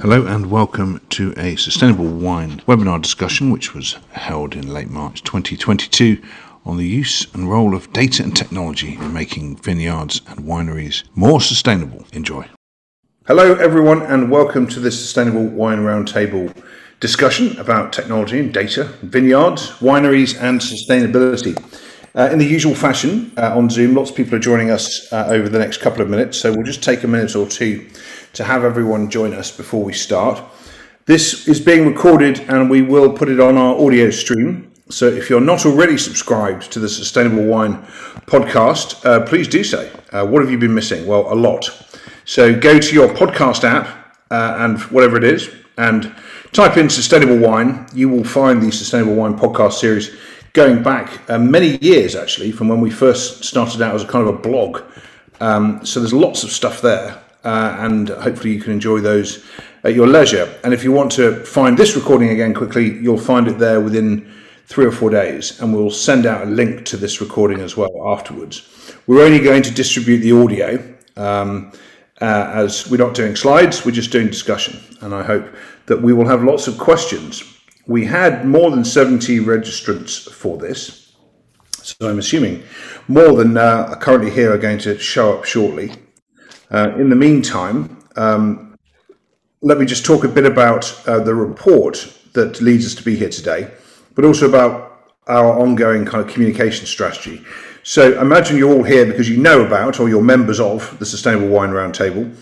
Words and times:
Hello 0.00 0.24
and 0.26 0.48
welcome 0.48 1.00
to 1.08 1.34
a 1.36 1.56
sustainable 1.56 2.06
wine 2.06 2.60
webinar 2.68 3.02
discussion, 3.02 3.50
which 3.50 3.74
was 3.74 3.98
held 4.12 4.54
in 4.54 4.72
late 4.72 4.88
March 4.88 5.24
2022 5.24 6.22
on 6.64 6.76
the 6.76 6.86
use 6.86 7.26
and 7.34 7.50
role 7.50 7.74
of 7.74 7.92
data 7.92 8.22
and 8.22 8.36
technology 8.36 8.94
in 8.94 9.12
making 9.12 9.56
vineyards 9.56 10.20
and 10.28 10.38
wineries 10.46 11.02
more 11.16 11.40
sustainable. 11.40 12.06
Enjoy. 12.12 12.46
Hello, 13.26 13.56
everyone, 13.56 14.02
and 14.02 14.30
welcome 14.30 14.68
to 14.68 14.78
this 14.78 14.96
Sustainable 14.96 15.48
Wine 15.48 15.78
Roundtable 15.78 16.54
discussion 17.00 17.58
about 17.58 17.92
technology 17.92 18.38
and 18.38 18.54
data, 18.54 18.84
vineyards, 19.02 19.70
wineries, 19.80 20.40
and 20.40 20.60
sustainability. 20.60 21.56
Uh, 22.14 22.30
in 22.32 22.38
the 22.38 22.46
usual 22.46 22.74
fashion 22.74 23.32
uh, 23.36 23.56
on 23.56 23.68
Zoom, 23.68 23.94
lots 23.94 24.10
of 24.10 24.16
people 24.16 24.36
are 24.36 24.40
joining 24.40 24.70
us 24.70 25.12
uh, 25.12 25.26
over 25.28 25.48
the 25.48 25.58
next 25.58 25.78
couple 25.78 26.02
of 26.02 26.08
minutes, 26.08 26.38
so 26.38 26.52
we'll 26.52 26.62
just 26.62 26.84
take 26.84 27.02
a 27.02 27.08
minute 27.08 27.34
or 27.34 27.48
two 27.48 27.88
to 28.38 28.44
have 28.44 28.62
everyone 28.62 29.10
join 29.10 29.34
us 29.34 29.50
before 29.50 29.82
we 29.82 29.92
start. 29.92 30.40
This 31.06 31.48
is 31.48 31.58
being 31.58 31.84
recorded 31.84 32.38
and 32.48 32.70
we 32.70 32.82
will 32.82 33.12
put 33.12 33.28
it 33.28 33.40
on 33.40 33.56
our 33.56 33.74
audio 33.84 34.10
stream. 34.10 34.70
So 34.90 35.08
if 35.08 35.28
you're 35.28 35.40
not 35.40 35.66
already 35.66 35.98
subscribed 35.98 36.70
to 36.70 36.78
the 36.78 36.88
Sustainable 36.88 37.44
Wine 37.46 37.82
podcast, 38.26 39.04
uh, 39.04 39.26
please 39.26 39.48
do 39.48 39.64
so. 39.64 39.90
Uh, 40.12 40.24
what 40.24 40.40
have 40.40 40.52
you 40.52 40.56
been 40.56 40.72
missing? 40.72 41.04
Well, 41.04 41.32
a 41.32 41.34
lot. 41.34 41.68
So 42.26 42.56
go 42.56 42.78
to 42.78 42.94
your 42.94 43.08
podcast 43.08 43.64
app 43.64 44.14
uh, 44.30 44.58
and 44.60 44.80
whatever 44.82 45.16
it 45.16 45.24
is 45.24 45.52
and 45.76 46.14
type 46.52 46.76
in 46.76 46.88
Sustainable 46.88 47.38
Wine. 47.38 47.88
You 47.92 48.08
will 48.08 48.22
find 48.22 48.62
the 48.62 48.70
Sustainable 48.70 49.16
Wine 49.16 49.36
podcast 49.36 49.80
series 49.80 50.16
going 50.52 50.80
back 50.84 51.28
uh, 51.28 51.40
many 51.40 51.76
years 51.78 52.14
actually 52.14 52.52
from 52.52 52.68
when 52.68 52.80
we 52.80 52.90
first 52.90 53.42
started 53.42 53.82
out 53.82 53.96
as 53.96 54.04
a 54.04 54.06
kind 54.06 54.28
of 54.28 54.32
a 54.32 54.38
blog. 54.38 54.82
Um, 55.40 55.84
so 55.84 55.98
there's 55.98 56.14
lots 56.14 56.44
of 56.44 56.52
stuff 56.52 56.80
there 56.80 57.20
uh, 57.48 57.76
and 57.80 58.10
hopefully 58.10 58.52
you 58.52 58.60
can 58.60 58.72
enjoy 58.72 59.00
those 59.00 59.42
at 59.82 59.94
your 59.94 60.06
leisure. 60.06 60.54
And 60.64 60.74
if 60.74 60.84
you 60.84 60.92
want 60.92 61.10
to 61.12 61.42
find 61.46 61.78
this 61.78 61.96
recording 61.96 62.28
again 62.28 62.52
quickly, 62.52 62.98
you'll 62.98 63.16
find 63.16 63.48
it 63.48 63.58
there 63.58 63.80
within 63.80 64.30
three 64.66 64.84
or 64.84 64.92
four 64.92 65.08
days, 65.08 65.58
and 65.60 65.74
we'll 65.74 65.90
send 65.90 66.26
out 66.26 66.42
a 66.42 66.50
link 66.50 66.84
to 66.84 66.98
this 66.98 67.22
recording 67.22 67.60
as 67.60 67.74
well 67.74 68.12
afterwards. 68.12 68.68
We're 69.06 69.24
only 69.24 69.38
going 69.38 69.62
to 69.62 69.70
distribute 69.70 70.18
the 70.18 70.32
audio. 70.32 70.94
Um, 71.16 71.72
uh, 72.20 72.50
as 72.52 72.90
we're 72.90 72.98
not 72.98 73.14
doing 73.14 73.34
slides, 73.34 73.86
we're 73.86 73.92
just 73.92 74.12
doing 74.12 74.26
discussion, 74.26 74.78
and 75.00 75.14
I 75.14 75.22
hope 75.22 75.46
that 75.86 76.02
we 76.02 76.12
will 76.12 76.26
have 76.26 76.42
lots 76.44 76.68
of 76.68 76.76
questions. 76.76 77.42
We 77.86 78.04
had 78.04 78.44
more 78.44 78.70
than 78.70 78.84
70 78.84 79.38
registrants 79.40 80.30
for 80.30 80.58
this, 80.58 81.14
so 81.70 82.10
I'm 82.10 82.18
assuming 82.18 82.62
more 83.06 83.32
than 83.32 83.56
uh, 83.56 83.86
are 83.88 83.96
currently 83.96 84.30
here 84.30 84.52
are 84.52 84.58
going 84.58 84.78
to 84.80 84.98
show 84.98 85.38
up 85.38 85.46
shortly. 85.46 85.92
Uh, 86.70 86.92
in 86.96 87.08
the 87.08 87.16
meantime, 87.16 87.98
um, 88.16 88.76
let 89.62 89.78
me 89.78 89.86
just 89.86 90.04
talk 90.04 90.24
a 90.24 90.28
bit 90.28 90.44
about 90.44 91.02
uh, 91.06 91.18
the 91.18 91.34
report 91.34 92.14
that 92.34 92.60
leads 92.60 92.86
us 92.86 92.94
to 92.94 93.02
be 93.02 93.16
here 93.16 93.30
today, 93.30 93.70
but 94.14 94.24
also 94.24 94.48
about 94.48 95.02
our 95.26 95.58
ongoing 95.58 96.04
kind 96.04 96.24
of 96.24 96.32
communication 96.32 96.86
strategy. 96.86 97.44
So 97.82 98.20
imagine 98.20 98.56
you're 98.56 98.72
all 98.72 98.82
here 98.82 99.06
because 99.06 99.28
you 99.28 99.38
know 99.38 99.64
about 99.64 99.98
or 99.98 100.08
you're 100.08 100.22
members 100.22 100.60
of 100.60 100.98
the 100.98 101.06
Sustainable 101.06 101.48
Wine 101.48 101.70
Roundtable. 101.70 102.34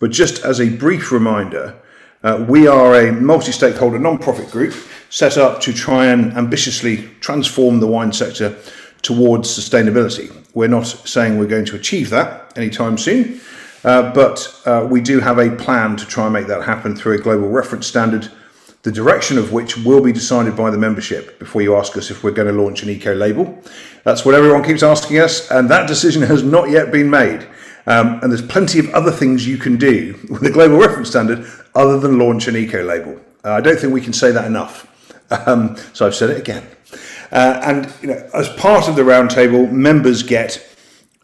But 0.00 0.10
just 0.10 0.44
as 0.44 0.60
a 0.60 0.68
brief 0.68 1.12
reminder, 1.12 1.74
uh, 2.22 2.44
we 2.48 2.66
are 2.66 2.94
a 2.94 3.12
multi 3.12 3.52
stakeholder 3.52 3.98
non 3.98 4.18
profit 4.18 4.50
group 4.50 4.74
set 5.10 5.36
up 5.36 5.60
to 5.60 5.72
try 5.72 6.06
and 6.06 6.32
ambitiously 6.32 7.08
transform 7.20 7.80
the 7.80 7.86
wine 7.86 8.12
sector 8.12 8.56
towards 9.02 9.48
sustainability. 9.48 10.34
We're 10.54 10.68
not 10.68 10.86
saying 10.86 11.38
we're 11.38 11.46
going 11.46 11.66
to 11.66 11.76
achieve 11.76 12.10
that 12.10 12.56
anytime 12.56 12.96
soon, 12.96 13.40
uh, 13.84 14.12
but 14.12 14.60
uh, 14.64 14.86
we 14.88 15.00
do 15.00 15.20
have 15.20 15.38
a 15.38 15.54
plan 15.56 15.96
to 15.96 16.06
try 16.06 16.24
and 16.24 16.32
make 16.32 16.46
that 16.46 16.64
happen 16.64 16.96
through 16.96 17.14
a 17.14 17.18
global 17.18 17.48
reference 17.48 17.86
standard, 17.86 18.30
the 18.82 18.92
direction 18.92 19.38
of 19.38 19.52
which 19.52 19.76
will 19.78 20.02
be 20.02 20.12
decided 20.12 20.56
by 20.56 20.70
the 20.70 20.78
membership 20.78 21.38
before 21.38 21.62
you 21.62 21.76
ask 21.76 21.96
us 21.96 22.10
if 22.10 22.22
we're 22.24 22.30
going 22.30 22.48
to 22.48 22.62
launch 22.62 22.82
an 22.82 22.90
eco 22.90 23.14
label. 23.14 23.58
That's 24.04 24.24
what 24.24 24.34
everyone 24.34 24.64
keeps 24.64 24.82
asking 24.82 25.18
us, 25.18 25.50
and 25.50 25.68
that 25.70 25.86
decision 25.86 26.22
has 26.22 26.42
not 26.42 26.70
yet 26.70 26.92
been 26.92 27.10
made. 27.10 27.46
Um, 27.86 28.20
and 28.22 28.32
there's 28.32 28.46
plenty 28.46 28.78
of 28.78 28.88
other 28.90 29.10
things 29.10 29.46
you 29.46 29.58
can 29.58 29.76
do 29.76 30.18
with 30.30 30.40
the 30.40 30.50
global 30.50 30.78
reference 30.78 31.10
standard 31.10 31.46
other 31.74 31.98
than 31.98 32.18
launch 32.18 32.48
an 32.48 32.56
eco 32.56 32.82
label. 32.82 33.20
Uh, 33.44 33.52
I 33.52 33.60
don't 33.60 33.78
think 33.78 33.92
we 33.92 34.00
can 34.00 34.14
say 34.14 34.30
that 34.32 34.46
enough. 34.46 34.90
Um, 35.46 35.76
so 35.92 36.06
I've 36.06 36.14
said 36.14 36.30
it 36.30 36.38
again. 36.38 36.66
Uh, 37.32 37.60
and 37.64 37.92
you 38.00 38.08
know, 38.08 38.30
as 38.34 38.48
part 38.50 38.88
of 38.88 38.96
the 38.96 39.02
roundtable, 39.02 39.70
members 39.70 40.22
get 40.22 40.64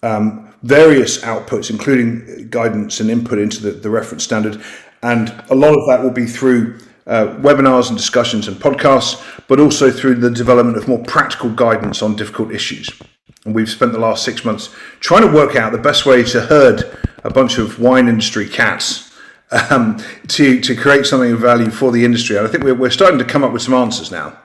um, 0.03 0.50
various 0.63 1.19
outputs, 1.23 1.71
including 1.71 2.49
guidance 2.51 3.01
and 3.01 3.11
input 3.11 3.39
into 3.39 3.63
the, 3.63 3.71
the 3.71 3.91
reference 3.91 4.25
standard. 4.25 4.63
And 5.03 5.29
a 5.49 5.55
lot 5.55 5.77
of 5.77 5.87
that 5.89 6.03
will 6.03 6.11
be 6.11 6.27
through 6.27 6.79
uh, 7.07 7.35
webinars 7.39 7.89
and 7.89 7.97
discussions 7.97 8.47
and 8.47 8.57
podcasts, 8.57 9.23
but 9.49 9.59
also 9.59 9.91
through 9.91 10.17
the 10.17 10.31
development 10.31 10.77
of 10.77 10.87
more 10.87 11.03
practical 11.05 11.51
guidance 11.51 12.03
on 12.03 12.15
difficult 12.15 12.53
issues. 12.53 12.91
And 13.45 13.55
we've 13.55 13.71
spent 13.71 13.93
the 13.93 13.99
last 13.99 14.25
six 14.25 14.45
months 14.45 14.75
trying 15.01 15.23
to 15.23 15.33
work 15.33 15.57
out 15.57 15.73
the 15.73 15.79
best 15.79 16.05
way 16.05 16.23
to 16.25 16.43
herd 16.43 16.97
a 17.25 17.31
bunch 17.31 17.59
of 17.59 17.81
wine 17.81 18.07
industry 18.07 18.47
cats 18.49 19.11
um, 19.71 20.03
to, 20.29 20.61
to 20.61 20.77
create 20.77 21.07
something 21.07 21.33
of 21.33 21.41
value 21.41 21.71
for 21.71 21.91
the 21.91 22.05
industry. 22.05 22.37
And 22.37 22.47
I 22.47 22.51
think 22.51 22.65
we're, 22.65 22.75
we're 22.75 22.91
starting 22.91 23.19
to 23.19 23.25
come 23.25 23.43
up 23.43 23.53
with 23.53 23.63
some 23.63 23.75
answers 23.75 24.11
now. 24.11 24.39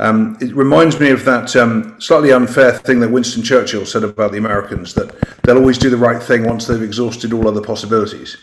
Um, 0.00 0.36
it 0.40 0.54
reminds 0.54 0.98
me 0.98 1.10
of 1.10 1.24
that 1.24 1.54
um, 1.54 2.00
slightly 2.00 2.32
unfair 2.32 2.72
thing 2.72 2.98
that 3.00 3.10
Winston 3.10 3.42
Churchill 3.42 3.86
said 3.86 4.02
about 4.02 4.32
the 4.32 4.38
Americans 4.38 4.92
that 4.94 5.14
they'll 5.42 5.58
always 5.58 5.78
do 5.78 5.88
the 5.88 5.96
right 5.96 6.20
thing 6.20 6.44
once 6.44 6.66
they've 6.66 6.82
exhausted 6.82 7.32
all 7.32 7.46
other 7.46 7.62
possibilities. 7.62 8.36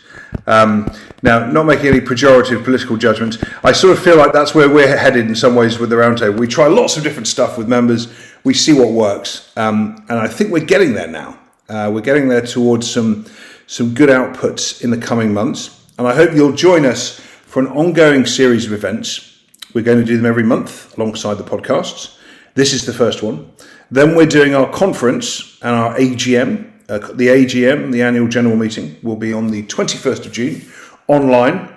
Um, 0.46 0.90
now, 1.22 1.44
not 1.50 1.66
making 1.66 1.88
any 1.88 2.00
pejorative 2.00 2.64
political 2.64 2.96
judgments, 2.96 3.38
I 3.62 3.72
sort 3.72 3.96
of 3.96 4.02
feel 4.02 4.16
like 4.16 4.32
that's 4.32 4.54
where 4.54 4.68
we're 4.68 4.96
headed 4.96 5.26
in 5.26 5.34
some 5.34 5.54
ways 5.54 5.78
with 5.78 5.90
the 5.90 5.96
roundtable. 5.96 6.38
We 6.38 6.48
try 6.48 6.68
lots 6.68 6.96
of 6.96 7.02
different 7.02 7.28
stuff 7.28 7.58
with 7.58 7.68
members, 7.68 8.08
we 8.44 8.54
see 8.54 8.72
what 8.72 8.90
works, 8.90 9.52
um, 9.56 10.04
and 10.08 10.18
I 10.18 10.28
think 10.28 10.52
we're 10.52 10.64
getting 10.64 10.94
there 10.94 11.08
now. 11.08 11.38
Uh, 11.68 11.90
we're 11.92 12.00
getting 12.00 12.28
there 12.28 12.42
towards 12.42 12.90
some 12.90 13.26
some 13.66 13.94
good 13.94 14.08
outputs 14.10 14.82
in 14.82 14.90
the 14.90 14.98
coming 14.98 15.32
months, 15.32 15.86
and 15.96 16.06
I 16.06 16.14
hope 16.14 16.34
you'll 16.34 16.52
join 16.52 16.84
us 16.84 17.20
for 17.20 17.60
an 17.60 17.68
ongoing 17.68 18.26
series 18.26 18.66
of 18.66 18.72
events 18.72 19.31
we're 19.74 19.84
going 19.84 19.98
to 19.98 20.04
do 20.04 20.16
them 20.16 20.26
every 20.26 20.42
month 20.42 20.96
alongside 20.98 21.34
the 21.34 21.44
podcasts. 21.44 22.18
This 22.54 22.72
is 22.72 22.84
the 22.84 22.92
first 22.92 23.22
one. 23.22 23.50
Then 23.90 24.14
we're 24.14 24.26
doing 24.26 24.54
our 24.54 24.70
conference 24.70 25.58
and 25.62 25.74
our 25.74 25.96
AGM. 25.96 26.70
Uh, 26.88 26.98
the 26.98 27.28
AGM, 27.28 27.92
the 27.92 28.02
annual 28.02 28.28
general 28.28 28.56
meeting, 28.56 28.96
will 29.02 29.16
be 29.16 29.32
on 29.32 29.48
the 29.48 29.62
21st 29.64 30.26
of 30.26 30.32
June 30.32 30.62
online. 31.08 31.74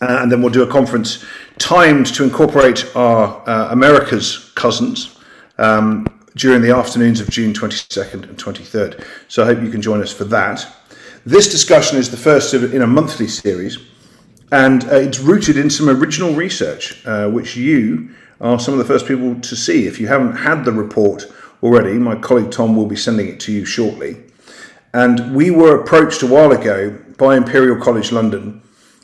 Uh, 0.00 0.18
and 0.22 0.30
then 0.30 0.42
we'll 0.42 0.52
do 0.52 0.62
a 0.62 0.66
conference 0.66 1.24
timed 1.58 2.06
to 2.06 2.24
incorporate 2.24 2.84
our 2.96 3.42
uh, 3.48 3.68
America's 3.70 4.50
cousins 4.54 5.18
um, 5.58 6.06
during 6.36 6.60
the 6.62 6.70
afternoons 6.70 7.20
of 7.20 7.30
June 7.30 7.52
22nd 7.52 8.28
and 8.28 8.36
23rd. 8.36 9.04
So 9.28 9.42
I 9.42 9.46
hope 9.46 9.62
you 9.62 9.70
can 9.70 9.80
join 9.80 10.02
us 10.02 10.12
for 10.12 10.24
that. 10.24 10.66
This 11.24 11.50
discussion 11.50 11.96
is 11.96 12.10
the 12.10 12.16
first 12.16 12.52
in 12.52 12.82
a 12.82 12.86
monthly 12.86 13.28
series 13.28 13.78
and 14.54 14.84
uh, 14.84 14.94
it's 14.94 15.18
rooted 15.18 15.56
in 15.56 15.68
some 15.68 15.88
original 15.88 16.32
research, 16.32 17.04
uh, 17.06 17.28
which 17.28 17.56
you 17.56 18.08
are 18.40 18.60
some 18.60 18.72
of 18.72 18.78
the 18.78 18.84
first 18.84 19.04
people 19.04 19.34
to 19.40 19.56
see. 19.56 19.88
If 19.88 19.98
you 19.98 20.06
haven't 20.06 20.36
had 20.36 20.64
the 20.64 20.70
report 20.70 21.24
already, 21.60 21.94
my 21.94 22.14
colleague 22.14 22.52
Tom 22.52 22.76
will 22.76 22.86
be 22.86 22.94
sending 22.94 23.26
it 23.26 23.40
to 23.40 23.52
you 23.52 23.64
shortly. 23.64 24.22
And 24.92 25.34
we 25.34 25.50
were 25.50 25.82
approached 25.82 26.22
a 26.22 26.28
while 26.28 26.52
ago 26.52 26.96
by 27.18 27.36
Imperial 27.36 27.82
College 27.82 28.12
London. 28.12 28.62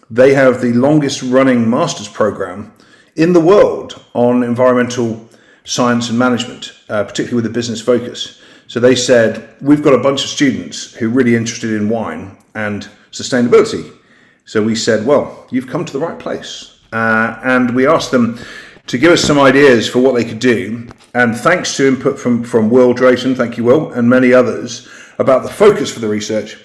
They 0.08 0.34
have 0.34 0.60
the 0.60 0.72
longest 0.72 1.20
running 1.20 1.68
master's 1.68 2.08
program 2.08 2.72
in 3.16 3.32
the 3.32 3.40
world 3.40 4.00
on 4.14 4.44
environmental 4.44 5.28
science 5.64 6.10
and 6.10 6.18
management, 6.18 6.74
uh, 6.88 7.02
particularly 7.02 7.42
with 7.42 7.46
a 7.46 7.52
business 7.52 7.80
focus. 7.80 8.40
So 8.68 8.78
they 8.78 8.94
said, 8.94 9.56
We've 9.60 9.82
got 9.82 9.94
a 9.94 10.02
bunch 10.02 10.22
of 10.22 10.30
students 10.30 10.94
who 10.94 11.06
are 11.06 11.12
really 11.12 11.34
interested 11.34 11.72
in 11.72 11.88
wine 11.88 12.38
and 12.54 12.88
sustainability 13.10 13.96
so 14.44 14.62
we 14.62 14.74
said, 14.74 15.06
well, 15.06 15.46
you've 15.50 15.66
come 15.68 15.84
to 15.84 15.92
the 15.92 15.98
right 15.98 16.18
place. 16.18 16.78
Uh, 16.92 17.38
and 17.44 17.74
we 17.74 17.86
asked 17.86 18.10
them 18.10 18.38
to 18.86 18.98
give 18.98 19.12
us 19.12 19.22
some 19.22 19.38
ideas 19.38 19.88
for 19.88 20.00
what 20.00 20.14
they 20.14 20.24
could 20.24 20.40
do. 20.40 20.88
And 21.14 21.36
thanks 21.36 21.76
to 21.76 21.86
input 21.86 22.18
from, 22.18 22.42
from 22.42 22.70
Will 22.70 22.92
Drayton, 22.92 23.34
thank 23.34 23.56
you, 23.56 23.64
Will, 23.64 23.92
and 23.92 24.08
many 24.08 24.32
others 24.32 24.88
about 25.18 25.42
the 25.42 25.48
focus 25.48 25.92
for 25.92 26.00
the 26.00 26.08
research, 26.08 26.58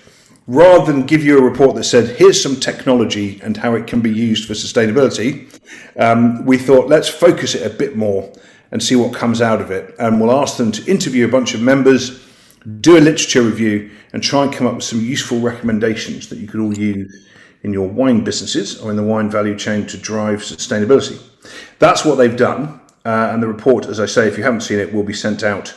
rather 0.48 0.92
than 0.92 1.06
give 1.06 1.24
you 1.24 1.38
a 1.38 1.42
report 1.42 1.76
that 1.76 1.84
said, 1.84 2.16
here's 2.18 2.42
some 2.42 2.56
technology 2.56 3.40
and 3.44 3.58
how 3.58 3.76
it 3.76 3.88
can 3.88 4.02
be 4.02 4.12
used 4.12 4.48
for 4.48 4.54
sustainability, 4.54 5.48
um, 6.00 6.46
we 6.46 6.58
thought, 6.58 6.88
let's 6.88 7.10
focus 7.10 7.56
it 7.56 7.66
a 7.66 7.76
bit 7.76 7.96
more 7.96 8.32
and 8.72 8.82
see 8.82 8.96
what 8.96 9.14
comes 9.14 9.42
out 9.42 9.62
of 9.62 9.72
it. 9.72 9.94
And 10.00 10.20
we'll 10.20 10.32
ask 10.32 10.58
them 10.58 10.72
to 10.72 10.92
interview 10.92 11.26
a 11.26 11.32
bunch 11.32 11.54
of 11.54 11.62
members, 11.62 12.26
do 12.82 12.98
a 12.98 13.00
literature 13.00 13.44
review, 13.44 13.92
and 14.14 14.24
try 14.24 14.44
and 14.44 14.54
come 14.54 14.66
up 14.66 14.76
with 14.76 14.84
some 14.84 15.02
useful 15.02 15.40
recommendations 15.40 16.30
that 16.30 16.40
you 16.40 16.48
could 16.48 16.60
all 16.60 16.76
use 16.76 17.28
in 17.66 17.74
your 17.74 17.88
wine 17.88 18.24
businesses 18.24 18.80
or 18.80 18.92
in 18.92 18.96
the 18.96 19.04
wine 19.04 19.28
value 19.28 19.58
chain 19.58 19.88
to 19.88 19.98
drive 19.98 20.42
sustainability. 20.42 21.20
That's 21.80 22.06
what 22.06 22.16
they've 22.16 22.38
done. 22.38 22.80
Uh, 23.04 23.32
and 23.32 23.42
the 23.42 23.48
report, 23.48 23.88
as 23.88 24.00
I 24.00 24.06
say, 24.06 24.28
if 24.28 24.38
you 24.38 24.44
haven't 24.44 24.62
seen 24.62 24.78
it, 24.78 24.94
will 24.94 25.04
be 25.04 25.14
sent 25.14 25.44
out, 25.44 25.74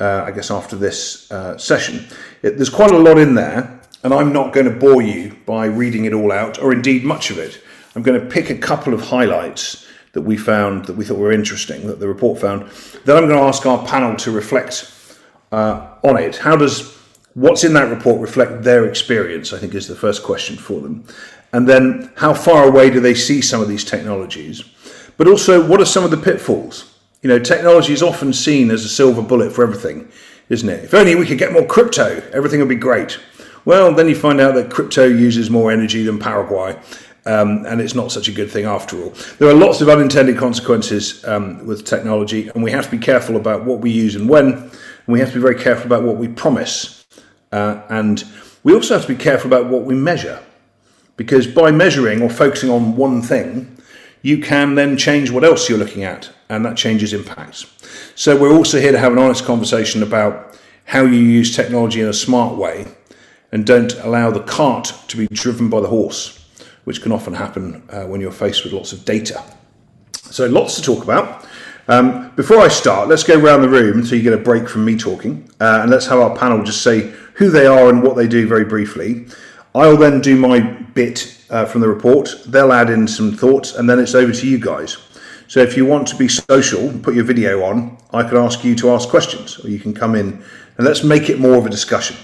uh, 0.00 0.24
I 0.26 0.30
guess, 0.30 0.50
after 0.50 0.76
this 0.76 1.30
uh, 1.30 1.58
session. 1.58 2.06
It, 2.42 2.56
there's 2.56 2.70
quite 2.70 2.90
a 2.90 2.98
lot 2.98 3.18
in 3.18 3.34
there, 3.34 3.80
and 4.02 4.14
I'm 4.14 4.32
not 4.32 4.54
going 4.54 4.64
to 4.64 4.72
bore 4.72 5.02
you 5.02 5.36
by 5.44 5.66
reading 5.66 6.06
it 6.06 6.14
all 6.14 6.32
out, 6.32 6.58
or 6.58 6.72
indeed 6.72 7.04
much 7.04 7.30
of 7.30 7.36
it. 7.38 7.62
I'm 7.94 8.02
going 8.02 8.18
to 8.18 8.26
pick 8.26 8.48
a 8.48 8.56
couple 8.56 8.94
of 8.94 9.02
highlights 9.02 9.86
that 10.12 10.22
we 10.22 10.38
found 10.38 10.86
that 10.86 10.96
we 10.96 11.04
thought 11.04 11.18
were 11.18 11.32
interesting, 11.32 11.86
that 11.86 12.00
the 12.00 12.08
report 12.08 12.40
found. 12.40 12.70
Then 13.04 13.16
I'm 13.18 13.28
going 13.28 13.38
to 13.38 13.46
ask 13.46 13.66
our 13.66 13.86
panel 13.86 14.16
to 14.16 14.30
reflect 14.30 14.90
uh, 15.52 15.96
on 16.02 16.16
it. 16.16 16.36
How 16.36 16.56
does 16.56 16.95
what's 17.36 17.64
in 17.64 17.74
that 17.74 17.90
report 17.90 18.20
reflect 18.20 18.62
their 18.62 18.86
experience? 18.86 19.52
I 19.52 19.58
think 19.58 19.74
is 19.74 19.86
the 19.86 19.94
first 19.94 20.24
question 20.24 20.56
for 20.56 20.80
them. 20.80 21.04
And 21.52 21.68
then 21.68 22.10
how 22.16 22.34
far 22.34 22.66
away 22.66 22.90
do 22.90 22.98
they 22.98 23.14
see 23.14 23.40
some 23.40 23.60
of 23.60 23.68
these 23.68 23.84
technologies? 23.84 24.64
But 25.16 25.28
also, 25.28 25.64
what 25.66 25.80
are 25.80 25.86
some 25.86 26.04
of 26.04 26.10
the 26.10 26.16
pitfalls? 26.16 26.98
You 27.22 27.28
know, 27.28 27.38
technology 27.38 27.92
is 27.92 28.02
often 28.02 28.32
seen 28.32 28.70
as 28.70 28.84
a 28.84 28.88
silver 28.88 29.22
bullet 29.22 29.52
for 29.52 29.62
everything, 29.62 30.08
isn't 30.48 30.68
it? 30.68 30.84
If 30.84 30.94
only 30.94 31.14
we 31.14 31.26
could 31.26 31.38
get 31.38 31.52
more 31.52 31.64
crypto, 31.64 32.22
everything 32.32 32.60
would 32.60 32.68
be 32.68 32.74
great. 32.74 33.18
Well, 33.64 33.92
then 33.92 34.08
you 34.08 34.14
find 34.14 34.40
out 34.40 34.54
that 34.54 34.70
crypto 34.70 35.04
uses 35.04 35.50
more 35.50 35.72
energy 35.72 36.04
than 36.04 36.18
Paraguay, 36.18 36.78
um, 37.24 37.66
and 37.66 37.80
it's 37.80 37.94
not 37.94 38.12
such 38.12 38.28
a 38.28 38.32
good 38.32 38.50
thing 38.50 38.64
after 38.64 39.02
all. 39.02 39.10
There 39.38 39.48
are 39.48 39.54
lots 39.54 39.80
of 39.80 39.88
unintended 39.88 40.36
consequences 40.38 41.24
um, 41.26 41.66
with 41.66 41.84
technology, 41.84 42.48
and 42.48 42.62
we 42.62 42.70
have 42.70 42.84
to 42.84 42.90
be 42.90 42.98
careful 42.98 43.36
about 43.36 43.64
what 43.64 43.80
we 43.80 43.90
use 43.90 44.14
and 44.14 44.28
when, 44.28 44.52
and 44.52 44.72
we 45.08 45.18
have 45.20 45.30
to 45.30 45.34
be 45.34 45.40
very 45.40 45.58
careful 45.58 45.86
about 45.86 46.04
what 46.04 46.16
we 46.16 46.28
promise. 46.28 46.95
Uh, 47.56 47.80
and 47.88 48.24
we 48.64 48.74
also 48.74 48.92
have 48.92 49.06
to 49.06 49.08
be 49.16 49.22
careful 49.22 49.48
about 49.48 49.70
what 49.70 49.84
we 49.84 49.94
measure, 49.94 50.38
because 51.16 51.46
by 51.46 51.70
measuring 51.70 52.20
or 52.20 52.28
focusing 52.28 52.68
on 52.68 52.96
one 52.96 53.22
thing, 53.22 53.78
you 54.20 54.38
can 54.42 54.74
then 54.74 54.94
change 54.98 55.30
what 55.30 55.42
else 55.42 55.66
you're 55.66 55.78
looking 55.78 56.04
at, 56.04 56.30
and 56.50 56.66
that 56.66 56.76
changes 56.76 57.14
impacts. 57.14 57.64
So, 58.14 58.36
we're 58.36 58.52
also 58.52 58.78
here 58.78 58.92
to 58.92 58.98
have 58.98 59.12
an 59.12 59.18
honest 59.18 59.46
conversation 59.46 60.02
about 60.02 60.58
how 60.84 61.02
you 61.04 61.18
use 61.18 61.56
technology 61.56 62.02
in 62.02 62.08
a 62.08 62.12
smart 62.12 62.56
way 62.56 62.86
and 63.52 63.64
don't 63.64 63.94
allow 64.00 64.30
the 64.30 64.42
cart 64.42 64.92
to 65.08 65.16
be 65.16 65.26
driven 65.28 65.70
by 65.70 65.80
the 65.80 65.88
horse 65.88 66.44
which 66.84 67.00
can 67.02 67.10
often 67.10 67.34
happen 67.34 67.82
uh, 67.88 68.04
when 68.04 68.20
you're 68.20 68.30
faced 68.30 68.64
with 68.64 68.72
lots 68.72 68.92
of 68.92 69.04
data. 69.06 69.42
So, 70.12 70.46
lots 70.46 70.76
to 70.76 70.82
talk 70.82 71.02
about. 71.02 71.46
Um, 71.88 72.32
before 72.34 72.58
I 72.58 72.68
start, 72.68 73.08
let's 73.08 73.22
go 73.22 73.38
around 73.38 73.62
the 73.62 73.68
room 73.68 74.04
so 74.04 74.16
you 74.16 74.22
get 74.22 74.32
a 74.32 74.38
break 74.38 74.68
from 74.68 74.84
me 74.84 74.96
talking, 74.96 75.48
uh, 75.60 75.80
and 75.82 75.90
let's 75.90 76.06
have 76.06 76.18
our 76.18 76.36
panel 76.36 76.64
just 76.64 76.82
say 76.82 77.12
who 77.34 77.48
they 77.48 77.66
are 77.66 77.88
and 77.88 78.02
what 78.02 78.16
they 78.16 78.26
do 78.26 78.48
very 78.48 78.64
briefly. 78.64 79.26
I'll 79.74 79.96
then 79.96 80.20
do 80.20 80.36
my 80.36 80.60
bit 80.60 81.44
uh, 81.48 81.64
from 81.64 81.82
the 81.82 81.88
report. 81.88 82.34
They'll 82.46 82.72
add 82.72 82.90
in 82.90 83.06
some 83.06 83.36
thoughts, 83.36 83.76
and 83.76 83.88
then 83.88 84.00
it's 84.00 84.14
over 84.16 84.32
to 84.32 84.48
you 84.48 84.58
guys. 84.58 84.96
So, 85.48 85.60
if 85.60 85.76
you 85.76 85.86
want 85.86 86.08
to 86.08 86.16
be 86.16 86.26
social, 86.26 86.92
put 87.00 87.14
your 87.14 87.22
video 87.22 87.62
on. 87.62 87.98
I 88.12 88.24
can 88.24 88.36
ask 88.36 88.64
you 88.64 88.74
to 88.76 88.90
ask 88.90 89.08
questions, 89.08 89.64
or 89.64 89.68
you 89.68 89.78
can 89.78 89.94
come 89.94 90.16
in 90.16 90.42
and 90.78 90.86
let's 90.86 91.04
make 91.04 91.30
it 91.30 91.38
more 91.38 91.56
of 91.56 91.66
a 91.66 91.70
discussion. 91.70 92.16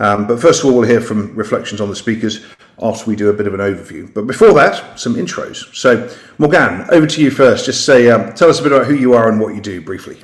Um, 0.00 0.26
but 0.26 0.38
first 0.38 0.60
of 0.60 0.66
all, 0.66 0.78
we'll 0.78 0.88
hear 0.88 1.00
from 1.00 1.34
reflections 1.34 1.80
on 1.80 1.88
the 1.88 1.96
speakers 1.96 2.44
after 2.82 3.08
we 3.08 3.16
do 3.16 3.30
a 3.30 3.32
bit 3.32 3.46
of 3.46 3.54
an 3.54 3.60
overview. 3.60 4.12
But 4.12 4.26
before 4.26 4.52
that, 4.54 4.98
some 4.98 5.14
intros. 5.14 5.74
So, 5.74 6.08
Morgane, 6.38 6.88
over 6.90 7.06
to 7.06 7.22
you 7.22 7.30
first. 7.30 7.64
Just 7.64 7.86
say, 7.86 8.10
um, 8.10 8.32
tell 8.34 8.50
us 8.50 8.60
a 8.60 8.62
bit 8.62 8.72
about 8.72 8.86
who 8.86 8.94
you 8.94 9.14
are 9.14 9.30
and 9.30 9.40
what 9.40 9.54
you 9.54 9.60
do 9.60 9.80
briefly. 9.80 10.18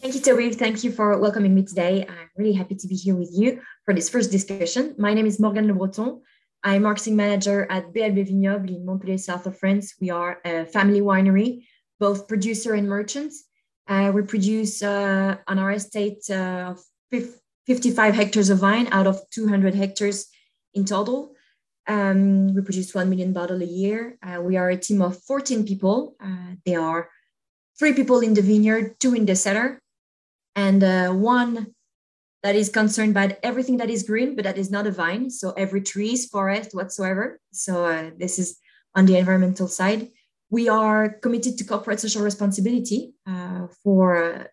Thank 0.00 0.14
you, 0.14 0.20
Toby. 0.20 0.52
Thank 0.52 0.82
you 0.82 0.90
for 0.90 1.16
welcoming 1.18 1.54
me 1.54 1.62
today. 1.62 2.04
I'm 2.08 2.28
really 2.36 2.52
happy 2.52 2.74
to 2.74 2.88
be 2.88 2.96
here 2.96 3.14
with 3.14 3.30
you 3.32 3.60
for 3.84 3.94
this 3.94 4.08
first 4.08 4.32
discussion. 4.32 4.94
My 4.98 5.14
name 5.14 5.26
is 5.26 5.38
Morgane 5.38 5.68
Le 5.68 5.74
Breton. 5.74 6.20
I'm 6.64 6.82
marketing 6.82 7.16
manager 7.16 7.66
at 7.70 7.92
BLB 7.92 8.28
Vignobles 8.28 8.76
in 8.76 8.84
Montpellier, 8.84 9.18
south 9.18 9.46
of 9.46 9.58
France. 9.58 9.94
We 10.00 10.10
are 10.10 10.40
a 10.44 10.64
family 10.66 11.00
winery, 11.00 11.64
both 12.00 12.26
producer 12.26 12.74
and 12.74 12.88
merchants. 12.88 13.44
Uh, 13.88 14.10
we 14.14 14.22
produce 14.22 14.82
uh, 14.82 15.36
on 15.46 15.58
our 15.58 15.72
estate 15.72 16.28
uh, 16.30 16.74
55 17.66 18.14
hectares 18.14 18.50
of 18.50 18.58
vine 18.58 18.88
out 18.92 19.06
of 19.06 19.20
200 19.30 19.74
hectares 19.74 20.28
in 20.74 20.84
total. 20.84 21.34
Um, 21.86 22.54
we 22.54 22.62
produce 22.62 22.94
1 22.94 23.10
million 23.10 23.32
bottle 23.32 23.60
a 23.60 23.66
year. 23.66 24.18
Uh, 24.22 24.40
we 24.40 24.56
are 24.56 24.70
a 24.70 24.76
team 24.76 25.02
of 25.02 25.20
14 25.22 25.64
people. 25.64 26.14
Uh, 26.22 26.54
there 26.64 26.80
are 26.80 27.08
three 27.78 27.92
people 27.92 28.20
in 28.20 28.34
the 28.34 28.42
vineyard, 28.42 28.98
two 29.00 29.14
in 29.14 29.26
the 29.26 29.34
cellar, 29.34 29.80
and 30.54 30.84
uh, 30.84 31.10
one 31.10 31.74
that 32.42 32.56
is 32.56 32.68
concerned 32.68 33.12
about 33.12 33.38
everything 33.42 33.76
that 33.78 33.90
is 33.90 34.02
green, 34.02 34.34
but 34.34 34.44
that 34.44 34.58
is 34.58 34.70
not 34.70 34.86
a 34.86 34.90
vine. 34.90 35.30
So 35.30 35.52
every 35.52 35.80
tree 35.80 36.12
is 36.12 36.26
forest 36.26 36.74
whatsoever. 36.74 37.40
So 37.52 37.84
uh, 37.84 38.10
this 38.18 38.38
is 38.38 38.58
on 38.94 39.06
the 39.06 39.16
environmental 39.16 39.68
side. 39.68 40.08
We 40.50 40.68
are 40.68 41.08
committed 41.08 41.56
to 41.58 41.64
corporate 41.64 42.00
social 42.00 42.22
responsibility 42.22 43.14
uh, 43.26 43.68
for 43.82 44.24
uh, 44.24 44.44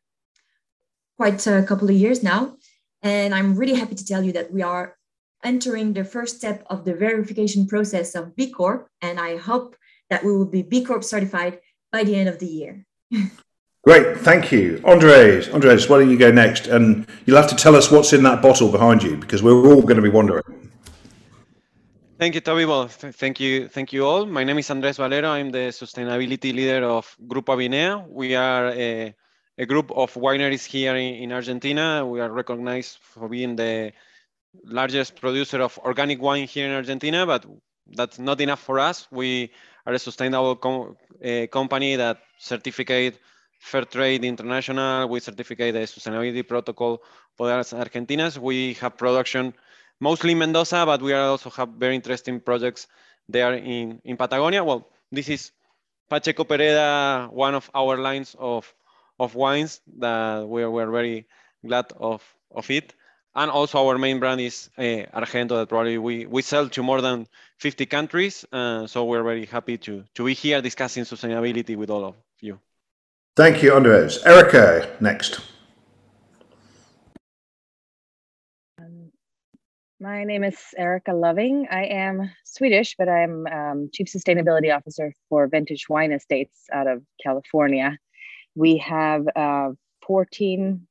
quite 1.17 1.45
a 1.47 1.63
couple 1.63 1.89
of 1.89 1.95
years 1.95 2.23
now. 2.23 2.55
And 3.01 3.33
I'm 3.33 3.55
really 3.55 3.75
happy 3.75 3.95
to 3.95 4.05
tell 4.05 4.23
you 4.23 4.33
that 4.33 4.51
we 4.51 4.61
are 4.61 4.95
entering 5.43 5.93
the 5.93 6.03
first 6.03 6.37
step 6.37 6.65
of 6.69 6.85
the 6.85 6.93
verification 6.93 7.67
process 7.67 8.15
of 8.15 8.35
B 8.35 8.51
Corp, 8.51 8.89
and 9.01 9.19
I 9.19 9.37
hope 9.37 9.75
that 10.09 10.23
we 10.23 10.31
will 10.31 10.45
be 10.45 10.61
B 10.61 10.83
Corp 10.83 11.03
certified 11.03 11.59
by 11.91 12.03
the 12.03 12.15
end 12.15 12.29
of 12.29 12.39
the 12.39 12.47
year. 12.47 12.85
Great, 13.83 14.17
thank 14.17 14.51
you. 14.51 14.81
Andres, 14.83 15.47
Andres, 15.49 15.87
why 15.87 15.99
don't 15.99 16.09
you 16.09 16.17
go 16.17 16.31
next? 16.31 16.67
And 16.67 17.07
you'll 17.25 17.37
have 17.37 17.49
to 17.49 17.55
tell 17.55 17.75
us 17.75 17.89
what's 17.89 18.11
in 18.11 18.23
that 18.23 18.41
bottle 18.41 18.69
behind 18.69 19.01
you 19.01 19.15
because 19.15 19.41
we're 19.41 19.65
all 19.67 19.81
going 19.81 19.95
to 19.95 20.01
be 20.01 20.09
wondering. 20.09 20.43
Thank 22.19 22.35
you, 22.35 22.41
Toby. 22.41 22.65
Well, 22.65 22.89
th- 22.89 23.15
thank 23.15 23.39
you, 23.39 23.69
thank 23.69 23.93
you 23.93 24.05
all. 24.05 24.25
My 24.25 24.43
name 24.43 24.57
is 24.59 24.69
Andres 24.69 24.97
Valero. 24.97 25.29
I'm 25.29 25.51
the 25.51 25.69
sustainability 25.71 26.53
leader 26.53 26.83
of 26.85 27.15
Grupo 27.25 27.55
Avinea. 27.55 28.05
We 28.09 28.35
are 28.35 28.67
a, 28.73 29.15
a 29.57 29.65
group 29.65 29.89
of 29.91 30.13
wineries 30.15 30.65
here 30.65 30.97
in, 30.97 31.15
in 31.15 31.31
Argentina. 31.31 32.05
We 32.05 32.19
are 32.19 32.29
recognized 32.29 32.97
for 32.99 33.29
being 33.29 33.55
the 33.55 33.93
largest 34.63 35.19
producer 35.19 35.61
of 35.61 35.77
organic 35.79 36.21
wine 36.21 36.47
here 36.47 36.67
in 36.67 36.73
Argentina, 36.73 37.25
but 37.25 37.45
that's 37.87 38.19
not 38.19 38.41
enough 38.41 38.59
for 38.59 38.79
us. 38.79 39.07
We 39.11 39.51
are 39.85 39.93
a 39.93 39.99
sustainable 39.99 40.55
com- 40.55 40.97
uh, 41.23 41.47
company 41.47 41.95
that 41.95 42.19
certificate 42.37 43.19
Fair 43.59 43.85
Trade 43.85 44.23
International. 44.23 45.07
We 45.09 45.19
certificate 45.19 45.73
the 45.73 45.79
sustainability 45.81 46.47
protocol 46.47 47.01
for 47.35 47.51
us 47.51 47.73
Argentinas. 47.73 48.37
We 48.37 48.73
have 48.75 48.97
production 48.97 49.53
mostly 49.99 50.31
in 50.31 50.37
Mendoza, 50.39 50.85
but 50.85 51.01
we 51.01 51.13
also 51.13 51.49
have 51.51 51.69
very 51.69 51.95
interesting 51.95 52.39
projects 52.39 52.87
there 53.27 53.53
in, 53.53 54.01
in 54.03 54.17
Patagonia. 54.17 54.63
Well, 54.63 54.87
this 55.11 55.29
is 55.29 55.51
Pacheco 56.09 56.43
Pereda, 56.43 57.31
one 57.31 57.53
of 57.53 57.69
our 57.75 57.97
lines 57.97 58.35
of, 58.39 58.73
of 59.19 59.35
wines 59.35 59.81
that 59.97 60.47
we're, 60.47 60.69
we're 60.71 60.89
very 60.89 61.27
glad 61.65 61.91
of, 61.99 62.23
of 62.55 62.69
it 62.71 62.93
and 63.35 63.51
also 63.51 63.87
our 63.87 63.97
main 63.97 64.19
brand 64.19 64.41
is 64.41 64.69
uh, 64.77 64.81
Argento 65.13 65.49
that 65.49 65.69
probably 65.69 65.97
we, 65.97 66.25
we 66.25 66.41
sell 66.41 66.67
to 66.69 66.83
more 66.83 67.01
than 67.01 67.27
50 67.59 67.85
countries. 67.85 68.45
Uh, 68.51 68.87
so 68.87 69.05
we're 69.05 69.23
very 69.23 69.45
happy 69.45 69.77
to, 69.77 70.03
to 70.15 70.25
be 70.25 70.33
here 70.33 70.61
discussing 70.61 71.03
sustainability 71.03 71.75
with 71.75 71.89
all 71.89 72.05
of 72.05 72.15
you. 72.41 72.59
Thank 73.35 73.61
you, 73.63 73.73
Andres. 73.73 74.23
Erica, 74.25 74.97
next. 74.99 75.39
Um, 78.79 79.11
my 79.99 80.23
name 80.23 80.43
is 80.43 80.57
Erica 80.77 81.11
Lofving. 81.11 81.71
I 81.71 81.85
am 81.85 82.31
Swedish, 82.43 82.95
but 82.97 83.07
I'm 83.07 83.45
um, 83.47 83.89
Chief 83.93 84.07
Sustainability 84.07 84.75
Officer 84.75 85.13
for 85.29 85.47
Vintage 85.47 85.87
Wine 85.87 86.11
Estates 86.11 86.65
out 86.73 86.87
of 86.87 87.03
California. 87.23 87.97
We 88.55 88.77
have 88.77 89.25
uh, 89.35 89.69
14 90.05 90.87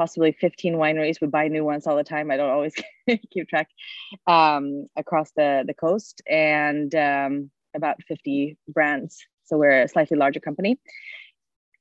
possibly 0.00 0.32
15 0.32 0.76
wineries. 0.76 1.20
We 1.20 1.26
buy 1.26 1.48
new 1.48 1.62
ones 1.62 1.86
all 1.86 1.94
the 1.94 2.02
time. 2.02 2.30
I 2.30 2.38
don't 2.38 2.48
always 2.48 2.72
keep 3.30 3.50
track 3.50 3.68
um, 4.26 4.86
across 4.96 5.30
the, 5.36 5.62
the 5.66 5.74
coast 5.74 6.22
and 6.26 6.94
um, 6.94 7.50
about 7.76 8.02
50 8.08 8.56
brands. 8.66 9.18
So 9.44 9.58
we're 9.58 9.82
a 9.82 9.88
slightly 9.88 10.16
larger 10.16 10.40
company. 10.40 10.78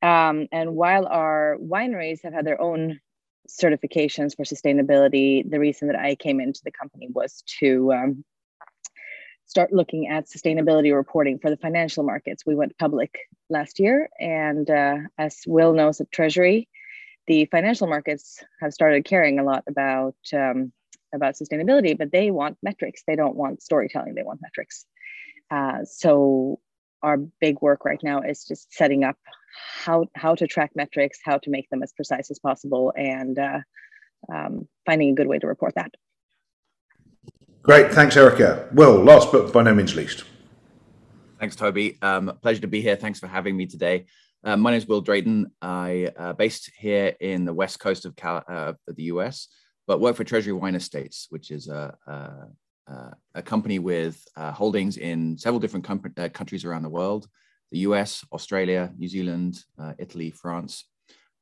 Um, 0.02 0.48
and 0.52 0.76
while 0.76 1.08
our 1.08 1.56
wineries 1.62 2.20
have 2.26 2.34
had 2.34 2.44
their 2.44 2.60
own 2.60 3.00
certifications 3.48 4.36
for 4.36 4.44
sustainability, 4.44 5.50
the 5.50 5.60
reason 5.62 5.88
that 5.88 5.98
I 5.98 6.16
came 6.16 6.42
into 6.42 6.60
the 6.66 6.72
company 6.72 7.08
was 7.10 7.42
to 7.62 7.94
um, 7.94 8.26
start 9.46 9.72
looking 9.72 10.10
at 10.10 10.28
sustainability 10.28 10.94
reporting 10.94 11.40
for 11.40 11.50
the 11.50 11.56
financial 11.56 12.04
markets. 12.04 12.46
We 12.46 12.56
went 12.56 12.78
public 12.78 13.18
last 13.50 13.80
year, 13.80 14.10
and 14.20 14.70
uh, 14.70 14.98
as 15.18 15.38
Will 15.48 15.72
knows 15.72 16.02
at 16.02 16.12
Treasury, 16.12 16.68
the 17.30 17.46
financial 17.46 17.88
markets 17.88 18.44
have 18.60 18.74
started 18.74 19.06
caring 19.06 19.40
a 19.40 19.44
lot 19.44 19.64
about 19.68 20.16
um, 20.34 20.74
about 21.14 21.36
sustainability, 21.36 21.96
but 21.98 22.12
they 22.12 22.32
want 22.32 22.58
metrics. 22.62 23.04
They 23.08 23.16
don't 23.16 23.36
want 23.36 23.62
storytelling. 23.62 24.16
They 24.16 24.24
want 24.24 24.42
metrics. 24.42 24.86
Uh, 25.50 25.86
so 25.86 26.60
our 27.02 27.18
big 27.40 27.62
work 27.62 27.86
right 27.86 28.02
now 28.04 28.22
is 28.22 28.46
just 28.46 28.74
setting 28.74 29.04
up 29.04 29.16
how 29.84 30.08
how 30.16 30.34
to 30.36 30.48
track 30.48 30.72
metrics, 30.76 31.20
how 31.24 31.38
to 31.38 31.52
make 31.52 31.70
them 31.70 31.84
as 31.84 31.94
precise 31.94 32.32
as 32.32 32.40
possible, 32.40 32.92
and 32.98 33.38
uh, 33.38 33.60
um, 34.34 34.68
finding 34.88 35.12
a 35.12 35.14
good 35.14 35.28
way 35.28 35.38
to 35.38 35.48
report 35.48 35.76
that. 35.76 35.94
Great, 37.62 37.92
thanks, 37.92 38.18
Erica. 38.18 38.68
Well, 38.74 39.04
last 39.04 39.32
but 39.32 39.54
by 39.54 39.62
no 39.62 39.76
means 39.76 39.96
least. 39.96 40.24
Thanks, 41.40 41.56
Toby. 41.56 42.00
Um, 42.02 42.38
pleasure 42.42 42.62
to 42.62 42.68
be 42.68 42.82
here. 42.82 42.96
Thanks 42.96 43.20
for 43.20 43.28
having 43.28 43.56
me 43.56 43.68
today. 43.68 44.08
Uh, 44.42 44.56
my 44.56 44.72
name 44.72 44.78
is 44.78 44.88
Will 44.88 45.02
Drayton. 45.02 45.52
I 45.62 46.12
uh, 46.18 46.32
based 46.32 46.72
here 46.78 47.14
in 47.20 47.44
the 47.44 47.54
west 47.54 47.80
coast 47.80 48.06
of 48.06 48.16
Cal- 48.16 48.46
uh, 48.48 48.74
the 48.88 49.04
US, 49.04 49.50
but 49.86 50.00
work 50.00 50.16
for 50.16 50.24
Treasury 50.24 50.54
Wine 50.54 50.76
Estates, 50.76 51.28
which 51.30 51.52
is 51.52 51.68
a, 51.68 51.94
a, 52.88 53.14
a 53.36 53.42
company 53.42 53.80
with 53.80 54.24
uh, 54.38 54.54
holdings 54.54 54.96
in 54.96 55.38
several 55.38 55.60
different 55.60 55.86
com- 55.86 56.14
uh, 56.18 56.30
countries 56.30 56.64
around 56.64 56.84
the 56.84 56.90
world 56.90 57.28
the 57.72 57.80
US, 57.80 58.26
Australia, 58.32 58.92
New 58.98 59.08
Zealand, 59.08 59.64
uh, 59.78 59.94
Italy, 60.00 60.32
France. 60.32 60.86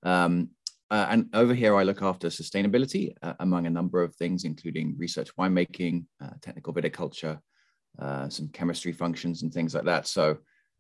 Um, 0.04 0.50
and 0.92 1.30
over 1.34 1.54
here, 1.54 1.74
I 1.74 1.84
look 1.84 2.02
after 2.02 2.28
sustainability 2.28 3.14
among 3.40 3.66
a 3.66 3.70
number 3.70 4.04
of 4.04 4.14
things, 4.16 4.44
including 4.44 4.96
research 4.98 5.34
winemaking, 5.38 6.06
technical 6.42 6.74
viticulture, 6.74 7.40
some 8.30 8.50
chemistry 8.50 8.92
functions, 8.92 9.44
and 9.44 9.54
things 9.54 9.74
like 9.74 9.86
that. 9.86 10.06
So, 10.06 10.40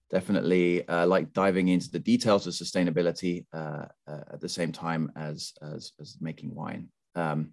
definitely 0.09 0.83
like 0.87 1.33
diving 1.33 1.67
into 1.67 1.91
the 1.91 1.99
details 1.99 2.47
of 2.47 2.53
sustainability 2.53 3.45
at 3.53 4.41
the 4.41 4.49
same 4.49 4.71
time 4.71 5.11
as, 5.15 5.53
as, 5.61 5.93
as 5.99 6.17
making 6.21 6.53
wine. 6.55 6.89
Um, 7.15 7.51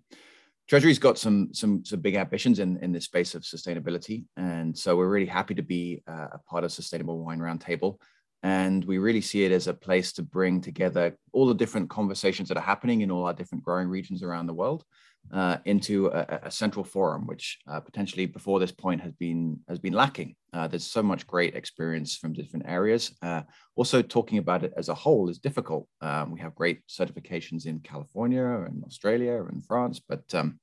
Treasury's 0.66 0.98
got 0.98 1.18
some 1.18 1.52
some 1.52 1.84
some 1.84 2.00
big 2.00 2.14
ambitions 2.14 2.58
in 2.58 2.78
in 2.78 2.90
this 2.90 3.04
space 3.04 3.34
of 3.34 3.42
sustainability, 3.42 4.24
and 4.38 4.76
so 4.76 4.96
we're 4.96 5.10
really 5.10 5.26
happy 5.26 5.54
to 5.54 5.62
be 5.62 6.02
uh, 6.06 6.28
a 6.32 6.38
part 6.38 6.64
of 6.64 6.72
Sustainable 6.72 7.22
Wine 7.22 7.38
Roundtable. 7.38 7.98
And 8.42 8.84
we 8.84 8.98
really 8.98 9.22
see 9.22 9.44
it 9.44 9.52
as 9.52 9.68
a 9.68 9.74
place 9.74 10.12
to 10.14 10.22
bring 10.22 10.60
together 10.60 11.16
all 11.32 11.46
the 11.46 11.54
different 11.54 11.88
conversations 11.88 12.48
that 12.48 12.58
are 12.58 12.62
happening 12.62 13.00
in 13.00 13.10
all 13.10 13.24
our 13.24 13.32
different 13.32 13.64
growing 13.64 13.88
regions 13.88 14.22
around 14.22 14.46
the 14.46 14.54
world 14.54 14.84
uh, 15.32 15.58
into 15.64 16.06
a, 16.08 16.40
a, 16.44 16.50
central 16.50 16.84
forum, 16.84 17.26
which 17.26 17.58
uh, 17.66 17.80
potentially 17.80 18.26
before 18.26 18.60
this 18.60 18.72
point 18.72 19.00
has 19.00 19.12
been 19.12 19.58
has 19.68 19.78
been 19.78 19.92
lacking. 19.92 20.36
Uh, 20.52 20.68
there's 20.68 20.86
so 20.86 21.02
much 21.02 21.26
great 21.26 21.56
experience 21.56 22.16
from 22.16 22.32
different 22.32 22.64
areas. 22.68 23.12
Uh, 23.22 23.42
also, 23.74 24.00
talking 24.02 24.38
about 24.38 24.62
it 24.62 24.72
as 24.76 24.88
a 24.88 24.94
whole 24.94 25.28
is 25.28 25.38
difficult. 25.38 25.88
Um, 26.00 26.30
we 26.30 26.40
have 26.40 26.54
great 26.54 26.86
certifications 26.86 27.66
in 27.66 27.80
California 27.80 28.44
and 28.44 28.84
Australia 28.84 29.44
and 29.44 29.64
France, 29.64 30.00
but 30.08 30.22
um, 30.34 30.60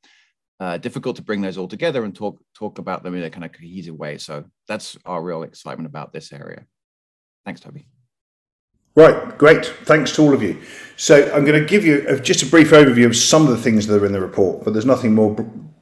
uh, 0.60 0.77
difficult 0.77 1.15
to 1.18 1.24
bring 1.24 1.41
those 1.41 1.58
all 1.58 1.68
together 1.68 2.03
and 2.06 2.15
talk 2.15 2.41
talk 2.53 2.77
about 2.80 3.03
them 3.03 3.15
in 3.15 3.24
a 3.24 3.30
kind 3.30 3.46
of 3.46 3.51
cohesive 3.51 3.96
way. 3.96 4.18
So 4.18 4.46
that's 4.68 4.98
our 5.06 5.22
real 5.22 5.44
excitement 5.44 5.88
about 5.88 6.13
this 6.13 6.32
area. 6.32 6.65
Thanks, 7.46 7.62
Toby. 7.62 7.88
Right, 8.95 9.38
great. 9.38 9.65
Thanks 9.65 10.13
to 10.15 10.21
all 10.21 10.33
of 10.33 10.43
you. 10.43 10.62
So 10.98 11.33
I'm 11.33 11.45
going 11.45 11.60
to 11.60 11.65
give 11.65 11.86
you 11.86 12.19
just 12.19 12.43
a 12.43 12.45
brief 12.45 12.71
overview 12.71 13.05
of 13.05 13.15
some 13.15 13.43
of 13.43 13.50
the 13.50 13.57
things 13.57 13.88
that 13.88 14.01
are 14.01 14.05
in 14.05 14.12
the 14.12 14.21
report, 14.21 14.63
but 14.63 14.74
there's 14.74 14.86
nothing 14.86 15.15
more 15.15 15.33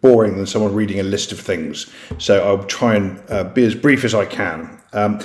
boring 0.01 0.37
than 0.37 0.45
someone 0.45 0.73
reading 0.73 0.99
a 0.99 1.03
list 1.03 1.31
of 1.31 1.39
things. 1.39 1.91
So 2.19 2.41
I'll 2.47 2.63
try 2.65 2.95
and 2.95 3.21
uh, 3.29 3.43
be 3.45 3.65
as 3.65 3.75
brief 3.75 4.05
as 4.05 4.13
I 4.13 4.25
can. 4.25 4.79
Um, 4.93 5.19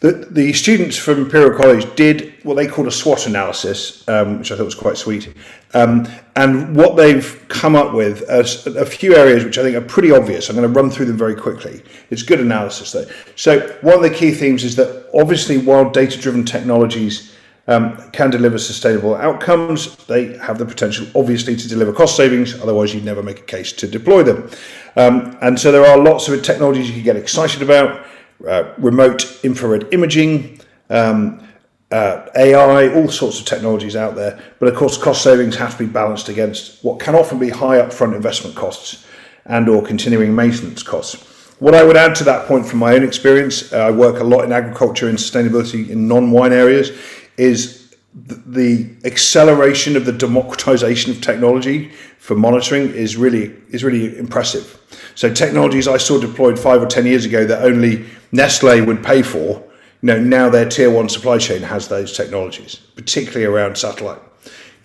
the, 0.00 0.12
the 0.30 0.52
students 0.52 0.96
from 0.96 1.20
Imperial 1.20 1.56
College 1.56 1.94
did 1.94 2.34
what 2.42 2.54
they 2.54 2.66
called 2.66 2.86
a 2.86 2.90
SWOT 2.90 3.26
analysis, 3.26 4.06
um, 4.08 4.38
which 4.38 4.52
I 4.52 4.56
thought 4.56 4.66
was 4.66 4.74
quite 4.74 4.98
sweet. 4.98 5.34
Um, 5.72 6.06
and 6.36 6.76
what 6.76 6.96
they've 6.96 7.42
come 7.48 7.74
up 7.74 7.94
with 7.94 8.28
are 8.30 8.44
a 8.78 8.84
few 8.84 9.16
areas 9.16 9.42
which 9.44 9.56
I 9.56 9.62
think 9.62 9.74
are 9.74 9.80
pretty 9.80 10.10
obvious. 10.12 10.48
I'm 10.48 10.56
going 10.56 10.70
to 10.70 10.80
run 10.80 10.90
through 10.90 11.06
them 11.06 11.16
very 11.16 11.34
quickly. 11.34 11.82
It's 12.10 12.22
good 12.22 12.40
analysis, 12.40 12.92
though. 12.92 13.06
So, 13.36 13.60
one 13.80 13.94
of 13.94 14.02
the 14.02 14.10
key 14.10 14.32
themes 14.32 14.64
is 14.64 14.76
that 14.76 15.08
obviously, 15.14 15.56
while 15.58 15.88
data 15.88 16.18
driven 16.18 16.44
technologies 16.44 17.34
um, 17.66 17.96
can 18.10 18.30
deliver 18.30 18.58
sustainable 18.58 19.14
outcomes, 19.14 19.96
they 20.06 20.36
have 20.36 20.58
the 20.58 20.66
potential, 20.66 21.06
obviously, 21.14 21.56
to 21.56 21.68
deliver 21.68 21.92
cost 21.92 22.16
savings. 22.16 22.60
Otherwise, 22.60 22.94
you'd 22.94 23.04
never 23.04 23.22
make 23.22 23.40
a 23.40 23.44
case 23.44 23.72
to 23.72 23.88
deploy 23.88 24.22
them. 24.22 24.50
Um, 24.96 25.38
and 25.40 25.58
so, 25.58 25.72
there 25.72 25.86
are 25.86 25.96
lots 25.96 26.28
of 26.28 26.42
technologies 26.42 26.86
you 26.88 26.94
can 26.94 27.02
get 27.02 27.16
excited 27.16 27.62
about 27.62 28.06
uh, 28.46 28.72
remote 28.78 29.40
infrared 29.44 29.92
imaging, 29.92 30.60
um, 30.90 31.46
uh, 31.90 32.26
AI, 32.36 32.92
all 32.94 33.08
sorts 33.08 33.38
of 33.38 33.46
technologies 33.46 33.94
out 33.96 34.16
there. 34.16 34.42
But 34.58 34.68
of 34.68 34.74
course, 34.74 34.98
cost 34.98 35.22
savings 35.22 35.56
have 35.56 35.76
to 35.76 35.86
be 35.86 35.90
balanced 35.90 36.28
against 36.28 36.82
what 36.84 36.98
can 36.98 37.14
often 37.14 37.38
be 37.38 37.50
high 37.50 37.78
upfront 37.78 38.14
investment 38.14 38.56
costs 38.56 39.06
and 39.44 39.68
or 39.68 39.82
continuing 39.82 40.34
maintenance 40.34 40.82
costs. 40.82 41.22
What 41.58 41.74
I 41.74 41.84
would 41.84 41.96
add 41.96 42.14
to 42.16 42.24
that 42.24 42.46
point 42.46 42.66
from 42.66 42.80
my 42.80 42.94
own 42.94 43.02
experience, 43.02 43.72
uh, 43.72 43.86
I 43.86 43.90
work 43.90 44.20
a 44.20 44.24
lot 44.24 44.44
in 44.44 44.52
agriculture 44.52 45.08
and 45.08 45.16
sustainability 45.16 45.88
in 45.88 46.06
non-wine 46.06 46.52
areas, 46.52 46.90
is 47.38 47.75
the 48.16 48.88
acceleration 49.04 49.94
of 49.94 50.06
the 50.06 50.12
democratization 50.12 51.10
of 51.12 51.20
technology 51.20 51.92
for 52.18 52.34
monitoring 52.34 52.90
is 52.90 53.16
really 53.16 53.54
is 53.68 53.84
really 53.84 54.16
impressive. 54.18 54.80
So 55.14 55.32
technologies 55.32 55.86
I 55.86 55.98
saw 55.98 56.18
deployed 56.18 56.58
five 56.58 56.82
or 56.82 56.86
ten 56.86 57.04
years 57.04 57.26
ago 57.26 57.44
that 57.44 57.62
only 57.62 58.06
Nestle 58.32 58.80
would 58.80 59.04
pay 59.04 59.22
for, 59.22 59.62
you 60.00 60.06
know, 60.06 60.18
now 60.18 60.48
their 60.48 60.68
tier 60.68 60.90
one 60.90 61.10
supply 61.10 61.36
chain 61.36 61.60
has 61.62 61.88
those 61.88 62.16
technologies, 62.16 62.76
particularly 62.76 63.44
around 63.44 63.76
satellite. 63.76 64.20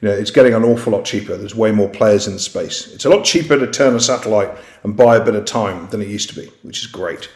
You 0.02 0.10
know, 0.10 0.16
it's 0.16 0.32
getting 0.32 0.54
an 0.54 0.64
awful 0.64 0.92
lot 0.94 1.06
cheaper. 1.06 1.38
There's 1.38 1.56
way 1.56 1.72
more 1.72 1.88
players 1.88 2.28
in 2.28 2.34
the 2.34 2.40
space. 2.40 2.92
It's 2.94 3.06
a 3.06 3.10
lot 3.10 3.24
cheaper 3.24 3.58
to 3.58 3.68
turn 3.68 3.96
a 3.96 4.00
satellite 4.00 4.50
and 4.84 4.98
buy 4.98 5.16
a 5.16 5.24
bit 5.24 5.36
of 5.36 5.46
time 5.46 5.88
than 5.90 6.02
it 6.02 6.08
used 6.08 6.28
to 6.30 6.36
be, 6.36 6.52
which 6.64 6.80
is 6.80 6.88
great. 6.88 7.30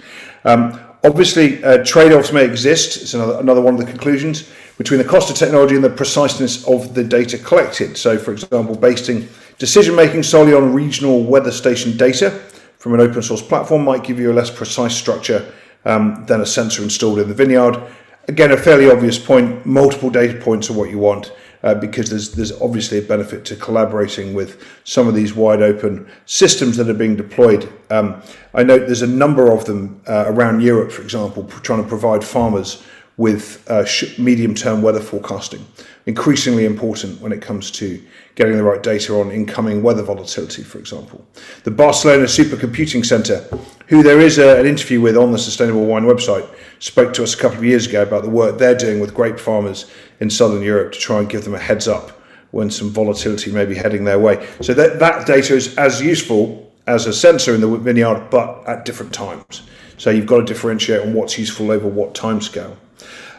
Um, 0.45 0.79
obviously, 1.03 1.63
uh, 1.63 1.85
trade-offs 1.85 2.33
may 2.33 2.43
exist. 2.43 3.01
It's 3.01 3.13
another, 3.13 3.39
another 3.39 3.61
one 3.61 3.75
of 3.75 3.79
the 3.79 3.85
conclusions 3.85 4.49
between 4.77 4.97
the 4.97 5.05
cost 5.05 5.29
of 5.29 5.35
technology 5.35 5.75
and 5.75 5.83
the 5.83 5.89
preciseness 5.89 6.67
of 6.67 6.93
the 6.93 7.03
data 7.03 7.37
collected. 7.37 7.97
So, 7.97 8.17
for 8.17 8.31
example, 8.31 8.75
basing 8.75 9.27
decision 9.57 9.95
making 9.95 10.23
solely 10.23 10.53
on 10.53 10.73
regional 10.73 11.23
weather 11.23 11.51
station 11.51 11.95
data 11.95 12.31
from 12.77 12.93
an 12.93 12.99
open 12.99 13.21
source 13.21 13.41
platform 13.41 13.83
might 13.83 14.03
give 14.03 14.19
you 14.19 14.31
a 14.31 14.33
less 14.33 14.49
precise 14.49 14.95
structure 14.95 15.51
um, 15.85 16.25
than 16.27 16.41
a 16.41 16.45
sensor 16.45 16.83
installed 16.83 17.19
in 17.19 17.27
the 17.29 17.33
vineyard. 17.33 17.81
Again, 18.27 18.51
a 18.51 18.57
fairly 18.57 18.89
obvious 18.89 19.17
point. 19.17 19.65
Multiple 19.65 20.09
data 20.09 20.39
points 20.39 20.69
are 20.69 20.73
what 20.73 20.89
you 20.89 20.97
want 20.97 21.31
uh, 21.63 21.73
because 21.73 22.09
there's 22.09 22.31
there's 22.31 22.51
obviously 22.61 22.99
a 22.99 23.01
benefit 23.01 23.45
to 23.45 23.55
collaborating 23.55 24.33
with 24.33 24.63
some 24.83 25.07
of 25.07 25.15
these 25.15 25.33
wide 25.33 25.61
open 25.61 26.07
systems 26.25 26.77
that 26.77 26.89
are 26.89 26.93
being 26.93 27.15
deployed. 27.15 27.71
Um, 27.89 28.21
I 28.53 28.63
note 28.63 28.85
there's 28.85 29.01
a 29.01 29.07
number 29.07 29.51
of 29.51 29.65
them 29.65 30.01
uh, 30.07 30.25
around 30.27 30.61
Europe, 30.61 30.91
for 30.91 31.01
example, 31.01 31.43
trying 31.63 31.81
to 31.81 31.87
provide 31.89 32.23
farmers 32.23 32.83
with 33.17 33.65
uh, 33.69 33.85
medium 34.17 34.53
term 34.53 34.81
weather 34.81 34.99
forecasting. 34.99 35.65
Increasingly 36.05 36.65
important 36.65 37.21
when 37.21 37.31
it 37.31 37.41
comes 37.41 37.71
to 37.71 38.01
getting 38.35 38.57
the 38.57 38.63
right 38.63 38.83
data 38.83 39.15
on 39.15 39.31
incoming 39.31 39.81
weather 39.81 40.03
volatility, 40.03 40.63
for 40.63 40.79
example. 40.79 41.25
The 41.63 41.71
Barcelona 41.71 42.25
Supercomputing 42.25 43.05
Centre, 43.05 43.47
who 43.87 44.03
there 44.03 44.19
is 44.19 44.37
a, 44.37 44.59
an 44.59 44.65
interview 44.65 44.99
with 44.99 45.15
on 45.15 45.31
the 45.31 45.37
Sustainable 45.37 45.85
Wine 45.85 46.03
website, 46.03 46.47
spoke 46.79 47.13
to 47.13 47.23
us 47.23 47.33
a 47.33 47.37
couple 47.37 47.57
of 47.57 47.65
years 47.65 47.87
ago 47.87 48.03
about 48.03 48.23
the 48.23 48.29
work 48.29 48.57
they're 48.57 48.75
doing 48.75 48.99
with 48.99 49.13
grape 49.13 49.39
farmers 49.39 49.89
in 50.19 50.29
southern 50.29 50.61
Europe 50.61 50.91
to 50.91 50.99
try 50.99 51.19
and 51.19 51.29
give 51.29 51.45
them 51.45 51.55
a 51.55 51.59
heads 51.59 51.87
up 51.87 52.11
when 52.51 52.69
some 52.69 52.89
volatility 52.89 53.51
may 53.51 53.65
be 53.65 53.75
heading 53.75 54.03
their 54.03 54.19
way. 54.19 54.47
So 54.61 54.73
that, 54.73 54.99
that 54.99 55.25
data 55.25 55.55
is 55.55 55.75
as 55.77 56.01
useful 56.01 56.73
as 56.87 57.05
a 57.07 57.13
sensor 57.13 57.55
in 57.55 57.61
the 57.61 57.67
vineyard, 57.77 58.29
but 58.29 58.63
at 58.67 58.85
different 58.85 59.13
times. 59.13 59.63
So 59.97 60.09
you've 60.09 60.25
got 60.25 60.37
to 60.37 60.45
differentiate 60.45 61.01
on 61.01 61.13
what's 61.13 61.37
useful 61.39 61.71
over 61.71 61.87
what 61.87 62.13
time 62.13 62.41
scale. 62.41 62.77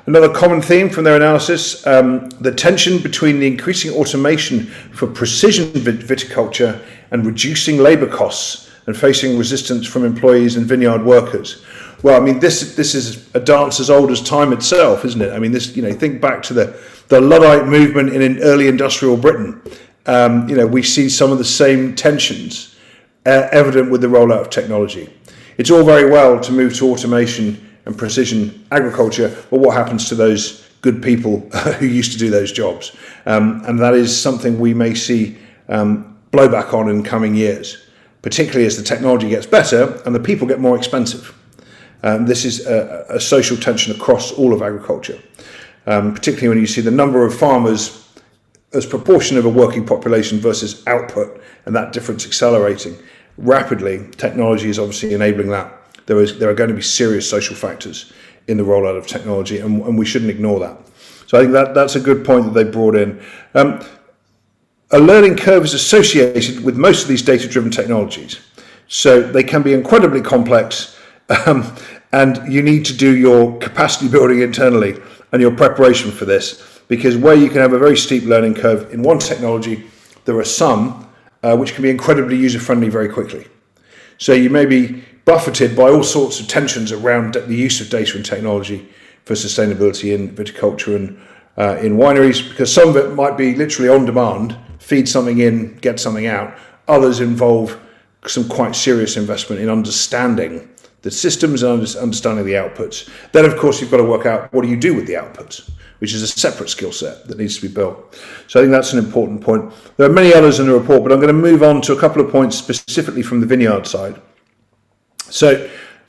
Another 0.06 0.32
common 0.32 0.62
theme 0.62 0.88
from 0.88 1.02
their 1.02 1.16
analysis 1.16 1.84
um, 1.84 2.28
the 2.40 2.52
tension 2.52 3.02
between 3.02 3.40
the 3.40 3.46
increasing 3.46 3.90
automation 3.92 4.66
for 4.92 5.08
precision 5.08 5.66
viticulture 5.72 6.80
and 7.10 7.26
reducing 7.26 7.78
labour 7.78 8.06
costs 8.06 8.70
and 8.86 8.96
facing 8.96 9.36
resistance 9.36 9.84
from 9.84 10.04
employees 10.04 10.54
and 10.54 10.64
vineyard 10.64 11.04
workers. 11.04 11.64
Well, 12.04 12.20
I 12.20 12.24
mean, 12.24 12.38
this 12.38 12.76
this 12.76 12.94
is 12.94 13.28
a 13.34 13.40
dance 13.40 13.80
as 13.80 13.90
old 13.90 14.12
as 14.12 14.22
time 14.22 14.52
itself, 14.52 15.04
isn't 15.04 15.20
it? 15.20 15.32
I 15.32 15.40
mean, 15.40 15.50
this 15.50 15.76
you 15.76 15.82
know, 15.82 15.92
think 15.92 16.20
back 16.20 16.40
to 16.44 16.54
the 16.54 16.80
the 17.08 17.20
Luddite 17.20 17.66
movement 17.66 18.10
in 18.10 18.38
early 18.42 18.68
industrial 18.68 19.16
Britain. 19.16 19.60
Um, 20.06 20.48
you 20.48 20.54
know, 20.54 20.68
we 20.68 20.84
see 20.84 21.08
some 21.08 21.32
of 21.32 21.38
the 21.38 21.44
same 21.44 21.96
tensions 21.96 22.76
uh, 23.24 23.48
evident 23.50 23.90
with 23.90 24.02
the 24.02 24.06
rollout 24.06 24.42
of 24.42 24.50
technology. 24.50 25.12
It's 25.58 25.70
all 25.70 25.82
very 25.82 26.08
well 26.08 26.38
to 26.38 26.52
move 26.52 26.76
to 26.76 26.88
automation 26.92 27.75
and 27.86 27.96
precision 27.96 28.66
agriculture, 28.72 29.34
but 29.50 29.60
what 29.60 29.74
happens 29.74 30.08
to 30.08 30.14
those 30.14 30.68
good 30.82 31.02
people 31.02 31.40
who 31.78 31.86
used 31.86 32.12
to 32.12 32.18
do 32.18 32.30
those 32.30 32.52
jobs? 32.52 32.94
Um, 33.24 33.62
and 33.64 33.78
that 33.78 33.94
is 33.94 34.20
something 34.20 34.58
we 34.58 34.74
may 34.74 34.94
see 34.94 35.38
um, 35.68 36.18
blowback 36.32 36.74
on 36.74 36.88
in 36.90 37.02
coming 37.02 37.34
years, 37.34 37.86
particularly 38.22 38.66
as 38.66 38.76
the 38.76 38.82
technology 38.82 39.28
gets 39.28 39.46
better 39.46 40.00
and 40.04 40.14
the 40.14 40.20
people 40.20 40.46
get 40.46 40.60
more 40.60 40.76
expensive. 40.76 41.32
Um, 42.02 42.26
this 42.26 42.44
is 42.44 42.66
a, 42.66 43.06
a, 43.08 43.20
social 43.20 43.56
tension 43.56 43.94
across 43.94 44.30
all 44.30 44.52
of 44.52 44.60
agriculture, 44.62 45.18
um, 45.86 46.12
particularly 46.12 46.48
when 46.48 46.58
you 46.58 46.66
see 46.66 46.82
the 46.82 46.90
number 46.90 47.24
of 47.24 47.36
farmers 47.36 48.06
as 48.74 48.84
proportion 48.84 49.38
of 49.38 49.46
a 49.46 49.48
working 49.48 49.84
population 49.84 50.38
versus 50.38 50.86
output, 50.86 51.40
and 51.64 51.74
that 51.74 51.92
difference 51.92 52.26
accelerating 52.26 52.96
rapidly. 53.38 54.06
Technology 54.18 54.68
is 54.68 54.78
obviously 54.78 55.14
enabling 55.14 55.48
that 55.48 55.85
there 56.06 56.20
is 56.20 56.38
there 56.38 56.48
are 56.48 56.54
going 56.54 56.70
to 56.70 56.76
be 56.76 56.82
serious 56.82 57.28
social 57.28 57.54
factors 57.54 58.12
in 58.46 58.56
the 58.56 58.62
rollout 58.62 58.96
of 58.96 59.06
technology, 59.06 59.58
and, 59.58 59.82
and 59.82 59.98
we 59.98 60.06
shouldn't 60.06 60.30
ignore 60.30 60.60
that. 60.60 60.78
So 61.26 61.38
I 61.38 61.42
think 61.42 61.52
that 61.52 61.74
that's 61.74 61.96
a 61.96 62.00
good 62.00 62.24
point 62.24 62.44
that 62.44 62.54
they 62.54 62.70
brought 62.70 62.96
in. 62.96 63.20
Um, 63.54 63.84
a 64.92 65.00
learning 65.00 65.36
curve 65.36 65.64
is 65.64 65.74
associated 65.74 66.64
with 66.64 66.76
most 66.76 67.02
of 67.02 67.08
these 67.08 67.22
data-driven 67.22 67.72
technologies, 67.72 68.38
so 68.86 69.20
they 69.20 69.42
can 69.42 69.62
be 69.62 69.72
incredibly 69.72 70.20
complex, 70.20 70.96
um, 71.46 71.74
and 72.12 72.40
you 72.52 72.62
need 72.62 72.84
to 72.84 72.96
do 72.96 73.16
your 73.16 73.58
capacity 73.58 74.08
building 74.08 74.42
internally 74.42 74.94
and 75.32 75.42
your 75.42 75.50
preparation 75.50 76.12
for 76.12 76.24
this. 76.24 76.80
Because 76.88 77.16
where 77.16 77.34
you 77.34 77.48
can 77.48 77.58
have 77.58 77.72
a 77.72 77.78
very 77.78 77.96
steep 77.96 78.22
learning 78.24 78.54
curve 78.54 78.94
in 78.94 79.02
one 79.02 79.18
technology, 79.18 79.90
there 80.24 80.38
are 80.38 80.44
some 80.44 81.08
uh, 81.42 81.56
which 81.56 81.74
can 81.74 81.82
be 81.82 81.90
incredibly 81.90 82.36
user 82.36 82.60
friendly 82.60 82.88
very 82.88 83.08
quickly. 83.08 83.48
So 84.18 84.32
you 84.34 84.50
may 84.50 84.66
be 84.66 85.02
buffeted 85.26 85.76
by 85.76 85.90
all 85.90 86.04
sorts 86.04 86.40
of 86.40 86.48
tensions 86.48 86.92
around 86.92 87.34
the 87.34 87.54
use 87.54 87.80
of 87.82 87.90
data 87.90 88.16
and 88.16 88.24
technology 88.24 88.88
for 89.24 89.34
sustainability 89.34 90.14
in 90.14 90.34
viticulture 90.34 90.96
and 90.96 91.20
uh, 91.58 91.76
in 91.80 91.96
wineries, 91.96 92.48
because 92.48 92.72
some 92.72 92.88
of 92.88 92.96
it 92.96 93.14
might 93.14 93.36
be 93.36 93.54
literally 93.54 93.88
on 93.88 94.04
demand, 94.04 94.56
feed 94.78 95.08
something 95.08 95.38
in, 95.38 95.74
get 95.78 95.98
something 95.98 96.26
out. 96.26 96.56
Others 96.86 97.20
involve 97.20 97.78
some 98.26 98.48
quite 98.48 98.76
serious 98.76 99.16
investment 99.16 99.60
in 99.60 99.68
understanding 99.68 100.68
the 101.02 101.10
systems 101.10 101.62
and 101.62 101.72
understanding 101.96 102.44
the 102.44 102.52
outputs. 102.52 103.08
Then, 103.32 103.44
of 103.44 103.56
course, 103.56 103.80
you've 103.80 103.90
got 103.90 103.98
to 103.98 104.04
work 104.04 104.26
out 104.26 104.52
what 104.52 104.62
do 104.62 104.68
you 104.68 104.76
do 104.76 104.94
with 104.94 105.06
the 105.06 105.14
outputs, 105.14 105.70
which 105.98 106.14
is 106.14 106.22
a 106.22 106.28
separate 106.28 106.68
skill 106.68 106.92
set 106.92 107.26
that 107.26 107.38
needs 107.38 107.56
to 107.56 107.62
be 107.62 107.72
built. 107.72 108.16
So 108.46 108.60
I 108.60 108.62
think 108.62 108.70
that's 108.70 108.92
an 108.92 108.98
important 108.98 109.40
point. 109.40 109.72
There 109.96 110.08
are 110.08 110.12
many 110.12 110.34
others 110.34 110.60
in 110.60 110.66
the 110.66 110.78
report, 110.78 111.02
but 111.02 111.12
I'm 111.12 111.20
going 111.20 111.28
to 111.28 111.32
move 111.32 111.62
on 111.62 111.80
to 111.82 111.94
a 111.94 112.00
couple 112.00 112.24
of 112.24 112.30
points 112.30 112.56
specifically 112.56 113.22
from 113.22 113.40
the 113.40 113.46
vineyard 113.46 113.86
side. 113.86 114.20
So 115.30 115.68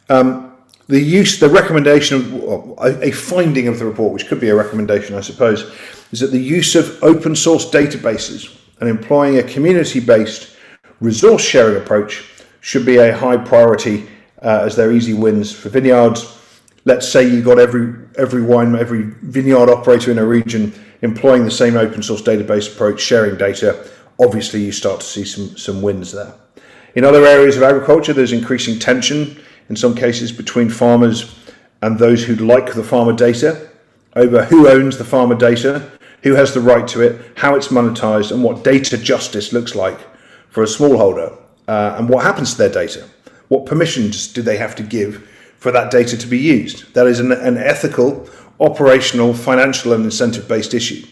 um, 0.09 0.55
the 0.87 0.99
use, 0.99 1.39
the 1.39 1.49
recommendation 1.49 2.17
of 2.47 2.77
a, 2.79 3.11
finding 3.11 3.67
of 3.67 3.79
the 3.79 3.85
report, 3.85 4.13
which 4.13 4.27
could 4.27 4.39
be 4.39 4.49
a 4.49 4.55
recommendation, 4.55 5.15
I 5.15 5.21
suppose, 5.21 5.73
is 6.11 6.21
that 6.21 6.31
the 6.31 6.39
use 6.39 6.75
of 6.75 7.03
open 7.03 7.35
source 7.35 7.69
databases 7.69 8.57
and 8.79 8.89
employing 8.89 9.37
a 9.37 9.43
community-based 9.43 10.55
resource 11.01 11.43
sharing 11.43 11.81
approach 11.81 12.23
should 12.61 12.85
be 12.85 12.97
a 12.97 13.15
high 13.15 13.37
priority 13.37 14.07
uh, 14.41 14.63
as 14.65 14.75
they're 14.75 14.91
easy 14.91 15.13
wins 15.13 15.51
for 15.51 15.69
vineyards. 15.69 16.37
Let's 16.85 17.07
say 17.07 17.27
you've 17.27 17.45
got 17.45 17.59
every 17.59 17.93
every 18.17 18.41
wine 18.41 18.75
every 18.75 19.03
vineyard 19.23 19.69
operator 19.69 20.11
in 20.11 20.19
a 20.19 20.25
region 20.25 20.73
employing 21.01 21.43
the 21.43 21.51
same 21.51 21.75
open 21.75 22.01
source 22.01 22.21
database 22.21 22.73
approach, 22.73 23.01
sharing 23.01 23.37
data. 23.37 23.87
Obviously, 24.19 24.63
you 24.63 24.71
start 24.71 25.01
to 25.01 25.05
see 25.05 25.25
some 25.25 25.57
some 25.57 25.81
wins 25.81 26.13
there. 26.13 26.33
In 26.97 27.03
other 27.03 27.27
areas 27.27 27.55
of 27.55 27.61
agriculture, 27.61 28.11
there's 28.11 28.31
increasing 28.31 28.79
tension 28.79 29.39
in 29.69 29.75
some 29.75 29.93
cases 29.93 30.31
between 30.31 30.67
farmers 30.67 31.35
and 31.83 31.99
those 31.99 32.23
who 32.23 32.35
like 32.37 32.73
the 32.73 32.83
farmer 32.83 33.13
data 33.13 33.69
over 34.15 34.45
who 34.45 34.67
owns 34.67 34.97
the 34.97 35.03
farmer 35.03 35.35
data, 35.35 35.91
who 36.23 36.33
has 36.33 36.55
the 36.55 36.59
right 36.59 36.87
to 36.87 37.01
it, 37.01 37.21
how 37.35 37.53
it's 37.53 37.67
monetized, 37.67 38.31
and 38.31 38.43
what 38.43 38.63
data 38.63 38.97
justice 38.97 39.53
looks 39.53 39.75
like 39.75 39.99
for 40.49 40.63
a 40.63 40.65
smallholder, 40.65 41.37
uh, 41.67 41.97
and 41.99 42.09
what 42.09 42.23
happens 42.23 42.53
to 42.53 42.57
their 42.57 42.71
data. 42.71 43.07
What 43.49 43.67
permissions 43.67 44.27
do 44.27 44.41
they 44.41 44.57
have 44.57 44.75
to 44.77 44.81
give 44.81 45.29
for 45.59 45.71
that 45.71 45.91
data 45.91 46.17
to 46.17 46.25
be 46.25 46.39
used? 46.39 46.91
That 46.95 47.05
is 47.05 47.19
an, 47.19 47.31
an 47.31 47.57
ethical, 47.57 48.27
operational, 48.59 49.35
financial, 49.35 49.93
and 49.93 50.03
incentive 50.03 50.47
based 50.47 50.73
issue, 50.73 51.05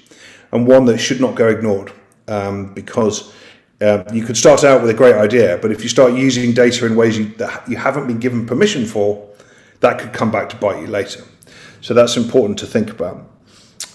and 0.51 0.65
one 0.65 0.85
that 0.85 0.97
should 0.97 1.21
not 1.21 1.35
go 1.35 1.47
ignored 1.47 1.91
um, 2.27 2.73
because. 2.73 3.35
Uh, 3.82 4.03
you 4.13 4.24
could 4.24 4.38
start 4.38 4.63
out 4.63 4.82
with 4.82 4.89
a 4.89 4.94
great 4.94 5.15
idea, 5.15 5.60
but 5.62 5.72
if 5.72 5.84
you 5.84 5.89
start 5.89 6.13
using 6.13 6.53
data 6.53 6.86
in 6.86 6.96
ways 6.96 7.17
you, 7.17 7.25
that 7.36 7.67
you 7.67 7.75
haven't 7.75 8.08
been 8.08 8.20
given 8.20 8.46
permission 8.46 8.86
for, 8.86 9.27
that 9.82 10.00
could 10.00 10.13
come 10.13 10.32
back 10.32 10.50
to 10.50 10.55
bite 10.55 10.79
you 10.82 10.88
later. 10.88 11.24
So 11.82 11.94
that's 11.94 12.17
important 12.17 12.58
to 12.60 12.65
think 12.65 12.89
about. 12.89 13.17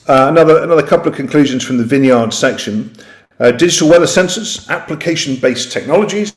Uh, 0.07 0.27
another, 0.29 0.63
another 0.63 0.87
couple 0.87 1.09
of 1.09 1.15
conclusions 1.17 1.65
from 1.65 1.79
the 1.79 1.85
vineyard 1.85 2.33
section. 2.33 2.95
Uh, 3.39 3.53
digital 3.53 3.89
weather 3.89 4.07
sensors, 4.07 4.69
application-based 4.69 5.73
technologies, 5.73 6.35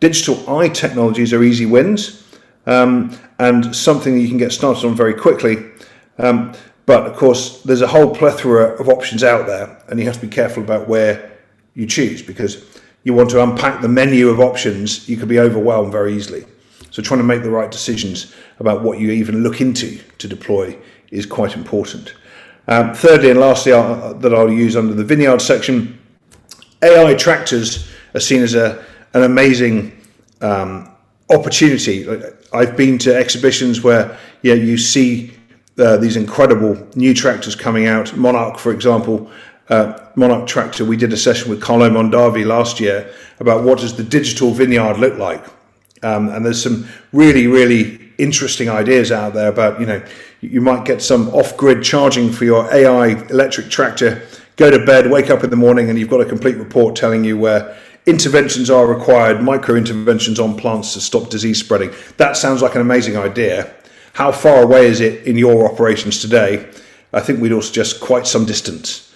Digital 0.00 0.58
eye 0.58 0.68
technologies 0.68 1.32
are 1.32 1.42
easy 1.42 1.66
wins 1.66 2.22
um, 2.66 3.18
and 3.40 3.74
something 3.74 4.14
that 4.14 4.20
you 4.20 4.28
can 4.28 4.38
get 4.38 4.52
started 4.52 4.86
on 4.86 4.94
very 4.94 5.14
quickly. 5.14 5.56
Um, 6.18 6.54
but 6.86 7.04
of 7.04 7.16
course, 7.16 7.62
there's 7.62 7.82
a 7.82 7.86
whole 7.86 8.14
plethora 8.14 8.80
of 8.80 8.88
options 8.88 9.24
out 9.24 9.46
there, 9.46 9.82
and 9.88 9.98
you 9.98 10.06
have 10.06 10.20
to 10.20 10.26
be 10.26 10.32
careful 10.32 10.62
about 10.62 10.88
where 10.88 11.32
you 11.74 11.84
choose 11.84 12.22
because 12.22 12.77
you 13.04 13.14
want 13.14 13.30
to 13.30 13.42
unpack 13.42 13.80
the 13.80 13.88
menu 13.88 14.28
of 14.28 14.40
options, 14.40 15.08
you 15.08 15.16
could 15.16 15.28
be 15.28 15.38
overwhelmed 15.38 15.92
very 15.92 16.14
easily. 16.14 16.44
So, 16.90 17.02
trying 17.02 17.18
to 17.18 17.24
make 17.24 17.42
the 17.42 17.50
right 17.50 17.70
decisions 17.70 18.34
about 18.58 18.82
what 18.82 18.98
you 18.98 19.10
even 19.10 19.42
look 19.42 19.60
into 19.60 19.98
to 20.18 20.28
deploy 20.28 20.76
is 21.10 21.26
quite 21.26 21.54
important. 21.54 22.14
Um, 22.66 22.94
thirdly, 22.94 23.30
and 23.30 23.40
lastly, 23.40 23.72
I'll, 23.72 24.14
that 24.14 24.34
I'll 24.34 24.50
use 24.50 24.76
under 24.76 24.94
the 24.94 25.04
vineyard 25.04 25.40
section, 25.40 25.98
AI 26.82 27.14
tractors 27.14 27.88
are 28.14 28.20
seen 28.20 28.42
as 28.42 28.54
a 28.54 28.84
an 29.14 29.22
amazing 29.22 29.92
um, 30.40 30.90
opportunity. 31.30 32.06
I've 32.52 32.76
been 32.76 32.98
to 32.98 33.14
exhibitions 33.14 33.82
where 33.82 34.18
yeah, 34.42 34.54
you 34.54 34.76
see 34.76 35.32
uh, 35.78 35.96
these 35.96 36.16
incredible 36.16 36.86
new 36.94 37.14
tractors 37.14 37.54
coming 37.54 37.86
out. 37.86 38.16
Monarch, 38.16 38.58
for 38.58 38.72
example, 38.72 39.30
uh, 39.68 39.98
Monarch 40.14 40.46
tractor. 40.46 40.84
We 40.84 40.96
did 40.96 41.12
a 41.12 41.16
session 41.16 41.50
with 41.50 41.60
Carlo 41.60 41.90
Mondavi 41.90 42.44
last 42.44 42.80
year 42.80 43.12
about 43.40 43.64
what 43.64 43.78
does 43.78 43.96
the 43.96 44.02
digital 44.02 44.52
vineyard 44.52 44.98
look 44.98 45.18
like, 45.18 45.44
um, 46.02 46.28
and 46.30 46.44
there's 46.44 46.62
some 46.62 46.86
really, 47.12 47.46
really 47.46 48.00
interesting 48.18 48.68
ideas 48.68 49.12
out 49.12 49.32
there 49.32 49.48
about 49.48 49.78
you 49.78 49.86
know 49.86 50.02
you 50.40 50.60
might 50.60 50.84
get 50.84 51.02
some 51.02 51.28
off-grid 51.30 51.82
charging 51.82 52.30
for 52.30 52.44
your 52.44 52.72
AI 52.72 53.08
electric 53.28 53.70
tractor. 53.70 54.22
Go 54.56 54.70
to 54.70 54.84
bed, 54.84 55.10
wake 55.10 55.30
up 55.30 55.44
in 55.44 55.50
the 55.50 55.56
morning, 55.56 55.88
and 55.88 55.98
you've 55.98 56.10
got 56.10 56.20
a 56.20 56.24
complete 56.24 56.56
report 56.56 56.96
telling 56.96 57.24
you 57.24 57.38
where 57.38 57.76
interventions 58.06 58.70
are 58.70 58.86
required, 58.86 59.42
micro 59.42 59.76
interventions 59.76 60.40
on 60.40 60.56
plants 60.56 60.94
to 60.94 61.00
stop 61.00 61.28
disease 61.28 61.60
spreading. 61.60 61.92
That 62.16 62.36
sounds 62.36 62.62
like 62.62 62.74
an 62.74 62.80
amazing 62.80 63.16
idea. 63.16 63.72
How 64.14 64.32
far 64.32 64.62
away 64.62 64.86
is 64.86 65.00
it 65.00 65.26
in 65.26 65.36
your 65.36 65.70
operations 65.70 66.20
today? 66.20 66.68
I 67.12 67.20
think 67.20 67.40
we'd 67.40 67.52
all 67.52 67.62
suggest 67.62 68.00
quite 68.00 68.26
some 68.26 68.46
distance. 68.46 69.07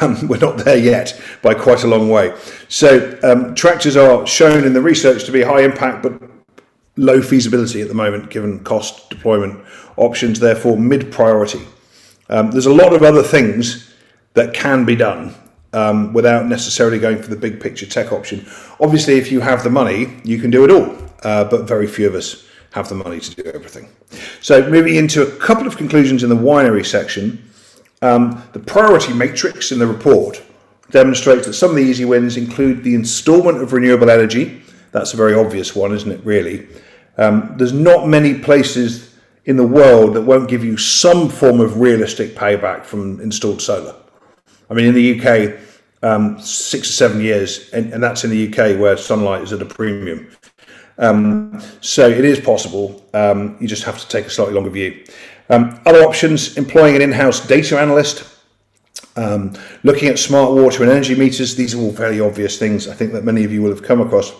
Um, 0.00 0.28
we're 0.28 0.38
not 0.38 0.58
there 0.58 0.78
yet 0.78 1.20
by 1.42 1.54
quite 1.54 1.84
a 1.84 1.86
long 1.86 2.08
way. 2.08 2.36
So, 2.68 3.18
um, 3.22 3.54
tractors 3.54 3.96
are 3.96 4.26
shown 4.26 4.64
in 4.64 4.72
the 4.72 4.82
research 4.82 5.24
to 5.24 5.32
be 5.32 5.42
high 5.42 5.62
impact 5.62 6.02
but 6.02 6.20
low 6.96 7.22
feasibility 7.22 7.80
at 7.80 7.88
the 7.88 7.94
moment, 7.94 8.30
given 8.30 8.62
cost 8.64 9.08
deployment 9.08 9.64
options, 9.96 10.40
therefore 10.40 10.76
mid 10.76 11.12
priority. 11.12 11.60
Um, 12.28 12.50
there's 12.50 12.66
a 12.66 12.74
lot 12.74 12.92
of 12.92 13.02
other 13.02 13.22
things 13.22 13.94
that 14.34 14.52
can 14.52 14.84
be 14.84 14.94
done 14.94 15.34
um, 15.72 16.12
without 16.12 16.46
necessarily 16.46 16.98
going 16.98 17.22
for 17.22 17.28
the 17.28 17.36
big 17.36 17.60
picture 17.60 17.86
tech 17.86 18.12
option. 18.12 18.46
Obviously, 18.80 19.16
if 19.16 19.32
you 19.32 19.40
have 19.40 19.62
the 19.62 19.70
money, 19.70 20.20
you 20.24 20.38
can 20.38 20.50
do 20.50 20.64
it 20.64 20.70
all, 20.70 20.96
uh, 21.22 21.44
but 21.44 21.66
very 21.66 21.86
few 21.86 22.06
of 22.06 22.14
us 22.14 22.46
have 22.72 22.88
the 22.88 22.94
money 22.94 23.18
to 23.18 23.42
do 23.42 23.50
everything. 23.50 23.88
So, 24.40 24.68
moving 24.68 24.96
into 24.96 25.22
a 25.22 25.30
couple 25.38 25.66
of 25.66 25.76
conclusions 25.76 26.22
in 26.22 26.28
the 26.28 26.36
winery 26.36 26.84
section, 26.84 27.47
um, 28.02 28.42
the 28.52 28.60
priority 28.60 29.12
matrix 29.12 29.72
in 29.72 29.78
the 29.78 29.86
report 29.86 30.42
demonstrates 30.90 31.46
that 31.46 31.54
some 31.54 31.70
of 31.70 31.76
the 31.76 31.82
easy 31.82 32.04
wins 32.04 32.36
include 32.36 32.82
the 32.82 32.94
installment 32.94 33.60
of 33.62 33.72
renewable 33.72 34.10
energy. 34.10 34.62
That's 34.92 35.12
a 35.12 35.16
very 35.16 35.34
obvious 35.34 35.74
one, 35.74 35.92
isn't 35.92 36.10
it, 36.10 36.24
really? 36.24 36.66
Um, 37.18 37.54
there's 37.56 37.72
not 37.72 38.08
many 38.08 38.38
places 38.38 39.14
in 39.44 39.56
the 39.56 39.66
world 39.66 40.14
that 40.14 40.22
won't 40.22 40.48
give 40.48 40.64
you 40.64 40.76
some 40.76 41.28
form 41.28 41.60
of 41.60 41.80
realistic 41.80 42.34
payback 42.34 42.84
from 42.84 43.20
installed 43.20 43.60
solar. 43.60 43.94
I 44.70 44.74
mean, 44.74 44.86
in 44.86 44.94
the 44.94 45.18
UK, 45.18 45.58
um, 46.02 46.38
six 46.40 46.90
or 46.90 46.92
seven 46.92 47.20
years, 47.20 47.70
and, 47.70 47.92
and, 47.92 48.02
that's 48.02 48.24
in 48.24 48.30
the 48.30 48.48
UK 48.48 48.78
where 48.78 48.96
sunlight 48.96 49.42
is 49.42 49.52
at 49.52 49.62
a 49.62 49.64
premium. 49.64 50.30
Um, 50.98 51.60
so 51.80 52.08
it 52.08 52.24
is 52.24 52.38
possible. 52.40 53.04
Um, 53.14 53.56
you 53.60 53.66
just 53.66 53.84
have 53.84 53.98
to 53.98 54.08
take 54.08 54.26
a 54.26 54.30
slightly 54.30 54.54
longer 54.54 54.70
view. 54.70 55.04
Um, 55.48 55.80
other 55.86 56.02
options: 56.02 56.56
employing 56.56 56.96
an 56.96 57.02
in-house 57.02 57.46
data 57.46 57.78
analyst, 57.78 58.24
um, 59.16 59.54
looking 59.82 60.08
at 60.08 60.18
smart 60.18 60.52
water 60.52 60.82
and 60.82 60.92
energy 60.92 61.14
meters. 61.14 61.56
These 61.56 61.74
are 61.74 61.78
all 61.78 61.90
very 61.90 62.20
obvious 62.20 62.58
things. 62.58 62.88
I 62.88 62.94
think 62.94 63.12
that 63.12 63.24
many 63.24 63.44
of 63.44 63.52
you 63.52 63.62
will 63.62 63.70
have 63.70 63.82
come 63.82 64.00
across. 64.00 64.32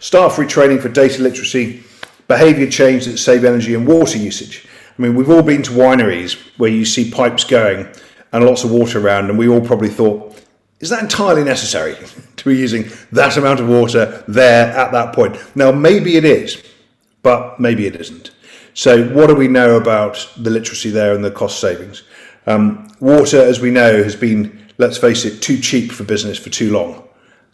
Staff 0.00 0.36
retraining 0.36 0.80
for 0.80 0.88
data 0.88 1.22
literacy, 1.22 1.82
behaviour 2.28 2.68
change 2.68 3.06
that 3.06 3.18
save 3.18 3.44
energy 3.44 3.74
and 3.74 3.86
water 3.86 4.18
usage. 4.18 4.66
I 4.98 5.02
mean, 5.02 5.14
we've 5.14 5.30
all 5.30 5.42
been 5.42 5.62
to 5.64 5.70
wineries 5.72 6.38
where 6.58 6.70
you 6.70 6.84
see 6.84 7.10
pipes 7.10 7.44
going 7.44 7.88
and 8.32 8.44
lots 8.44 8.64
of 8.64 8.70
water 8.70 9.00
around, 9.00 9.30
and 9.30 9.38
we 9.38 9.48
all 9.48 9.60
probably 9.60 9.88
thought, 9.88 10.42
is 10.80 10.90
that 10.90 11.02
entirely 11.02 11.44
necessary 11.44 11.96
to 12.36 12.44
be 12.44 12.56
using 12.56 12.90
that 13.12 13.36
amount 13.36 13.60
of 13.60 13.68
water 13.68 14.24
there 14.28 14.68
at 14.76 14.92
that 14.92 15.14
point? 15.14 15.36
Now, 15.56 15.72
maybe 15.72 16.16
it 16.16 16.24
is, 16.24 16.62
but 17.22 17.58
maybe 17.58 17.86
it 17.86 17.96
isn't. 17.96 18.30
So, 18.76 19.08
what 19.08 19.28
do 19.28 19.34
we 19.34 19.48
know 19.48 19.76
about 19.76 20.30
the 20.36 20.50
literacy 20.50 20.90
there 20.90 21.14
and 21.14 21.24
the 21.24 21.30
cost 21.30 21.60
savings? 21.60 22.02
Um, 22.46 22.86
water, 23.00 23.40
as 23.40 23.58
we 23.58 23.70
know, 23.70 24.02
has 24.02 24.14
been, 24.14 24.68
let's 24.76 24.98
face 24.98 25.24
it, 25.24 25.40
too 25.40 25.58
cheap 25.58 25.90
for 25.90 26.04
business 26.04 26.38
for 26.38 26.50
too 26.50 26.70
long. 26.70 27.08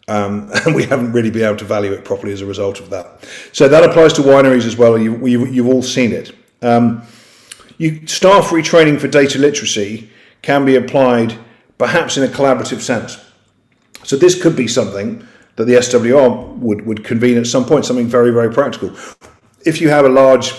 Um, 0.09 0.51
and 0.65 0.75
we 0.75 0.83
haven't 0.83 1.13
really 1.13 1.31
been 1.31 1.45
able 1.45 1.55
to 1.55 1.65
value 1.65 1.93
it 1.93 2.03
properly 2.03 2.33
as 2.33 2.41
a 2.41 2.45
result 2.45 2.81
of 2.81 2.89
that. 2.89 3.25
So 3.53 3.69
that 3.69 3.89
applies 3.89 4.11
to 4.13 4.21
wineries 4.21 4.65
as 4.65 4.75
well. 4.75 4.97
You, 4.97 5.13
have 5.13 5.55
you, 5.55 5.71
all 5.71 5.81
seen 5.81 6.11
it. 6.11 6.35
Um, 6.61 7.03
you, 7.77 8.05
staff 8.05 8.47
retraining 8.47 8.99
for 8.99 9.07
data 9.07 9.39
literacy 9.39 10.09
can 10.41 10.65
be 10.65 10.75
applied 10.75 11.37
perhaps 11.77 12.17
in 12.17 12.25
a 12.25 12.27
collaborative 12.27 12.81
sense. 12.81 13.17
So 14.03 14.17
this 14.17 14.39
could 14.39 14.57
be 14.57 14.67
something 14.67 15.25
that 15.55 15.65
the 15.65 15.75
SWR 15.75 16.57
would, 16.57 16.85
would 16.85 17.05
convene 17.05 17.37
at 17.37 17.47
some 17.47 17.63
point, 17.63 17.85
something 17.85 18.07
very, 18.07 18.31
very 18.31 18.51
practical. 18.51 18.93
If 19.65 19.79
you 19.79 19.87
have 19.87 20.03
a 20.03 20.09
large 20.09 20.53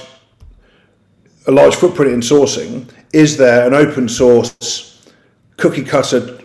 a 1.47 1.53
large 1.53 1.75
footprint 1.75 2.13
in 2.13 2.21
sourcing, 2.21 2.89
is 3.13 3.37
there 3.37 3.67
an 3.67 3.75
open 3.75 4.09
source 4.09 5.07
cookie 5.57 5.85
cutter 5.85 6.39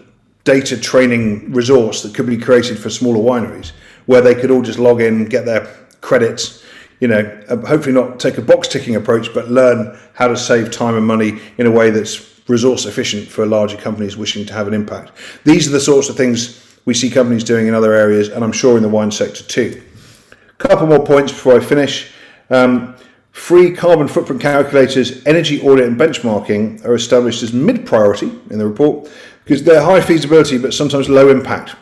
data 0.43 0.77
training 0.77 1.51
resource 1.51 2.03
that 2.03 2.13
could 2.13 2.25
be 2.25 2.37
created 2.37 2.77
for 2.77 2.89
smaller 2.89 3.19
wineries 3.19 3.71
where 4.05 4.21
they 4.21 4.35
could 4.35 4.51
all 4.51 4.61
just 4.61 4.79
log 4.79 5.01
in, 5.01 5.25
get 5.25 5.45
their 5.45 5.65
credits, 6.01 6.63
you 6.99 7.07
know, 7.07 7.19
uh, 7.47 7.55
hopefully 7.57 7.93
not 7.93 8.19
take 8.19 8.37
a 8.37 8.41
box 8.41 8.67
ticking 8.67 8.95
approach, 8.95 9.33
but 9.33 9.49
learn 9.49 9.97
how 10.13 10.27
to 10.27 10.35
save 10.35 10.71
time 10.71 10.95
and 10.95 11.05
money 11.05 11.39
in 11.57 11.65
a 11.65 11.71
way 11.71 11.89
that's 11.89 12.41
resource 12.49 12.85
efficient 12.85 13.27
for 13.27 13.45
larger 13.45 13.77
companies 13.77 14.17
wishing 14.17 14.45
to 14.45 14.53
have 14.53 14.67
an 14.67 14.73
impact. 14.73 15.11
These 15.43 15.67
are 15.67 15.71
the 15.71 15.79
sorts 15.79 16.09
of 16.09 16.17
things 16.17 16.79
we 16.85 16.93
see 16.93 17.09
companies 17.09 17.43
doing 17.43 17.67
in 17.67 17.73
other 17.73 17.93
areas, 17.93 18.29
and 18.29 18.43
I'm 18.43 18.51
sure 18.51 18.75
in 18.75 18.83
the 18.83 18.89
wine 18.89 19.11
sector 19.11 19.43
too. 19.43 19.83
A 20.31 20.67
couple 20.67 20.87
more 20.87 21.05
points 21.05 21.31
before 21.31 21.55
I 21.55 21.63
finish. 21.63 22.11
Um, 22.49 22.95
free 23.39 23.73
carbon 23.73 24.07
footprint 24.07 24.41
calculators, 24.41 25.25
energy 25.25 25.61
audit, 25.61 25.87
and 25.87 25.99
benchmarking 25.99 26.85
are 26.85 26.93
established 26.93 27.41
as 27.41 27.53
mid 27.53 27.85
priority 27.85 28.27
in 28.49 28.59
the 28.59 28.67
report 28.67 29.09
because 29.43 29.63
they're 29.63 29.81
high 29.81 30.01
feasibility 30.01 30.57
but 30.57 30.73
sometimes 30.73 31.09
low 31.09 31.29
impact. 31.29 31.75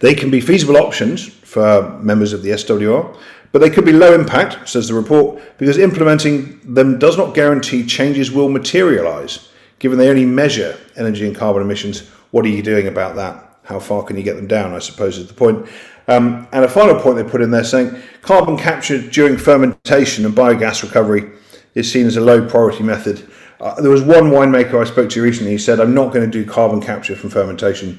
They 0.00 0.14
can 0.14 0.30
be 0.30 0.40
feasible 0.40 0.76
options 0.76 1.26
for 1.26 1.98
members 2.00 2.32
of 2.32 2.42
the 2.42 2.50
SWR, 2.50 3.16
but 3.52 3.60
they 3.60 3.70
could 3.70 3.84
be 3.84 3.92
low 3.92 4.14
impact, 4.14 4.68
says 4.68 4.88
the 4.88 4.94
report, 4.94 5.40
because 5.58 5.78
implementing 5.78 6.60
them 6.64 6.98
does 6.98 7.16
not 7.16 7.34
guarantee 7.34 7.86
changes 7.86 8.32
will 8.32 8.48
materialise. 8.48 9.48
Given 9.78 9.96
they 9.96 10.08
only 10.08 10.26
measure 10.26 10.76
energy 10.96 11.26
and 11.26 11.36
carbon 11.36 11.62
emissions, 11.62 12.08
what 12.32 12.44
are 12.44 12.48
you 12.48 12.62
doing 12.62 12.88
about 12.88 13.14
that? 13.16 13.58
How 13.62 13.78
far 13.78 14.02
can 14.02 14.16
you 14.16 14.22
get 14.24 14.34
them 14.34 14.48
down? 14.48 14.74
I 14.74 14.80
suppose 14.80 15.18
is 15.18 15.28
the 15.28 15.34
point. 15.34 15.68
Um, 16.08 16.48
and 16.52 16.64
a 16.64 16.68
final 16.68 17.00
point 17.00 17.16
they 17.16 17.24
put 17.24 17.42
in 17.42 17.50
there 17.50 17.64
saying 17.64 17.96
carbon 18.22 18.56
capture 18.56 19.00
during 19.00 19.36
fermentation 19.36 20.24
and 20.24 20.34
biogas 20.34 20.82
recovery 20.82 21.30
is 21.74 21.90
seen 21.90 22.06
as 22.06 22.16
a 22.16 22.20
low 22.20 22.46
priority 22.46 22.82
method. 22.82 23.28
Uh, 23.60 23.80
there 23.80 23.90
was 23.90 24.02
one 24.02 24.24
winemaker 24.24 24.80
I 24.80 24.84
spoke 24.84 25.08
to 25.10 25.22
recently. 25.22 25.52
He 25.52 25.58
said, 25.58 25.78
"I'm 25.78 25.94
not 25.94 26.12
going 26.12 26.28
to 26.28 26.30
do 26.30 26.48
carbon 26.48 26.80
capture 26.80 27.14
from 27.14 27.30
fermentation. 27.30 27.98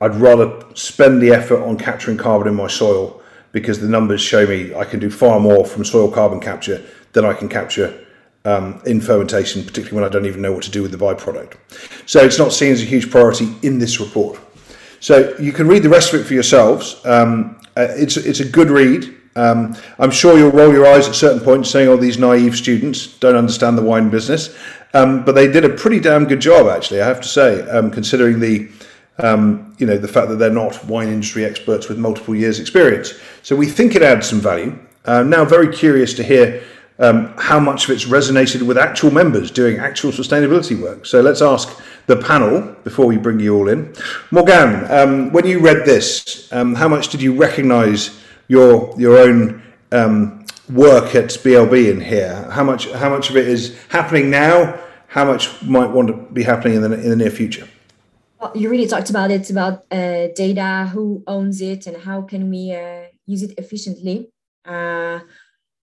I'd 0.00 0.16
rather 0.16 0.62
spend 0.74 1.22
the 1.22 1.30
effort 1.30 1.62
on 1.62 1.78
capturing 1.78 2.16
carbon 2.16 2.48
in 2.48 2.54
my 2.54 2.66
soil 2.66 3.22
because 3.52 3.80
the 3.80 3.88
numbers 3.88 4.20
show 4.20 4.46
me 4.46 4.74
I 4.74 4.84
can 4.84 4.98
do 4.98 5.08
far 5.08 5.38
more 5.38 5.64
from 5.64 5.84
soil 5.84 6.10
carbon 6.10 6.40
capture 6.40 6.82
than 7.12 7.24
I 7.24 7.32
can 7.32 7.48
capture 7.48 8.04
um, 8.44 8.82
in 8.84 9.00
fermentation, 9.00 9.62
particularly 9.62 9.94
when 9.94 10.04
I 10.04 10.08
don't 10.12 10.26
even 10.26 10.42
know 10.42 10.52
what 10.52 10.64
to 10.64 10.70
do 10.70 10.82
with 10.82 10.90
the 10.90 10.98
byproduct. 10.98 11.54
So 12.06 12.20
it's 12.20 12.38
not 12.38 12.52
seen 12.52 12.72
as 12.72 12.82
a 12.82 12.84
huge 12.84 13.10
priority 13.10 13.54
in 13.62 13.78
this 13.78 14.00
report. 14.00 14.38
So 15.00 15.36
you 15.38 15.52
can 15.52 15.68
read 15.68 15.82
the 15.82 15.88
rest 15.88 16.12
of 16.12 16.20
it 16.20 16.24
for 16.24 16.34
yourselves. 16.34 17.00
Um, 17.04 17.60
uh, 17.76 17.88
it's 17.90 18.16
it's 18.16 18.40
a 18.40 18.48
good 18.48 18.70
read. 18.70 19.14
Um, 19.36 19.76
I'm 19.98 20.12
sure 20.12 20.38
you'll 20.38 20.52
roll 20.52 20.72
your 20.72 20.86
eyes 20.86 21.08
at 21.08 21.14
certain 21.14 21.40
points, 21.40 21.70
saying, 21.70 21.88
"Oh, 21.88 21.96
these 21.96 22.18
naive 22.18 22.56
students 22.56 23.06
don't 23.18 23.36
understand 23.36 23.76
the 23.76 23.82
wine 23.82 24.08
business," 24.10 24.56
um, 24.94 25.24
but 25.24 25.34
they 25.34 25.50
did 25.50 25.64
a 25.64 25.70
pretty 25.70 25.98
damn 25.98 26.24
good 26.24 26.40
job, 26.40 26.68
actually. 26.68 27.02
I 27.02 27.06
have 27.06 27.20
to 27.20 27.28
say, 27.28 27.68
um, 27.68 27.90
considering 27.90 28.38
the 28.38 28.68
um, 29.18 29.74
you 29.78 29.86
know, 29.86 29.96
the 29.96 30.08
fact 30.08 30.28
that 30.28 30.36
they're 30.36 30.50
not 30.50 30.84
wine 30.86 31.08
industry 31.08 31.44
experts 31.44 31.88
with 31.88 31.98
multiple 31.98 32.34
years' 32.34 32.58
experience. 32.58 33.14
So 33.42 33.54
we 33.54 33.66
think 33.66 33.94
it 33.94 34.02
adds 34.02 34.28
some 34.28 34.40
value. 34.40 34.78
Uh, 35.04 35.22
now, 35.22 35.44
very 35.44 35.72
curious 35.72 36.14
to 36.14 36.22
hear 36.22 36.62
um, 36.98 37.32
how 37.36 37.60
much 37.60 37.84
of 37.84 37.90
it's 37.90 38.06
resonated 38.06 38.62
with 38.62 38.78
actual 38.78 39.10
members 39.10 39.50
doing 39.50 39.78
actual 39.78 40.10
sustainability 40.10 40.80
work. 40.80 41.06
So 41.06 41.20
let's 41.20 41.42
ask 41.42 41.80
the 42.06 42.16
panel 42.16 42.60
before 42.84 43.06
we 43.06 43.16
bring 43.16 43.40
you 43.40 43.56
all 43.56 43.68
in. 43.68 43.86
Morgane, 44.30 44.90
um, 44.90 45.32
when 45.32 45.46
you 45.46 45.58
read 45.58 45.84
this, 45.84 46.52
um, 46.52 46.74
how 46.74 46.88
much 46.88 47.08
did 47.08 47.22
you 47.22 47.34
recognise 47.34 48.20
your 48.48 48.94
your 48.98 49.18
own 49.18 49.62
um, 49.92 50.44
work 50.70 51.14
at 51.14 51.30
BLB 51.30 51.90
in 51.90 52.00
here? 52.00 52.48
How 52.50 52.64
much 52.64 52.90
how 52.92 53.08
much 53.08 53.30
of 53.30 53.36
it 53.36 53.48
is 53.48 53.76
happening 53.88 54.30
now? 54.30 54.78
How 55.08 55.24
much 55.24 55.62
might 55.62 55.90
want 55.90 56.08
to 56.08 56.14
be 56.32 56.42
happening 56.42 56.76
in 56.76 56.82
the 56.82 56.92
in 56.92 57.10
the 57.10 57.16
near 57.16 57.30
future? 57.30 57.68
Well, 58.40 58.52
you 58.54 58.68
really 58.68 58.86
talked 58.86 59.10
about 59.10 59.30
it 59.30 59.48
about 59.48 59.86
uh, 59.90 60.28
data, 60.34 60.90
who 60.92 61.22
owns 61.26 61.60
it, 61.60 61.86
and 61.86 61.96
how 61.96 62.22
can 62.22 62.50
we 62.50 62.72
uh, 62.72 63.04
use 63.26 63.42
it 63.42 63.54
efficiently. 63.58 64.28
Uh, 64.66 65.20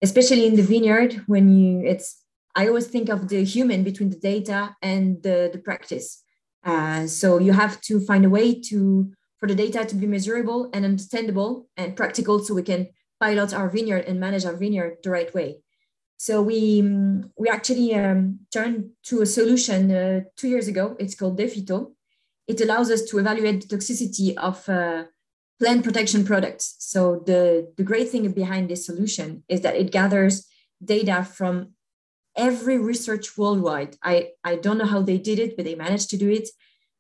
especially 0.02 0.48
in 0.48 0.56
the 0.56 0.64
vineyard, 0.64 1.24
when 1.28 1.56
you 1.56 1.82
it's 1.86 2.21
I 2.56 2.68
always 2.68 2.88
think 2.88 3.10
of 3.10 3.30
the 3.30 3.44
human 3.44 3.84
between 3.84 4.10
the 4.10 4.20
data 4.20 4.76
and 4.82 5.22
the 5.24 5.50
the 5.52 5.60
practice. 5.60 6.24
Uh, 6.64 7.08
so 7.08 7.40
you 7.40 7.54
have 7.54 7.82
to 7.82 8.00
find 8.00 8.26
a 8.26 8.30
way 8.30 8.60
to 8.70 9.12
for 9.40 9.48
the 9.48 9.56
data 9.56 9.86
to 9.86 9.96
be 9.96 10.08
measurable 10.08 10.70
and 10.74 10.86
understandable 10.86 11.68
and 11.78 11.96
practical, 11.96 12.40
so 12.40 12.54
we 12.54 12.64
can 12.64 12.90
pilot 13.20 13.54
our 13.54 13.70
vineyard 13.70 14.06
and 14.06 14.20
manage 14.20 14.46
our 14.46 14.56
vineyard 14.56 14.98
the 15.04 15.10
right 15.10 15.34
way. 15.34 15.62
So 16.18 16.42
we 16.42 16.84
we 17.38 17.50
actually 17.50 17.96
um, 17.96 18.40
turned 18.54 18.92
to 19.06 19.22
a 19.22 19.26
solution 19.26 19.92
uh, 19.92 20.22
two 20.38 20.50
years 20.50 20.68
ago. 20.68 20.96
It's 21.00 21.16
called 21.16 21.40
Defito 21.40 21.92
it 22.52 22.62
allows 22.62 22.92
us 22.92 23.04
to 23.04 23.20
evaluate 23.20 23.62
the 23.62 23.76
toxicity 23.76 24.36
of 24.38 24.68
uh, 24.68 25.06
plant 25.60 25.84
protection 25.84 26.26
products. 26.26 26.76
So 26.80 27.24
the, 27.26 27.72
the 27.78 27.84
great 27.84 28.10
thing 28.10 28.30
behind 28.32 28.70
this 28.70 28.86
solution 28.86 29.44
is 29.48 29.62
that 29.62 29.76
it 29.76 29.92
gathers 29.92 30.48
data 30.84 31.24
from 31.24 31.74
every 32.36 32.78
research 32.78 33.38
worldwide. 33.38 33.98
I, 34.04 34.30
I 34.44 34.56
don't 34.56 34.78
know 34.78 34.86
how 34.86 35.02
they 35.02 35.18
did 35.18 35.40
it, 35.40 35.56
but 35.56 35.66
they 35.66 35.76
managed 35.76 36.10
to 36.12 36.18
do 36.18 36.30
it. 36.30 36.50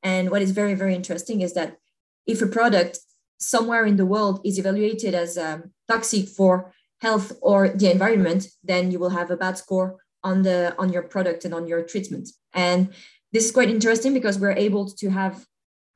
And 0.04 0.30
what 0.30 0.42
is 0.42 0.52
very, 0.52 0.74
very 0.74 0.96
interesting 0.96 1.42
is 1.42 1.54
that 1.54 1.78
if 2.26 2.42
a 2.42 2.48
product 2.48 3.00
somewhere 3.40 3.86
in 3.86 3.98
the 3.98 4.06
world 4.06 4.42
is 4.44 4.60
evaluated 4.60 5.14
as 5.14 5.38
um, 5.38 5.72
toxic 5.88 6.28
for 6.28 6.74
health 7.00 7.32
or 7.42 7.70
the 7.70 7.92
environment, 7.92 8.48
then 8.64 8.92
you 8.92 9.00
will 9.00 9.10
have 9.10 9.32
a 9.32 9.38
bad 9.38 9.58
score 9.58 9.98
on 10.24 10.44
the 10.44 10.76
on 10.78 10.94
your 10.94 11.02
product 11.02 11.46
and 11.46 11.54
on 11.54 11.68
your 11.68 11.82
treatment. 11.82 12.30
And 12.54 12.94
this 13.32 13.46
is 13.46 13.52
quite 13.52 13.70
interesting 13.70 14.14
because 14.14 14.38
we're 14.38 14.52
able 14.52 14.90
to 14.92 15.10
have 15.10 15.46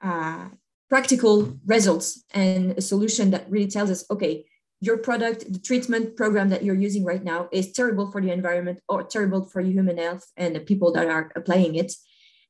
uh, 0.02 0.50
practical 0.90 1.58
results 1.66 2.24
and 2.34 2.72
a 2.78 2.82
solution 2.82 3.32
that 3.32 3.50
really 3.50 3.68
tells 3.68 3.92
us, 3.92 4.06
okay, 4.10 4.46
your 4.86 4.98
product, 4.98 5.52
the 5.52 5.60
treatment 5.60 6.16
program 6.16 6.50
that 6.50 6.64
you're 6.64 6.76
using 6.88 7.04
right 7.04 7.24
now 7.24 7.50
is 7.52 7.72
terrible 7.72 8.12
for 8.12 8.22
the 8.22 8.32
environment 8.32 8.80
or 8.88 9.04
terrible 9.04 9.44
for 9.46 9.62
human 9.62 9.98
health 9.98 10.26
and 10.38 10.56
the 10.56 10.60
people 10.60 10.92
that 10.94 11.08
are 11.08 11.32
applying 11.36 11.76
it. 11.76 11.94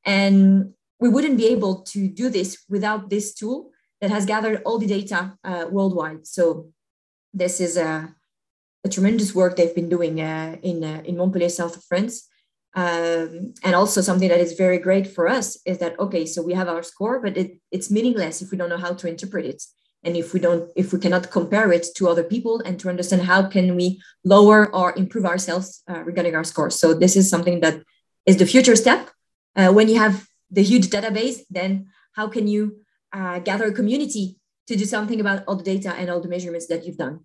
And 0.06 0.74
we 1.00 1.10
wouldn't 1.10 1.38
be 1.38 1.48
able 1.48 1.84
to 1.94 2.08
do 2.08 2.30
this 2.30 2.64
without 2.70 3.10
this 3.10 3.34
tool 3.34 3.72
that 4.02 4.12
has 4.12 4.26
gathered 4.26 4.62
all 4.66 4.78
the 4.78 4.88
data 4.88 5.38
uh, 5.44 5.66
worldwide. 5.70 6.28
So 6.28 6.70
this 7.34 7.60
is 7.60 7.78
a, 7.78 8.14
a, 8.84 8.90
tremendous 8.90 9.34
work 9.34 9.56
they've 9.56 9.76
been 9.76 9.90
doing 9.90 10.22
uh, 10.22 10.58
in, 10.62 10.84
uh, 10.84 11.02
in 11.06 11.18
Montpellier, 11.18 11.50
south 11.50 11.78
of 11.78 11.84
France. 11.84 12.28
Um, 12.76 13.54
and 13.64 13.74
also 13.74 14.02
something 14.02 14.28
that 14.28 14.42
is 14.42 14.54
very 14.54 14.80
great 14.80 15.08
for 15.08 15.30
us 15.30 15.58
is 15.66 15.78
that 15.78 15.98
okay 15.98 16.26
so 16.26 16.42
we 16.42 16.54
have 16.54 16.68
our 16.68 16.84
score 16.84 17.22
but 17.22 17.38
it, 17.38 17.62
it's 17.72 17.90
meaningless 17.90 18.42
if 18.42 18.52
we 18.52 18.58
don't 18.58 18.68
know 18.68 18.86
how 18.86 18.94
to 18.94 19.08
interpret 19.08 19.46
it 19.46 19.64
and 20.06 20.16
if 20.16 20.34
we 20.34 20.40
don't 20.40 20.70
if 20.76 20.94
we 20.94 21.00
cannot 21.00 21.32
compare 21.32 21.72
it 21.72 21.88
to 21.96 22.08
other 22.08 22.24
people 22.24 22.62
and 22.66 22.80
to 22.80 22.88
understand 22.88 23.24
how 23.24 23.42
can 23.50 23.76
we 23.76 24.00
lower 24.24 24.74
or 24.74 24.94
improve 24.96 25.26
ourselves 25.26 25.84
uh, 25.90 26.02
regarding 26.04 26.36
our 26.36 26.44
scores 26.44 26.80
so 26.80 26.94
this 26.94 27.16
is 27.16 27.30
something 27.30 27.60
that 27.60 27.82
is 28.26 28.38
the 28.38 28.46
future 28.46 28.76
step 28.76 29.10
uh, 29.56 29.72
when 29.74 29.90
you 29.90 29.98
have 29.98 30.28
the 30.52 30.64
huge 30.64 30.88
database 30.88 31.40
then 31.50 31.88
how 32.14 32.28
can 32.28 32.48
you 32.48 32.78
uh, 33.12 33.40
gather 33.40 33.66
a 33.66 33.74
community 33.74 34.38
to 34.68 34.76
do 34.76 34.86
something 34.86 35.20
about 35.20 35.44
all 35.48 35.56
the 35.56 35.64
data 35.64 35.94
and 35.96 36.10
all 36.10 36.22
the 36.22 36.30
measurements 36.30 36.68
that 36.68 36.86
you've 36.86 36.98
done 36.98 37.20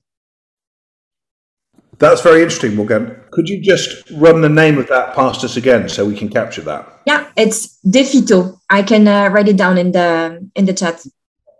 that's 2.00 2.22
very 2.22 2.40
interesting, 2.40 2.72
Morgane. 2.72 3.30
Could 3.30 3.46
you 3.50 3.60
just 3.60 4.10
run 4.12 4.40
the 4.40 4.48
name 4.48 4.78
of 4.78 4.88
that 4.88 5.14
past 5.14 5.44
us 5.44 5.58
again 5.58 5.86
so 5.86 6.06
we 6.06 6.16
can 6.16 6.30
capture 6.30 6.62
that? 6.62 6.88
Yeah, 7.04 7.28
it's 7.36 7.78
Defito. 7.86 8.58
I 8.70 8.82
can 8.82 9.06
uh, 9.06 9.28
write 9.28 9.48
it 9.48 9.58
down 9.58 9.76
in 9.76 9.92
the 9.92 10.48
in 10.56 10.64
the 10.64 10.72
chat. 10.72 11.04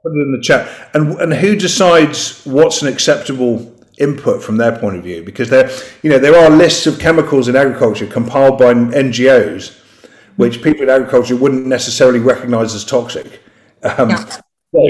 Put 0.03 0.17
it 0.17 0.21
in 0.21 0.33
the 0.33 0.41
chat. 0.41 0.91
And 0.95 1.21
and 1.21 1.35
who 1.35 1.57
decides 1.57 2.45
what's 2.45 2.83
an 2.83 2.89
acceptable 2.89 3.75
input 3.99 4.43
from 4.43 4.57
their 4.57 4.77
point 4.77 4.97
of 4.97 5.05
view? 5.05 5.23
Because 5.23 5.51
there, 5.51 5.71
you 6.03 6.11
know, 6.11 6.19
there 6.19 6.35
are 6.35 6.51
lists 6.51 6.87
of 6.87 6.99
chemicals 6.99 7.49
in 7.49 7.57
agriculture 7.57 8.07
compiled 8.07 8.59
by 8.59 8.73
NGOs, 8.75 9.79
which 10.37 10.63
people 10.63 10.83
in 10.83 10.91
agriculture 10.91 11.37
wouldn't 11.37 11.67
necessarily 11.67 12.19
recognise 12.19 12.75
as 12.75 12.85
toxic. 12.85 13.41
Um, 13.83 14.11
yeah. 14.11 14.25
So, 14.73 14.81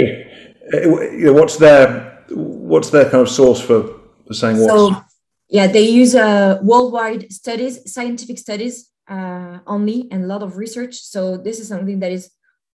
uh, 0.74 0.78
you 1.12 1.24
know, 1.26 1.32
what's 1.32 1.56
their 1.56 2.24
what's 2.30 2.90
their 2.90 3.04
kind 3.04 3.22
of 3.22 3.28
source 3.28 3.60
for, 3.60 3.82
for 4.26 4.34
saying 4.34 4.58
what? 4.58 4.68
so, 4.68 5.02
yeah, 5.48 5.66
they 5.66 5.88
use 5.88 6.14
uh, 6.14 6.58
worldwide 6.62 7.32
studies, 7.32 7.92
scientific 7.92 8.38
studies 8.38 8.90
uh, 9.08 9.58
only, 9.66 10.06
and 10.12 10.24
a 10.24 10.26
lot 10.26 10.42
of 10.42 10.56
research. 10.56 10.94
So 10.94 11.36
this 11.36 11.58
is 11.58 11.68
something 11.68 11.98
that 12.00 12.12
is 12.12 12.30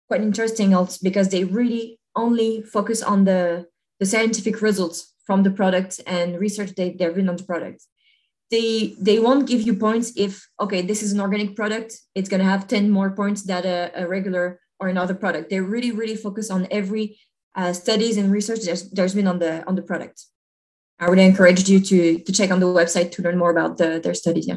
quite 0.09 0.21
interesting 0.21 0.75
also 0.75 0.99
because 1.03 1.29
they 1.29 1.45
really 1.45 1.99
only 2.17 2.63
focus 2.63 3.03
on 3.03 3.25
the, 3.25 3.67
the 4.01 4.07
scientific 4.07 4.63
results 4.63 5.15
from 5.27 5.43
the 5.43 5.51
product 5.51 6.01
and 6.07 6.39
research 6.39 6.75
they, 6.77 6.91
they've 6.91 7.15
done 7.15 7.29
on 7.29 7.37
the 7.37 7.45
product. 7.45 7.83
They, 8.51 8.95
they 9.01 9.19
won't 9.19 9.49
give 9.49 9.63
you 9.63 9.75
points 9.75 10.13
if, 10.17 10.47
okay, 10.61 10.83
this 10.83 11.03
is 11.03 11.13
an 11.13 11.21
organic 11.21 11.57
product, 11.57 11.95
it's 12.15 12.29
going 12.29 12.43
to 12.43 12.49
have 12.49 12.69
10 12.69 12.91
more 12.91 13.11
points 13.11 13.43
than 13.43 13.65
a, 13.65 13.91
a 13.95 14.07
regular 14.07 14.61
or 14.79 14.89
another 14.89 15.15
product. 15.15 15.51
They 15.51 15.61
really, 15.61 15.93
really 15.93 16.17
focus 16.17 16.51
on 16.51 16.69
every 16.71 17.19
uh, 17.55 17.73
studies 17.73 18.17
and 18.17 18.31
research 18.31 18.61
there's, 18.65 18.91
there's 18.91 19.15
been 19.15 19.27
on 19.27 19.39
the, 19.39 19.67
on 19.67 19.75
the 19.77 19.83
product. 19.83 20.25
I 21.01 21.09
would 21.09 21.19
encourage 21.19 21.69
you 21.69 21.81
to, 21.81 22.19
to 22.19 22.33
check 22.33 22.51
on 22.51 22.61
the 22.61 22.67
website 22.67 23.13
to 23.13 23.23
learn 23.23 23.39
more 23.39 23.51
about 23.51 23.79
the, 23.79 24.01
their 24.03 24.15
studies. 24.15 24.47
Yeah. 24.47 24.57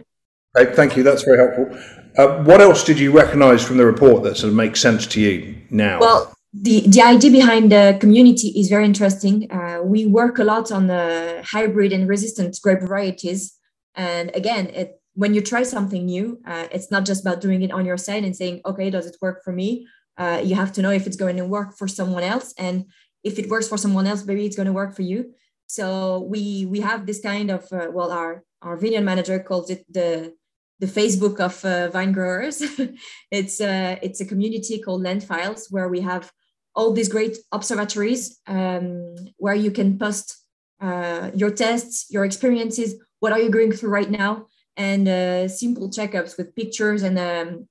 Great, 0.53 0.75
thank 0.75 0.97
you. 0.97 1.03
That's 1.03 1.23
very 1.23 1.37
helpful. 1.37 1.77
Uh, 2.17 2.43
what 2.43 2.61
else 2.61 2.83
did 2.83 2.99
you 2.99 3.11
recognise 3.11 3.63
from 3.63 3.77
the 3.77 3.85
report 3.85 4.23
that 4.23 4.37
sort 4.37 4.49
of 4.49 4.55
makes 4.55 4.81
sense 4.81 5.05
to 5.07 5.21
you 5.21 5.55
now? 5.69 5.99
Well, 5.99 6.36
the, 6.61 6.87
the 6.87 7.01
idea 7.01 7.31
behind 7.31 7.71
the 7.71 7.97
community 7.99 8.49
is 8.49 8.69
very 8.69 8.85
interesting. 8.85 9.51
Uh, 9.51 9.81
we 9.83 10.05
work 10.05 10.39
a 10.39 10.43
lot 10.43 10.71
on 10.71 10.87
the 10.87 11.43
hybrid 11.45 11.93
and 11.93 12.07
resistant 12.07 12.57
grape 12.61 12.81
varieties. 12.81 13.55
And 13.95 14.31
again, 14.35 14.67
it, 14.67 14.99
when 15.13 15.33
you 15.33 15.41
try 15.41 15.63
something 15.63 16.05
new, 16.05 16.39
uh, 16.45 16.67
it's 16.71 16.91
not 16.91 17.05
just 17.05 17.21
about 17.21 17.41
doing 17.41 17.61
it 17.61 17.71
on 17.71 17.85
your 17.85 17.97
side 17.97 18.23
and 18.23 18.35
saying, 18.35 18.61
okay, 18.65 18.89
does 18.89 19.05
it 19.05 19.17
work 19.21 19.43
for 19.43 19.51
me? 19.51 19.87
Uh, 20.17 20.41
you 20.43 20.55
have 20.55 20.71
to 20.73 20.81
know 20.81 20.91
if 20.91 21.05
it's 21.05 21.15
going 21.15 21.37
to 21.37 21.45
work 21.45 21.77
for 21.77 21.87
someone 21.87 22.23
else. 22.23 22.53
And 22.57 22.85
if 23.23 23.37
it 23.37 23.49
works 23.49 23.67
for 23.67 23.77
someone 23.77 24.07
else, 24.07 24.25
maybe 24.25 24.45
it's 24.45 24.55
going 24.55 24.67
to 24.67 24.73
work 24.73 24.95
for 24.95 25.03
you. 25.03 25.33
So 25.67 26.21
we 26.21 26.65
we 26.65 26.79
have 26.79 27.05
this 27.05 27.19
kind 27.19 27.51
of 27.51 27.71
uh, 27.73 27.89
well, 27.91 28.11
our 28.11 28.43
our 28.61 28.77
vineyard 28.77 29.03
manager 29.03 29.37
calls 29.39 29.69
it 29.69 29.85
the 29.91 30.33
the 30.79 30.87
Facebook 30.87 31.39
of 31.39 31.63
uh, 31.65 31.89
vine 31.89 32.13
growers. 32.13 32.61
it's 33.31 33.59
a 33.59 33.99
it's 34.01 34.21
a 34.21 34.25
community 34.25 34.79
called 34.79 35.03
Landfiles 35.03 35.69
where 35.69 35.89
we 35.89 36.01
have 36.01 36.31
all 36.77 36.93
these 36.93 37.09
great 37.09 37.35
observatories 37.51 38.39
um, 38.47 39.15
where 39.37 39.55
you 39.55 39.71
can 39.71 39.97
post 39.97 40.37
uh, 40.79 41.31
your 41.33 41.49
tests, 41.49 42.05
your 42.11 42.23
experiences, 42.23 42.95
what 43.19 43.33
are 43.33 43.39
you 43.39 43.49
going 43.49 43.71
through 43.71 43.89
right 43.89 44.11
now, 44.11 44.45
and 44.77 45.07
uh, 45.07 45.47
simple 45.47 45.89
checkups 45.89 46.37
with 46.37 46.55
pictures 46.55 47.01
and 47.01 47.17
um, 47.17 47.67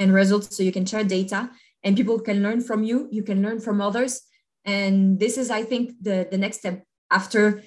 and 0.00 0.12
results, 0.12 0.56
so 0.56 0.62
you 0.62 0.72
can 0.72 0.86
share 0.86 1.04
data 1.04 1.50
and 1.84 1.96
people 1.96 2.18
can 2.18 2.42
learn 2.42 2.60
from 2.60 2.82
you. 2.82 3.08
You 3.10 3.22
can 3.22 3.42
learn 3.42 3.60
from 3.60 3.80
others, 3.80 4.22
and 4.64 5.20
this 5.20 5.38
is, 5.38 5.48
I 5.50 5.62
think, 5.62 5.92
the 6.02 6.26
the 6.30 6.38
next 6.38 6.58
step 6.58 6.82
after 7.10 7.62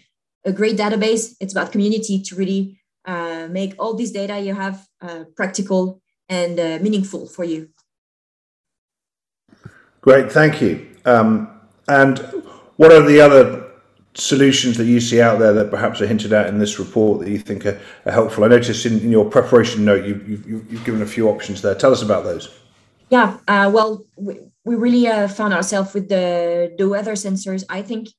a 0.45 0.51
great 0.51 0.77
database. 0.77 1.35
It's 1.39 1.53
about 1.53 1.71
community 1.71 2.21
to 2.27 2.35
really 2.35 2.81
uh, 3.05 3.47
make 3.49 3.73
all 3.79 3.93
this 3.95 4.11
data 4.11 4.39
you 4.39 4.53
have 4.53 4.85
uh, 5.01 5.23
practical 5.35 6.01
and 6.29 6.59
uh, 6.59 6.79
meaningful 6.81 7.27
for 7.27 7.45
you. 7.45 7.69
Great, 10.03 10.29
thank 10.29 10.61
you. 10.61 10.85
Um, 11.05 11.49
and 11.87 12.19
what 12.75 12.91
are 12.91 13.01
the 13.01 13.21
other 13.21 13.71
solutions 14.15 14.75
that 14.77 14.85
you 14.85 14.99
see 14.99 15.21
out 15.21 15.39
there 15.39 15.53
that 15.53 15.71
perhaps 15.71 16.01
are 16.01 16.05
hinted 16.05 16.33
at 16.33 16.47
in 16.47 16.59
this 16.59 16.77
report 16.77 17.21
that 17.21 17.29
you 17.29 17.39
think 17.39 17.65
are, 17.65 17.79
are 18.05 18.11
helpful? 18.11 18.43
I 18.43 18.49
noticed 18.49 18.85
in, 18.85 18.99
in 18.99 19.11
your 19.11 19.23
preparation 19.23 19.85
note 19.85 20.05
you, 20.05 20.15
have 20.15 20.27
you, 20.27 20.65
you've 20.69 20.83
given 20.83 21.01
a 21.01 21.05
few 21.05 21.29
options 21.29 21.61
there. 21.61 21.73
Tell 21.73 21.93
us 21.93 22.01
about 22.01 22.25
those. 22.25 22.53
Yeah, 23.09 23.37
uh, 23.47 23.71
well, 23.73 24.05
we, 24.17 24.39
we 24.65 24.75
really 24.75 25.07
uh, 25.07 25.29
found 25.29 25.53
ourselves 25.53 25.93
with 25.93 26.09
the 26.09 26.75
the 26.77 26.89
weather 26.89 27.13
sensors. 27.13 27.63
I 27.69 27.81
think, 27.81 28.09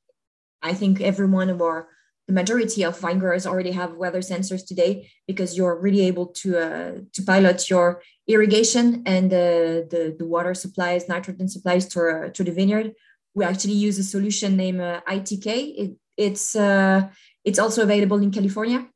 I 0.63 0.73
think 0.73 1.03
everyone 1.03 1.51
or 1.61 1.89
the 2.27 2.33
majority 2.33 2.83
of 2.85 2.99
vine 2.99 3.19
growers 3.19 3.47
already 3.47 3.73
have 3.73 3.97
weather 3.97 4.21
sensors 4.21 4.67
today 4.67 5.11
because 5.27 5.57
you're 5.57 5.79
really 5.79 6.03
able 6.07 6.27
to 6.27 6.59
uh, 6.59 6.93
to 7.13 7.23
pilot 7.23 7.69
your 7.69 8.03
irrigation 8.27 9.03
and 9.05 9.31
the, 9.31 9.87
the, 9.91 10.17
the 10.19 10.25
water 10.25 10.55
supplies, 10.55 11.09
nitrogen 11.09 11.49
supplies 11.49 11.87
to, 11.89 12.01
uh, 12.01 12.29
to 12.31 12.43
the 12.43 12.51
vineyard. 12.51 12.93
We 13.35 13.45
actually 13.45 13.75
use 13.75 13.99
a 13.99 14.05
solution 14.05 14.57
named 14.57 14.81
uh, 14.81 15.03
ITK. 15.09 15.47
It, 15.47 15.97
it's 16.17 16.57
uh, 16.57 17.09
it's 17.45 17.59
also 17.59 17.83
available 17.83 18.23
in 18.23 18.31
California, 18.31 18.87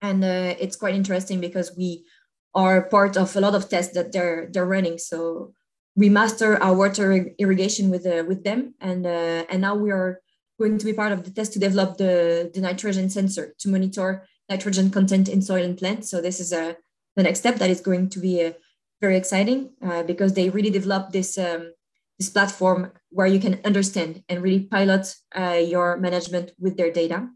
and 0.00 0.24
uh, 0.24 0.54
it's 0.58 0.76
quite 0.76 0.94
interesting 0.94 1.40
because 1.40 1.76
we 1.76 2.04
are 2.54 2.82
part 2.82 3.16
of 3.16 3.34
a 3.36 3.40
lot 3.40 3.54
of 3.54 3.68
tests 3.68 3.92
that 3.94 4.12
they're 4.12 4.48
they're 4.52 4.64
running. 4.64 4.98
So 4.98 5.52
we 5.96 6.08
master 6.08 6.62
our 6.62 6.74
water 6.74 7.30
irrigation 7.38 7.90
with 7.90 8.06
uh, 8.06 8.24
with 8.28 8.44
them, 8.44 8.74
and 8.80 9.04
uh, 9.04 9.44
and 9.50 9.60
now 9.60 9.74
we 9.74 9.90
are 9.90 10.20
going 10.58 10.78
to 10.78 10.84
be 10.84 10.92
part 10.92 11.12
of 11.12 11.24
the 11.24 11.30
test 11.30 11.52
to 11.52 11.58
develop 11.58 11.96
the, 11.98 12.50
the 12.54 12.60
nitrogen 12.60 13.10
sensor 13.10 13.54
to 13.58 13.68
monitor 13.68 14.26
nitrogen 14.48 14.90
content 14.90 15.28
in 15.28 15.42
soil 15.42 15.64
and 15.64 15.76
plants. 15.76 16.10
So 16.10 16.20
this 16.20 16.40
is 16.40 16.52
a, 16.52 16.70
uh, 16.70 16.74
the 17.16 17.22
next 17.22 17.40
step 17.40 17.56
that 17.56 17.70
is 17.70 17.80
going 17.80 18.10
to 18.10 18.18
be 18.18 18.44
uh, 18.44 18.52
very 19.00 19.16
exciting 19.16 19.70
uh, 19.82 20.02
because 20.02 20.34
they 20.34 20.50
really 20.50 20.70
develop 20.70 21.12
this, 21.12 21.38
um, 21.38 21.72
this 22.18 22.30
platform 22.30 22.92
where 23.10 23.26
you 23.26 23.40
can 23.40 23.60
understand 23.64 24.22
and 24.28 24.42
really 24.42 24.60
pilot 24.60 25.14
uh, 25.34 25.60
your 25.66 25.96
management 25.96 26.52
with 26.58 26.76
their 26.76 26.92
data. 26.92 27.28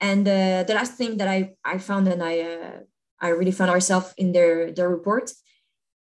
And 0.00 0.26
uh, 0.26 0.62
the 0.62 0.74
last 0.74 0.94
thing 0.94 1.18
that 1.18 1.28
I, 1.28 1.54
I 1.64 1.78
found 1.78 2.08
and 2.08 2.22
I, 2.22 2.40
uh, 2.40 2.78
I 3.20 3.28
really 3.28 3.52
found 3.52 3.70
ourselves 3.70 4.14
in 4.16 4.32
their, 4.32 4.72
their 4.72 4.88
report, 4.88 5.32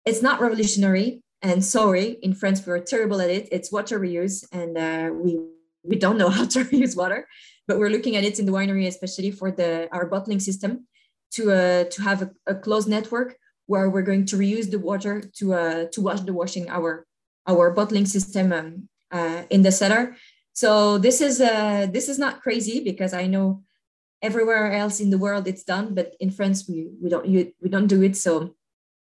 it's 0.06 0.22
not 0.22 0.40
revolutionary. 0.40 1.22
And 1.42 1.64
sorry, 1.64 2.18
in 2.22 2.34
France, 2.34 2.64
we 2.64 2.72
are 2.72 2.78
terrible 2.78 3.20
at 3.20 3.28
it. 3.28 3.48
It's 3.50 3.72
water 3.72 3.98
reuse. 3.98 4.44
And 4.52 5.20
we 5.20 5.40
we 5.82 5.96
don't 5.96 6.18
know 6.18 6.28
how 6.36 6.46
to 6.46 6.64
reuse 6.64 6.96
water, 6.96 7.28
but 7.66 7.78
we're 7.78 7.90
looking 7.90 8.16
at 8.16 8.24
it 8.24 8.38
in 8.38 8.46
the 8.46 8.52
winery, 8.52 8.86
especially 8.86 9.30
for 9.30 9.50
the 9.50 9.88
our 9.92 10.06
bottling 10.06 10.40
system, 10.40 10.86
to 11.32 11.52
uh, 11.52 11.84
to 11.84 12.02
have 12.02 12.22
a, 12.22 12.30
a 12.46 12.54
closed 12.54 12.88
network 12.88 13.36
where 13.66 13.88
we're 13.88 14.02
going 14.02 14.26
to 14.26 14.36
reuse 14.36 14.70
the 14.70 14.78
water 14.78 15.22
to 15.38 15.54
uh, 15.54 15.84
to 15.92 16.00
wash 16.00 16.20
the 16.20 16.32
washing 16.32 16.68
our 16.68 17.06
our 17.46 17.70
bottling 17.70 18.06
system 18.06 18.52
um, 18.52 18.88
uh, 19.10 19.42
in 19.50 19.62
the 19.62 19.72
cellar. 19.72 20.16
So 20.52 20.98
this 20.98 21.20
is 21.20 21.40
uh, 21.40 21.86
this 21.90 22.08
is 22.08 22.18
not 22.18 22.42
crazy 22.42 22.82
because 22.84 23.14
I 23.14 23.26
know 23.26 23.62
everywhere 24.20 24.72
else 24.72 25.00
in 25.00 25.10
the 25.10 25.18
world 25.18 25.48
it's 25.48 25.64
done, 25.64 25.94
but 25.94 26.14
in 26.20 26.30
France 26.30 26.68
we 26.68 26.90
we 27.00 27.08
don't 27.08 27.26
we 27.26 27.68
don't 27.68 27.86
do 27.86 28.02
it. 28.02 28.16
So 28.16 28.54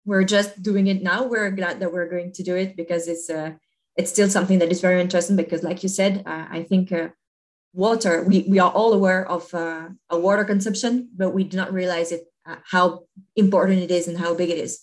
we're 0.05 0.25
just 0.25 0.63
doing 0.63 0.87
it 0.87 1.03
now. 1.03 1.25
We're 1.25 1.51
glad 1.51 1.81
that 1.81 1.93
we're 1.93 2.09
going 2.09 2.33
to 2.33 2.43
do 2.43 2.57
it 2.57 2.77
because 2.77 3.09
it's 3.09 3.29
uh, 3.29 3.53
it's 3.97 4.11
still 4.11 4.29
something 4.29 4.59
that 4.59 4.71
is 4.71 4.81
very 4.81 5.01
interesting 5.01 5.37
because, 5.37 5.63
like 5.63 5.83
you 5.83 5.89
said, 5.89 6.23
uh, 6.27 6.47
I 6.51 6.63
think 6.63 6.93
uh, 6.93 7.09
water, 7.73 8.23
we, 8.23 8.45
we 8.49 8.59
are 8.59 8.71
all 8.71 8.93
aware 8.93 9.29
of 9.29 9.53
uh, 9.55 9.89
a 10.11 10.19
water 10.19 10.45
consumption, 10.45 11.09
but 11.17 11.31
we 11.31 11.45
do 11.45 11.57
not 11.57 11.73
realize 11.73 12.13
it, 12.13 12.25
uh, 12.47 12.57
how 12.71 13.05
important 13.37 13.81
it 13.81 13.91
is 13.91 14.07
and 14.07 14.19
how 14.19 14.35
big 14.35 14.51
it 14.51 14.59
is. 14.59 14.83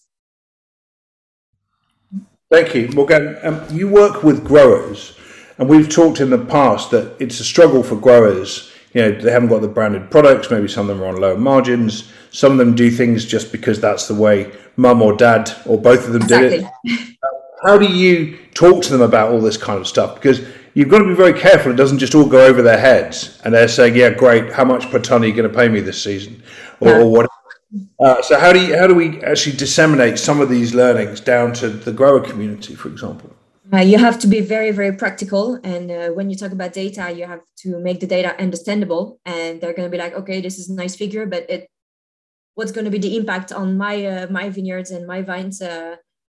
Thank 2.52 2.76
you. 2.76 2.88
Morgane, 2.89 3.43
um, 3.43 3.65
you 3.76 3.88
work 3.88 4.23
with 4.23 4.45
growers, 4.45 5.17
and 5.58 5.69
we've 5.69 5.89
talked 5.89 6.19
in 6.19 6.30
the 6.30 6.43
past 6.45 6.91
that 6.91 7.15
it's 7.19 7.39
a 7.39 7.43
struggle 7.43 7.84
for 7.84 7.95
growers. 7.95 8.71
You 8.93 9.02
know, 9.02 9.12
they 9.12 9.32
haven't 9.32 9.49
got 9.49 9.62
the 9.62 9.67
branded 9.67 10.12
products, 10.12 10.52
maybe 10.52 10.67
some 10.67 10.89
of 10.89 10.95
them 10.97 11.04
are 11.04 11.10
on 11.10 11.19
lower 11.19 11.38
margins. 11.38 12.12
Some 12.30 12.52
of 12.52 12.58
them 12.58 12.76
do 12.76 12.89
things 12.89 13.26
just 13.26 13.52
because 13.52 13.80
that's 13.80 14.08
the 14.08 14.15
way 14.15 14.52
mum 14.76 15.02
or 15.02 15.15
dad 15.15 15.52
or 15.65 15.80
both 15.80 16.08
of 16.08 16.13
them 16.13 16.23
exactly. 16.23 16.49
did 16.49 16.69
it. 16.84 17.17
how 17.63 17.78
do 17.78 17.86
you 17.86 18.38
talk 18.54 18.84
to 18.84 18.91
them 18.91 19.02
about 19.02 19.32
all 19.32 19.41
this 19.41 19.58
kind 19.58 19.80
of 19.80 19.88
stuff? 19.88 20.15
Because 20.15 20.41
you've 20.73 20.89
got 20.89 20.99
to 20.99 21.06
be 21.06 21.13
very 21.13 21.38
careful 21.38 21.71
it 21.71 21.76
doesn't 21.76 21.99
just 21.99 22.15
all 22.15 22.26
go 22.28 22.45
over 22.45 22.62
their 22.62 22.80
heads 22.80 23.39
and 23.43 23.54
they're 23.54 23.67
saying, 23.67 23.95
"Yeah, 23.95 24.10
great. 24.10 24.52
How 24.52 24.65
much 24.65 24.89
per 24.91 24.99
ton 24.99 25.23
are 25.23 25.28
you 25.28 25.34
going 25.34 25.49
to 25.49 25.56
pay 25.56 25.69
me 25.69 25.80
this 25.80 26.02
season?" 26.04 26.43
or, 26.80 26.89
yeah. 26.89 26.99
or 26.99 27.12
what. 27.12 27.30
Uh, 27.99 28.21
so 28.21 28.39
how 28.39 28.54
do 28.54 28.60
you 28.60 28.78
how 28.78 28.88
do 28.88 28.93
we 28.93 29.21
actually 29.23 29.56
disseminate 29.56 30.19
some 30.19 30.39
of 30.39 30.49
these 30.49 30.76
learnings 30.76 31.19
down 31.19 31.54
to 31.54 31.69
the 31.69 31.91
grower 31.91 32.19
community, 32.19 32.76
for 32.76 32.89
example? 32.89 33.34
Uh, 33.73 33.80
you 33.80 33.97
have 33.97 34.19
to 34.19 34.28
be 34.28 34.41
very 34.41 34.71
very 34.71 34.95
practical, 34.95 35.60
and 35.63 35.89
uh, 35.89 36.10
when 36.10 36.30
you 36.30 36.36
talk 36.36 36.52
about 36.52 36.73
data, 36.73 37.12
you 37.12 37.26
have 37.26 37.41
to 37.58 37.80
make 37.80 37.99
the 37.99 38.08
data 38.08 38.39
understandable. 38.39 39.19
And 39.26 39.60
they're 39.60 39.73
going 39.73 39.88
to 39.88 39.91
be 39.91 39.97
like, 39.97 40.13
"Okay, 40.13 40.41
this 40.41 40.60
is 40.60 40.69
a 40.69 40.76
nice 40.76 40.95
figure, 40.95 41.26
but 41.26 41.49
it 41.49 41.67
what's 42.56 42.71
going 42.71 42.86
to 42.86 42.91
be 42.91 42.99
the 42.99 43.17
impact 43.17 43.52
on 43.52 43.78
my 43.78 44.06
uh, 44.06 44.28
my 44.30 44.49
vineyards 44.49 44.91
and 44.91 45.08
my 45.08 45.21
vines?" 45.21 45.62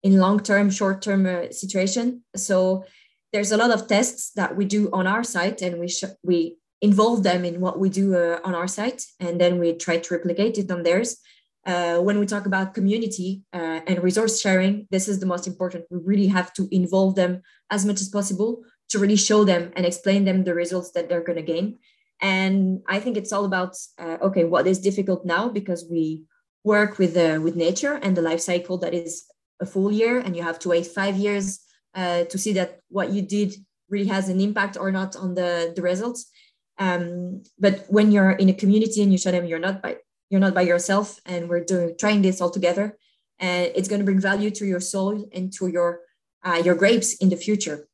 In 0.04 0.18
long-term, 0.18 0.70
short-term 0.70 1.26
uh, 1.26 1.52
situation. 1.52 2.24
So 2.36 2.86
there's 3.34 3.52
a 3.52 3.58
lot 3.58 3.72
of 3.72 3.88
tests 3.88 4.32
that 4.36 4.56
we 4.56 4.66
do 4.66 4.90
on 4.92 5.08
our 5.08 5.24
site, 5.24 5.62
and 5.62 5.80
we 5.80 5.88
sh- 5.88 6.16
we 6.24 6.58
involve 6.82 7.24
them 7.24 7.44
in 7.44 7.60
what 7.60 7.80
we 7.80 7.90
do 7.90 8.16
uh, 8.16 8.40
on 8.44 8.54
our 8.56 8.68
site, 8.68 9.04
and 9.20 9.42
then 9.42 9.60
we 9.60 9.74
try 9.74 9.98
to 9.98 10.14
replicate 10.14 10.58
it 10.58 10.72
on 10.72 10.84
theirs. 10.84 11.18
Uh, 11.66 12.00
when 12.00 12.18
we 12.20 12.26
talk 12.26 12.46
about 12.46 12.74
community 12.74 13.44
uh, 13.52 13.82
and 13.88 14.02
resource 14.02 14.40
sharing, 14.40 14.88
this 14.90 15.10
is 15.10 15.20
the 15.20 15.26
most 15.26 15.48
important. 15.48 15.84
We 15.90 16.00
really 16.02 16.28
have 16.28 16.54
to 16.54 16.68
involve 16.72 17.16
them 17.16 17.42
as 17.70 17.86
much 17.86 18.00
as 18.00 18.08
possible 18.08 18.64
to 18.90 19.00
really 19.00 19.18
show 19.18 19.44
them 19.44 19.74
and 19.76 19.86
explain 19.86 20.24
them 20.24 20.44
the 20.44 20.54
results 20.54 20.92
that 20.92 21.10
they're 21.10 21.24
going 21.24 21.36
to 21.36 21.54
gain. 21.54 21.78
And 22.22 22.82
I 22.88 23.00
think 23.00 23.18
it's 23.18 23.34
all 23.34 23.46
about 23.46 23.76
uh, 24.00 24.18
okay, 24.22 24.46
what 24.46 24.66
is 24.66 24.80
difficult 24.80 25.26
now 25.26 25.50
because 25.50 25.86
we 25.92 26.24
work 26.64 26.98
with 26.98 27.16
uh, 27.18 27.40
with 27.42 27.56
nature 27.56 28.00
and 28.02 28.16
the 28.16 28.22
life 28.22 28.40
cycle 28.40 28.78
that 28.80 28.94
is 28.94 29.26
a 29.60 29.66
full 29.66 29.92
year 29.92 30.20
and 30.20 30.36
you 30.36 30.44
have 30.44 30.60
to 30.60 30.70
wait 30.70 30.88
five 30.88 31.16
years 31.16 31.60
uh, 31.96 32.24
to 32.26 32.38
see 32.38 32.54
that 32.54 32.80
what 32.90 33.12
you 33.12 33.22
did 33.22 33.56
really 33.90 34.08
has 34.08 34.30
an 34.30 34.40
impact 34.40 34.78
or 34.78 34.92
not 34.92 35.16
on 35.16 35.34
the, 35.36 35.74
the 35.76 35.82
results. 35.82 36.30
Um, 36.78 37.44
but 37.58 37.86
when 37.90 38.12
you're 38.12 38.32
in 38.32 38.50
a 38.50 38.54
community 38.54 39.02
and 39.02 39.12
you 39.12 39.18
show 39.18 39.32
them 39.32 39.46
you're 39.46 39.60
not 39.60 39.82
by 39.82 39.98
you're 40.30 40.42
not 40.42 40.54
by 40.54 40.62
yourself 40.62 41.20
and 41.26 41.48
we're 41.50 41.64
doing 41.64 41.96
trying 41.98 42.22
this 42.22 42.42
all 42.42 42.50
together, 42.50 42.98
and 43.40 43.72
it's 43.76 43.88
going 43.88 44.00
to 44.00 44.06
bring 44.06 44.20
value 44.20 44.52
to 44.52 44.66
your 44.66 44.82
soil 44.82 45.28
and 45.34 45.54
to 45.54 45.68
your 45.68 46.02
uh, 46.44 46.62
your 46.64 46.76
grapes 46.76 47.16
in 47.16 47.30
the 47.30 47.38
future. 47.38 47.88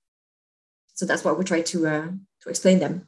So 0.95 1.06
that's 1.06 1.23
what 1.23 1.38
we 1.38 1.43
try 1.43 1.62
to 1.62 1.88
uh, 1.88 2.08
to 2.41 2.49
explain 2.49 2.80
them. 2.80 3.08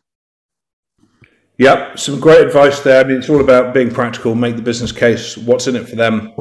Yep, 1.57 1.99
some 1.99 2.19
great 2.19 2.45
advice 2.45 2.81
there. 2.81 3.03
I 3.03 3.07
mean, 3.07 3.17
it's 3.17 3.29
all 3.29 3.39
about 3.39 3.73
being 3.73 3.89
practical, 3.89 4.35
make 4.35 4.57
the 4.57 4.61
business 4.61 4.91
case, 4.91 5.37
what's 5.37 5.67
in 5.67 5.77
it 5.77 5.87
for 5.87 5.95
them, 5.95 6.33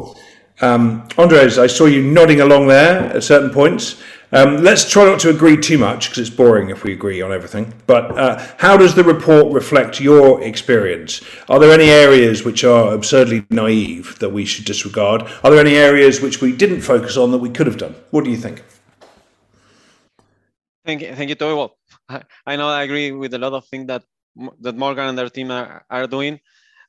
um, 0.61 1.09
Andres, 1.19 1.59
I 1.59 1.67
saw 1.67 1.87
you 1.87 2.03
nodding 2.03 2.41
along 2.41 2.69
there 2.69 3.15
at 3.15 3.25
certain 3.25 3.51
points. 3.51 4.03
Um, 4.33 4.65
let's 4.65 4.91
try 4.91 5.05
not 5.05 5.21
to 5.21 5.31
agree 5.31 5.57
too 5.57 5.79
much 5.79 6.09
because 6.09 6.19
it's 6.19 6.37
boring 6.37 6.71
if 6.71 6.83
we 6.83 6.93
agree 6.93 7.23
on 7.23 7.33
everything. 7.33 7.73
But 7.87 8.19
uh, 8.19 8.45
how 8.59 8.77
does 8.77 8.95
the 8.95 9.05
report 9.05 9.53
reflect 9.53 10.01
your 10.01 10.43
experience? 10.43 11.21
Are 11.49 11.61
there 11.61 11.71
any 11.71 11.89
areas 11.89 12.45
which 12.45 12.65
are 12.65 12.93
absurdly 12.93 13.47
naive 13.51 14.19
that 14.19 14.31
we 14.31 14.45
should 14.45 14.65
disregard? 14.65 15.23
Are 15.45 15.51
there 15.51 15.61
any 15.61 15.77
areas 15.77 16.21
which 16.21 16.41
we 16.41 16.51
didn't 16.51 16.81
focus 16.81 17.17
on 17.17 17.31
that 17.31 17.39
we 17.39 17.51
could 17.51 17.69
have 17.69 17.79
done? 17.79 17.95
What 18.11 18.25
do 18.25 18.31
you 18.31 18.37
think? 18.37 18.65
Thank 20.85 21.03
you, 21.03 21.15
thank 21.15 21.29
you, 21.29 21.37
Toby. 21.37 21.55
Well, 21.55 21.77
I 22.47 22.57
know 22.57 22.69
I 22.69 22.83
agree 22.83 23.13
with 23.13 23.35
a 23.35 23.39
lot 23.39 23.53
of 23.53 23.67
things 23.67 23.87
that 23.87 24.03
that 24.61 24.77
Morgane 24.77 25.11
and 25.11 25.19
their 25.19 25.31
team 25.31 25.53
are, 25.53 25.85
are 25.89 26.09
doing. 26.09 26.41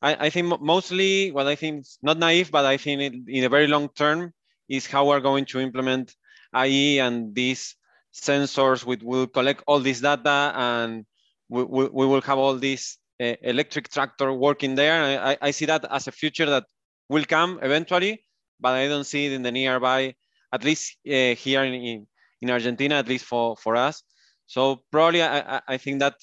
I, 0.05 0.27
I 0.27 0.29
think 0.29 0.61
mostly 0.61 1.31
what 1.31 1.47
I 1.47 1.55
think 1.55 1.81
is 1.81 1.97
not 2.03 2.19
naive, 2.19 2.51
but 2.51 2.63
I 2.63 2.77
think 2.77 3.01
it, 3.01 3.13
in 3.27 3.43
a 3.43 3.49
very 3.49 3.67
long 3.67 3.89
term 3.89 4.33
is 4.69 4.85
how 4.85 5.07
we're 5.07 5.19
going 5.19 5.45
to 5.45 5.59
implement 5.59 6.15
IE 6.55 6.99
and 6.99 7.33
these 7.33 7.75
sensors. 8.13 8.85
We 8.85 8.97
will 9.01 9.25
collect 9.25 9.63
all 9.65 9.79
this 9.79 10.01
data 10.01 10.53
and 10.55 11.05
we, 11.49 11.63
we, 11.63 11.85
we 11.85 12.05
will 12.05 12.21
have 12.21 12.37
all 12.37 12.55
this 12.55 12.97
uh, 13.19 13.33
electric 13.41 13.89
tractor 13.89 14.31
working 14.31 14.75
there. 14.75 15.19
I, 15.19 15.37
I 15.41 15.51
see 15.51 15.65
that 15.65 15.85
as 15.89 16.07
a 16.07 16.11
future 16.11 16.45
that 16.45 16.65
will 17.09 17.25
come 17.25 17.59
eventually, 17.63 18.23
but 18.59 18.73
I 18.73 18.87
don't 18.87 19.05
see 19.05 19.25
it 19.25 19.31
in 19.31 19.41
the 19.41 19.51
nearby, 19.51 20.13
at 20.53 20.63
least 20.63 20.97
uh, 21.07 21.33
here 21.33 21.63
in, 21.63 22.05
in 22.41 22.49
Argentina, 22.51 22.95
at 22.95 23.07
least 23.07 23.25
for, 23.25 23.57
for 23.57 23.75
us. 23.75 24.03
So 24.45 24.83
probably 24.91 25.23
I, 25.23 25.61
I 25.67 25.77
think 25.77 25.99
that 26.01 26.13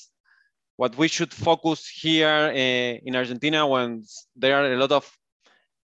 what 0.76 0.96
we 0.96 1.08
should 1.08 1.32
focus 1.32 1.88
here 1.88 2.50
uh, 2.50 3.06
in 3.06 3.14
Argentina 3.14 3.66
when 3.66 4.04
there 4.36 4.56
are 4.56 4.72
a 4.72 4.76
lot 4.76 4.92
of 4.92 5.10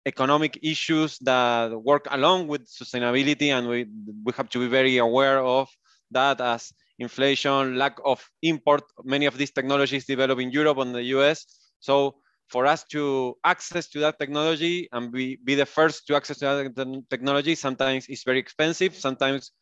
economic 0.06 0.58
issues 0.62 1.18
that 1.18 1.70
work 1.82 2.06
along 2.10 2.48
with 2.48 2.62
sustainability 2.66 3.48
and 3.48 3.68
we, 3.68 3.86
we 4.24 4.32
have 4.36 4.48
to 4.48 4.58
be 4.58 4.68
very 4.68 4.96
aware 4.98 5.40
of 5.40 5.68
that 6.10 6.40
as 6.40 6.72
inflation, 6.98 7.76
lack 7.76 7.96
of 8.04 8.24
import, 8.42 8.82
many 9.04 9.26
of 9.26 9.36
these 9.36 9.50
technologies 9.50 10.06
develop 10.06 10.38
in 10.40 10.50
Europe 10.50 10.78
and 10.78 10.94
the 10.94 11.02
US. 11.16 11.44
So 11.80 12.16
for 12.48 12.66
us 12.66 12.84
to 12.84 13.36
access 13.44 13.88
to 13.90 14.00
that 14.00 14.18
technology 14.18 14.88
and 14.92 15.12
be, 15.12 15.38
be 15.44 15.54
the 15.54 15.66
first 15.66 16.06
to 16.06 16.16
access 16.16 16.38
to 16.38 16.46
that 16.46 17.04
technology, 17.10 17.54
sometimes 17.54 18.06
it's 18.08 18.24
very 18.24 18.38
expensive. 18.38 18.94
Sometimes 18.96 19.52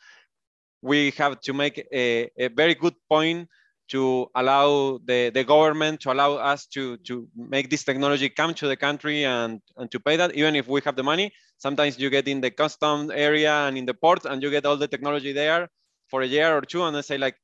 we 0.83 1.11
have 1.13 1.41
to 1.41 1.53
make 1.53 1.85
a, 1.93 2.31
a 2.39 2.49
very 2.49 2.75
good 2.75 2.95
point 3.09 3.49
to 3.89 4.27
allow 4.35 4.99
the, 5.05 5.31
the 5.31 5.45
government 5.45 6.01
to 6.01 6.13
allow 6.13 6.35
us 6.35 6.67
to, 6.67 6.97
to 6.99 7.29
make 7.37 7.71
this 7.71 7.85
technology 7.85 8.29
come 8.29 8.53
to 8.55 8.67
the 8.67 8.77
country 8.77 9.25
and, 9.25 9.61
and 9.77 9.91
to 9.91 10.01
pay 10.01 10.17
that, 10.17 10.35
even 10.35 10.57
if 10.57 10.67
we 10.67 10.81
have 10.85 10.97
the 10.97 11.03
money. 11.03 11.33
Sometimes 11.59 11.99
you 11.99 12.11
get 12.11 12.29
in 12.29 12.41
the 12.41 12.51
custom 12.51 13.11
area 13.15 13.53
and 13.67 13.79
in 13.79 13.87
the 13.87 13.95
port 13.95 14.25
and 14.25 14.43
you 14.43 14.51
get 14.51 14.67
all 14.67 14.77
the 14.77 14.89
technology 14.89 15.33
there 15.33 15.69
for 16.09 16.23
a 16.23 16.27
year 16.27 16.57
or 16.57 16.63
two 16.63 16.83
and 16.83 16.95
they 16.97 17.03
say 17.03 17.19
like, 17.19 17.37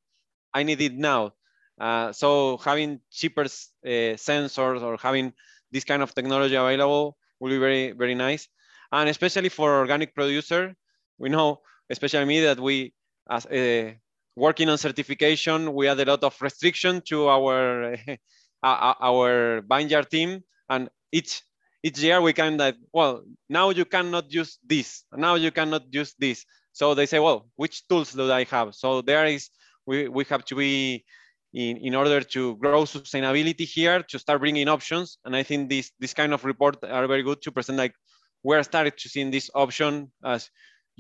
I 0.53 0.63
need 0.65 0.81
it 0.81 0.95
now. 0.95 1.33
Uh, 1.81 2.13
so 2.13 2.59
having 2.59 3.01
cheaper 3.11 3.43
uh, 3.43 4.15
sensors 4.17 4.83
or 4.83 4.97
having 4.97 5.33
this 5.71 5.85
kind 5.85 6.03
of 6.03 6.15
technology 6.15 6.55
available 6.55 7.17
will 7.41 7.51
be 7.51 7.59
very, 7.59 7.93
very 7.93 8.15
nice. 8.15 8.49
And 8.93 9.09
especially 9.09 9.49
for 9.49 9.79
organic 9.79 10.15
producer, 10.15 10.77
we 11.19 11.31
know, 11.31 11.61
especially 11.89 12.25
me, 12.27 12.41
that 12.41 12.61
we, 12.61 12.93
as 13.29 13.47
uh, 13.47 13.93
working 14.37 14.69
on 14.69 14.79
certification, 14.79 15.75
we 15.75 15.87
had 15.87 16.01
a 16.01 16.05
lot 16.05 16.25
of 16.25 16.41
restriction 16.41 17.03
to 17.09 17.29
our 17.29 17.97
our 18.63 19.63
vineyard 19.63 20.11
team, 20.11 20.43
and 20.69 20.89
each 21.11 21.43
each 21.83 21.99
year 21.99 22.21
we 22.21 22.33
kind 22.33 22.61
of 22.61 22.75
well 22.93 23.25
now 23.49 23.71
you 23.71 23.85
cannot 23.85 24.33
use 24.33 24.59
this, 24.65 25.05
now 25.15 25.35
you 25.35 25.51
cannot 25.51 25.83
use 25.93 26.15
this. 26.19 26.45
So 26.73 26.95
they 26.95 27.07
say, 27.07 27.19
well, 27.19 27.49
which 27.57 27.87
tools 27.87 28.13
do 28.13 28.33
I 28.33 28.45
have? 28.45 28.75
So 28.75 29.03
there 29.03 29.27
is 29.27 29.51
we 29.87 30.09
we 30.09 30.25
have 30.25 30.45
to 30.47 30.55
be 30.55 31.05
in, 31.53 31.77
in 31.79 31.95
order 31.95 32.21
to 32.21 32.57
grow 32.57 32.85
sustainability 32.85 33.67
here 33.67 34.03
to 34.03 34.19
start 34.19 34.41
bringing 34.41 34.69
options. 34.69 35.19
And 35.25 35.37
I 35.37 35.43
think 35.43 35.69
this 35.69 35.91
this 35.99 36.15
kind 36.15 36.33
of 36.33 36.45
report 36.45 36.77
are 36.85 37.07
very 37.07 37.23
good 37.23 37.43
to 37.43 37.53
present 37.53 37.79
like 37.79 37.95
we're 38.43 38.63
starting 38.63 38.93
to 38.97 39.09
see 39.09 39.31
this 39.31 39.51
option 39.55 40.11
as 40.25 40.51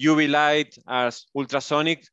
UV 0.00 0.30
light, 0.30 0.76
as 0.88 1.26
ultrasonic, 1.34 2.06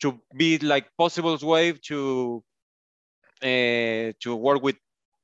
to 0.00 0.20
be 0.36 0.58
like 0.58 0.86
possible 0.96 1.36
way 1.42 1.72
to 1.72 2.42
uh, 3.42 4.12
to 4.20 4.34
work 4.36 4.62
with 4.62 4.76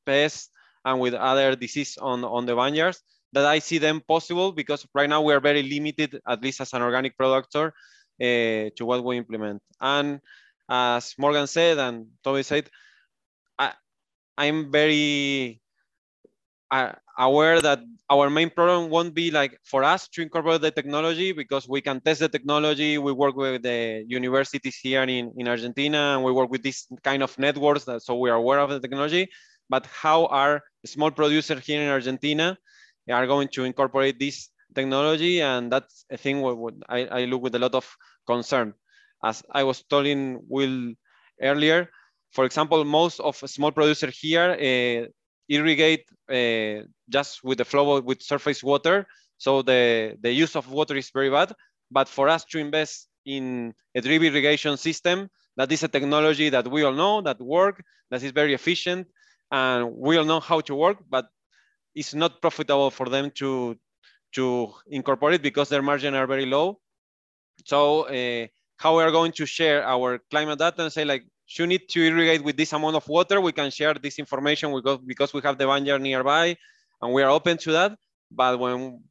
pests 0.06 0.50
and 0.84 1.00
with 1.00 1.14
other 1.14 1.56
disease 1.56 1.96
on, 1.98 2.24
on 2.24 2.46
the 2.46 2.54
vineyards 2.54 3.02
that 3.32 3.46
I 3.46 3.58
see 3.60 3.78
them 3.78 4.00
possible 4.00 4.52
because 4.52 4.86
right 4.94 5.08
now 5.08 5.22
we 5.22 5.32
are 5.32 5.40
very 5.40 5.62
limited, 5.62 6.20
at 6.26 6.42
least 6.42 6.60
as 6.60 6.72
an 6.72 6.82
organic 6.82 7.16
producer, 7.16 7.72
uh, 8.20 8.70
to 8.76 8.82
what 8.82 9.04
we 9.04 9.16
implement. 9.16 9.62
And 9.80 10.20
as 10.68 11.14
Morgane 11.18 11.48
said 11.48 11.78
and 11.78 12.06
Toby 12.24 12.42
said, 12.42 12.68
I, 13.58 13.72
I'm 14.36 14.70
very 14.72 15.59
uh, 16.70 16.92
aware 17.18 17.60
that 17.60 17.80
our 18.08 18.30
main 18.30 18.50
problem 18.50 18.90
won't 18.90 19.14
be 19.14 19.30
like 19.30 19.58
for 19.64 19.84
us 19.84 20.08
to 20.08 20.22
incorporate 20.22 20.60
the 20.60 20.70
technology 20.70 21.32
because 21.32 21.68
we 21.68 21.80
can 21.80 22.00
test 22.00 22.20
the 22.20 22.28
technology. 22.28 22.98
We 22.98 23.12
work 23.12 23.36
with 23.36 23.62
the 23.62 24.04
universities 24.06 24.76
here 24.76 25.02
in, 25.02 25.32
in 25.36 25.48
Argentina 25.48 26.14
and 26.14 26.24
we 26.24 26.32
work 26.32 26.50
with 26.50 26.62
this 26.62 26.86
kind 27.04 27.22
of 27.22 27.38
networks 27.38 27.84
that, 27.84 28.02
so 28.02 28.16
we 28.16 28.30
are 28.30 28.36
aware 28.36 28.58
of 28.60 28.70
the 28.70 28.80
technology. 28.80 29.28
But 29.68 29.86
how 29.86 30.26
are 30.26 30.62
small 30.84 31.10
producers 31.10 31.64
here 31.64 31.80
in 31.80 31.88
Argentina 31.88 32.56
are 33.10 33.26
going 33.26 33.48
to 33.48 33.64
incorporate 33.64 34.18
this 34.18 34.48
technology? 34.74 35.40
And 35.42 35.70
that's 35.70 36.04
a 36.10 36.16
thing 36.16 36.40
what 36.40 36.74
I, 36.88 37.06
I 37.06 37.24
look 37.26 37.42
with 37.42 37.54
a 37.54 37.58
lot 37.58 37.74
of 37.74 37.88
concern. 38.26 38.74
As 39.22 39.42
I 39.52 39.64
was 39.64 39.82
telling 39.82 40.40
Will 40.48 40.94
earlier, 41.40 41.90
for 42.32 42.44
example, 42.44 42.84
most 42.84 43.20
of 43.20 43.36
small 43.36 43.72
producers 43.72 44.16
here, 44.18 44.50
uh, 44.52 45.10
irrigate 45.50 46.06
uh, 46.30 46.86
just 47.10 47.44
with 47.44 47.58
the 47.58 47.64
flow 47.64 47.96
of, 47.96 48.04
with 48.04 48.22
surface 48.22 48.62
water. 48.62 49.06
So 49.38 49.62
the, 49.62 50.16
the 50.20 50.32
use 50.32 50.56
of 50.56 50.70
water 50.70 50.96
is 50.96 51.10
very 51.10 51.30
bad. 51.30 51.52
But 51.90 52.08
for 52.08 52.28
us 52.28 52.44
to 52.46 52.58
invest 52.58 53.08
in 53.26 53.74
a 53.94 54.00
drip 54.00 54.22
irrigation 54.22 54.76
system, 54.76 55.28
that 55.56 55.70
is 55.72 55.82
a 55.82 55.88
technology 55.88 56.48
that 56.50 56.70
we 56.70 56.84
all 56.84 56.94
know 56.94 57.20
that 57.22 57.40
work, 57.40 57.82
that 58.10 58.22
is 58.22 58.30
very 58.30 58.54
efficient, 58.54 59.08
and 59.50 59.92
we 59.96 60.16
all 60.16 60.24
know 60.24 60.40
how 60.40 60.60
to 60.60 60.74
work, 60.74 60.98
but 61.10 61.26
it's 61.94 62.14
not 62.14 62.40
profitable 62.40 62.90
for 62.90 63.08
them 63.08 63.30
to 63.40 63.76
to 64.32 64.72
incorporate 64.86 65.42
because 65.42 65.68
their 65.68 65.82
margin 65.82 66.14
are 66.14 66.26
very 66.26 66.46
low. 66.46 66.78
So 67.66 68.02
uh, 68.02 68.46
how 68.76 68.96
we 68.96 69.02
are 69.02 69.10
going 69.10 69.32
to 69.32 69.46
share 69.46 69.84
our 69.84 70.20
climate 70.30 70.58
data 70.60 70.82
and 70.84 70.92
say 70.92 71.04
like, 71.04 71.24
you 71.58 71.66
need 71.66 71.88
to 71.90 72.00
irrigate 72.02 72.44
with 72.44 72.56
this 72.56 72.72
amount 72.72 72.96
of 72.96 73.08
water, 73.08 73.40
we 73.40 73.52
can 73.52 73.70
share 73.70 73.94
this 73.94 74.18
information 74.18 74.74
because, 75.06 75.32
we 75.32 75.40
have 75.42 75.58
the 75.58 75.66
vineyard 75.66 76.00
nearby 76.00 76.56
and 77.02 77.12
we 77.12 77.22
are 77.22 77.30
open 77.30 77.56
to 77.58 77.72
that. 77.72 77.96
But 78.30 78.58
when, 78.58 79.02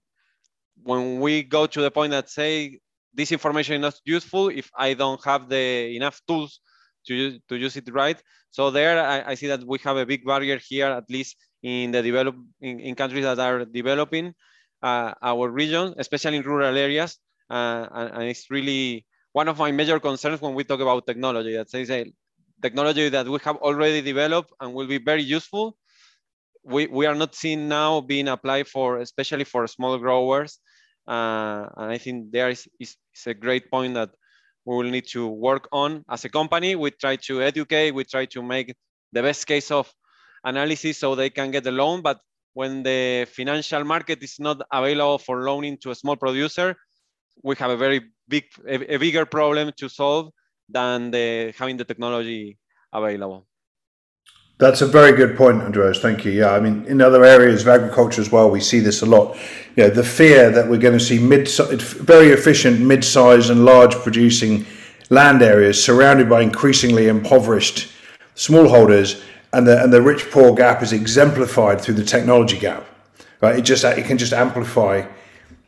when 0.83 1.19
we 1.19 1.43
go 1.43 1.67
to 1.67 1.81
the 1.81 1.91
point 1.91 2.11
that 2.11 2.29
say 2.29 2.79
this 3.13 3.31
information 3.31 3.75
is 3.75 3.81
not 3.81 3.99
useful 4.05 4.49
if 4.49 4.69
I 4.77 4.93
don't 4.93 5.23
have 5.25 5.49
the 5.49 5.95
enough 5.95 6.21
tools 6.27 6.61
to 7.07 7.13
use, 7.13 7.39
to 7.49 7.55
use 7.55 7.75
it 7.75 7.91
right. 7.91 8.21
So 8.51 8.71
there 8.71 9.03
I, 9.03 9.31
I 9.31 9.35
see 9.35 9.47
that 9.47 9.63
we 9.65 9.77
have 9.83 9.97
a 9.97 10.05
big 10.05 10.25
barrier 10.25 10.57
here, 10.57 10.87
at 10.87 11.09
least 11.09 11.35
in 11.61 11.91
the 11.91 12.01
develop 12.01 12.35
in, 12.61 12.79
in 12.79 12.95
countries 12.95 13.23
that 13.23 13.39
are 13.39 13.65
developing 13.65 14.33
uh, 14.81 15.13
our 15.21 15.49
region, 15.49 15.93
especially 15.97 16.37
in 16.37 16.43
rural 16.43 16.75
areas. 16.77 17.17
Uh, 17.49 17.87
and, 17.91 18.13
and, 18.13 18.23
it's 18.23 18.49
really 18.51 19.05
one 19.33 19.47
of 19.47 19.57
my 19.57 19.71
major 19.71 19.99
concerns 19.99 20.39
when 20.39 20.53
we 20.53 20.63
talk 20.63 20.79
about 20.79 21.05
technology 21.07 21.53
that 21.53 21.69
says 21.69 21.89
technology 22.61 23.09
that 23.09 23.27
we 23.27 23.39
have 23.43 23.57
already 23.57 24.01
developed 24.01 24.51
and 24.59 24.73
will 24.73 24.87
be 24.87 24.97
very 24.97 25.23
useful. 25.23 25.75
We, 26.63 26.87
we 26.87 27.05
are 27.05 27.15
not 27.15 27.35
seeing 27.35 27.67
now 27.67 28.01
being 28.01 28.27
applied 28.27 28.67
for, 28.67 28.97
especially 28.97 29.45
for 29.45 29.65
small 29.67 29.97
growers. 29.97 30.59
Uh, 31.07 31.67
and 31.77 31.91
I 31.91 31.97
think 31.97 32.31
there 32.31 32.49
is, 32.49 32.67
is, 32.79 32.95
is, 33.15 33.27
a 33.27 33.33
great 33.33 33.71
point 33.71 33.95
that 33.95 34.11
we 34.65 34.75
will 34.75 34.91
need 34.91 35.07
to 35.07 35.27
work 35.27 35.67
on 35.71 36.03
as 36.09 36.25
a 36.25 36.29
company. 36.29 36.75
We 36.75 36.91
try 36.91 37.15
to 37.27 37.41
educate, 37.41 37.91
we 37.91 38.03
try 38.03 38.25
to 38.25 38.43
make 38.43 38.75
the 39.11 39.23
best 39.23 39.47
case 39.47 39.71
of 39.71 39.91
analysis 40.43 40.99
so 40.99 41.15
they 41.15 41.29
can 41.29 41.49
get 41.51 41.63
the 41.63 41.71
loan. 41.71 42.01
But 42.01 42.19
when 42.53 42.83
the 42.83 43.25
financial 43.31 43.83
market 43.83 44.21
is 44.21 44.35
not 44.39 44.61
available 44.71 45.17
for 45.17 45.43
loaning 45.43 45.77
to 45.81 45.91
a 45.91 45.95
small 45.95 46.15
producer, 46.15 46.75
we 47.43 47.55
have 47.55 47.71
a 47.71 47.77
very 47.77 48.01
big, 48.27 48.43
a, 48.67 48.95
a 48.95 48.97
bigger 48.97 49.25
problem 49.25 49.71
to 49.77 49.89
solve 49.89 50.31
than 50.69 51.11
the, 51.11 51.53
having 51.57 51.77
the 51.77 51.85
technology 51.85 52.57
available. 52.93 53.45
That's 54.59 54.81
a 54.81 54.87
very 54.87 55.13
good 55.13 55.37
point, 55.37 55.61
Andreas. 55.61 55.99
Thank 55.99 56.25
you. 56.25 56.33
Yeah, 56.33 56.51
I 56.51 56.59
mean, 56.59 56.83
in 56.85 57.01
other 57.01 57.23
areas 57.23 57.61
of 57.61 57.69
agriculture 57.69 58.19
as 58.19 58.29
well, 58.29 58.51
we 58.51 58.59
see 58.59 58.81
this 58.81 59.01
a 59.01 59.05
lot. 59.05 59.37
You 59.77 59.83
know, 59.83 59.89
the 59.89 60.03
fear 60.03 60.51
that 60.51 60.69
we're 60.69 60.79
going 60.79 60.97
to 60.97 61.03
see 61.03 61.17
mid, 61.17 61.47
very 61.47 62.31
efficient, 62.31 62.81
mid-sized 62.81 63.49
and 63.49 63.63
large 63.63 63.95
producing 63.95 64.65
land 65.09 65.41
areas 65.41 65.81
surrounded 65.81 66.27
by 66.27 66.41
increasingly 66.41 67.07
impoverished 67.07 67.89
smallholders, 68.35 69.23
and 69.53 69.65
the 69.65 69.81
and 69.81 69.93
the 69.93 70.01
rich-poor 70.01 70.53
gap 70.55 70.83
is 70.83 70.91
exemplified 70.91 71.79
through 71.79 71.95
the 71.95 72.03
technology 72.03 72.59
gap. 72.59 72.85
Right? 73.39 73.59
It 73.59 73.61
just 73.61 73.85
it 73.85 74.05
can 74.07 74.17
just 74.17 74.33
amplify 74.33 75.07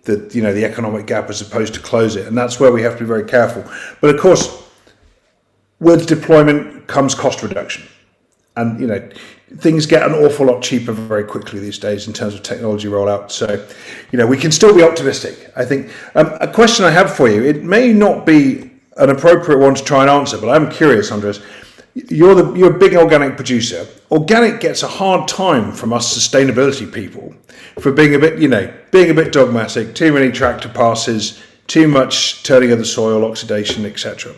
the 0.04 0.30
you 0.34 0.42
know 0.42 0.54
the 0.54 0.66
economic 0.66 1.08
gap 1.08 1.30
as 1.30 1.40
opposed 1.40 1.74
to 1.76 1.80
close 1.80 2.18
it, 2.18 2.28
and 2.28 2.38
that's 2.38 2.60
where 2.60 2.74
we 2.74 2.82
have 2.82 2.96
to 2.96 3.00
be 3.00 3.06
very 3.06 3.24
careful. 3.24 3.64
But 4.02 4.14
of 4.14 4.20
course 4.20 4.70
with 5.82 6.06
deployment 6.06 6.88
comes 6.88 7.14
cost 7.14 7.44
reduction. 7.44 7.86
And, 8.56 8.80
you 8.80 8.88
know, 8.88 9.10
things 9.58 9.86
get 9.86 10.04
an 10.04 10.14
awful 10.14 10.46
lot 10.46 10.62
cheaper 10.62 10.92
very 10.92 11.24
quickly 11.24 11.60
these 11.60 11.80
days 11.80 12.08
in 12.08 12.14
terms 12.14 12.34
of 12.34 12.44
technology 12.44 12.88
rollout. 12.88 13.32
So, 13.32 13.66
you 14.12 14.20
know, 14.20 14.28
we 14.28 14.38
can 14.38 14.52
still 14.52 14.76
be 14.76 14.84
optimistic. 14.84 15.52
I 15.56 15.66
think 15.66 15.92
um, 16.16 16.38
a 16.40 16.48
question 16.48 16.86
I 16.86 16.92
have 16.92 17.14
for 17.14 17.28
you, 17.28 17.44
it 17.44 17.64
may 17.64 17.92
not 17.92 18.26
be 18.26 18.72
an 18.98 19.10
appropriate 19.10 19.58
one 19.58 19.74
to 19.74 19.84
try 19.84 20.02
and 20.02 20.10
answer, 20.10 20.38
but 20.38 20.50
I'm 20.50 20.70
curious, 20.70 21.12
Andres. 21.12 21.42
You're 21.94 22.36
the 22.36 22.54
you're 22.54 22.74
a 22.74 22.80
big 22.80 22.96
organic 22.96 23.36
producer. 23.36 23.86
Organic 24.12 24.62
gets 24.62 24.82
a 24.82 24.88
hard 24.88 25.28
time 25.28 25.74
from 25.74 25.92
us 25.92 26.18
sustainability 26.18 26.90
people 26.90 27.36
for 27.82 27.92
being 27.92 28.16
a 28.16 28.20
bit, 28.20 28.40
you 28.40 28.48
know, 28.48 28.74
being 28.92 29.10
a 29.10 29.14
bit 29.14 29.34
dogmatic. 29.34 29.94
Too 29.94 30.14
many 30.14 30.32
tractor 30.32 30.70
passes, 30.70 31.42
too 31.68 31.90
much 31.90 32.44
turning 32.44 32.72
of 32.72 32.80
the 32.80 32.86
soil, 32.86 33.26
oxidation, 33.26 33.86
etc. 33.86 34.34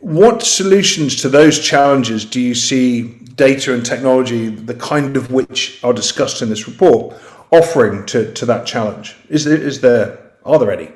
What 0.00 0.42
solutions 0.42 1.16
to 1.16 1.28
those 1.28 1.60
challenges 1.60 2.24
do 2.24 2.40
you 2.40 2.54
see 2.54 3.02
data 3.34 3.74
and 3.74 3.84
technology, 3.84 4.48
the 4.48 4.74
kind 4.74 5.16
of 5.16 5.30
which 5.30 5.82
are 5.84 5.92
discussed 5.92 6.40
in 6.40 6.48
this 6.48 6.66
report, 6.66 7.14
offering 7.52 8.06
to, 8.06 8.32
to 8.32 8.46
that 8.46 8.66
challenge? 8.66 9.14
Is 9.28 9.44
there, 9.44 9.58
is 9.58 9.82
there 9.82 10.18
are 10.44 10.58
there 10.58 10.72
any? 10.72 10.90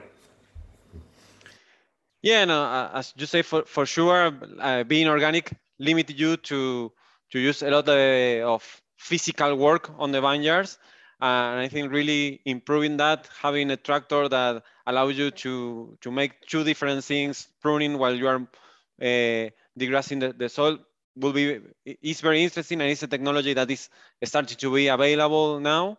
Yeah, 2.23 2.47
no, 2.47 2.63
uh, 2.63 2.91
as 2.95 3.13
you 3.17 3.27
say, 3.27 3.43
for, 3.43 3.65
for 3.65 3.85
sure, 3.85 4.33
uh, 4.59 4.85
being 4.85 5.09
organic 5.09 5.53
limited 5.79 6.19
you 6.19 6.37
to 6.39 6.93
to 7.31 7.39
use 7.39 7.63
a 7.63 7.71
lot 7.71 7.89
of, 7.89 8.43
of 8.49 8.83
physical 8.97 9.57
work 9.57 9.91
on 9.99 10.13
the 10.13 10.21
vineyards. 10.21 10.79
and 11.21 11.61
I 11.61 11.69
think 11.69 11.93
really 11.93 12.41
improving 12.45 12.97
that, 12.99 13.29
having 13.43 13.71
a 13.71 13.77
tractor 13.77 14.29
that 14.29 14.63
allows 14.87 15.19
you 15.19 15.31
to 15.31 15.99
to 16.01 16.11
make 16.11 16.41
two 16.47 16.65
different 16.65 17.05
things, 17.05 17.49
pruning 17.61 17.99
while 17.99 18.15
you 18.15 18.29
are 18.29 18.47
uh, 19.01 19.51
degrassing 19.79 20.21
the, 20.21 20.33
the 20.33 20.49
soil, 20.49 20.79
will 21.17 21.33
be 21.33 21.61
is 22.03 22.21
very 22.21 22.43
interesting 22.43 22.81
and 22.81 22.91
it's 22.91 23.03
a 23.03 23.07
technology 23.07 23.55
that 23.55 23.71
is 23.71 23.89
starting 24.25 24.57
to 24.57 24.75
be 24.75 24.89
available 24.89 25.61
now 25.61 25.97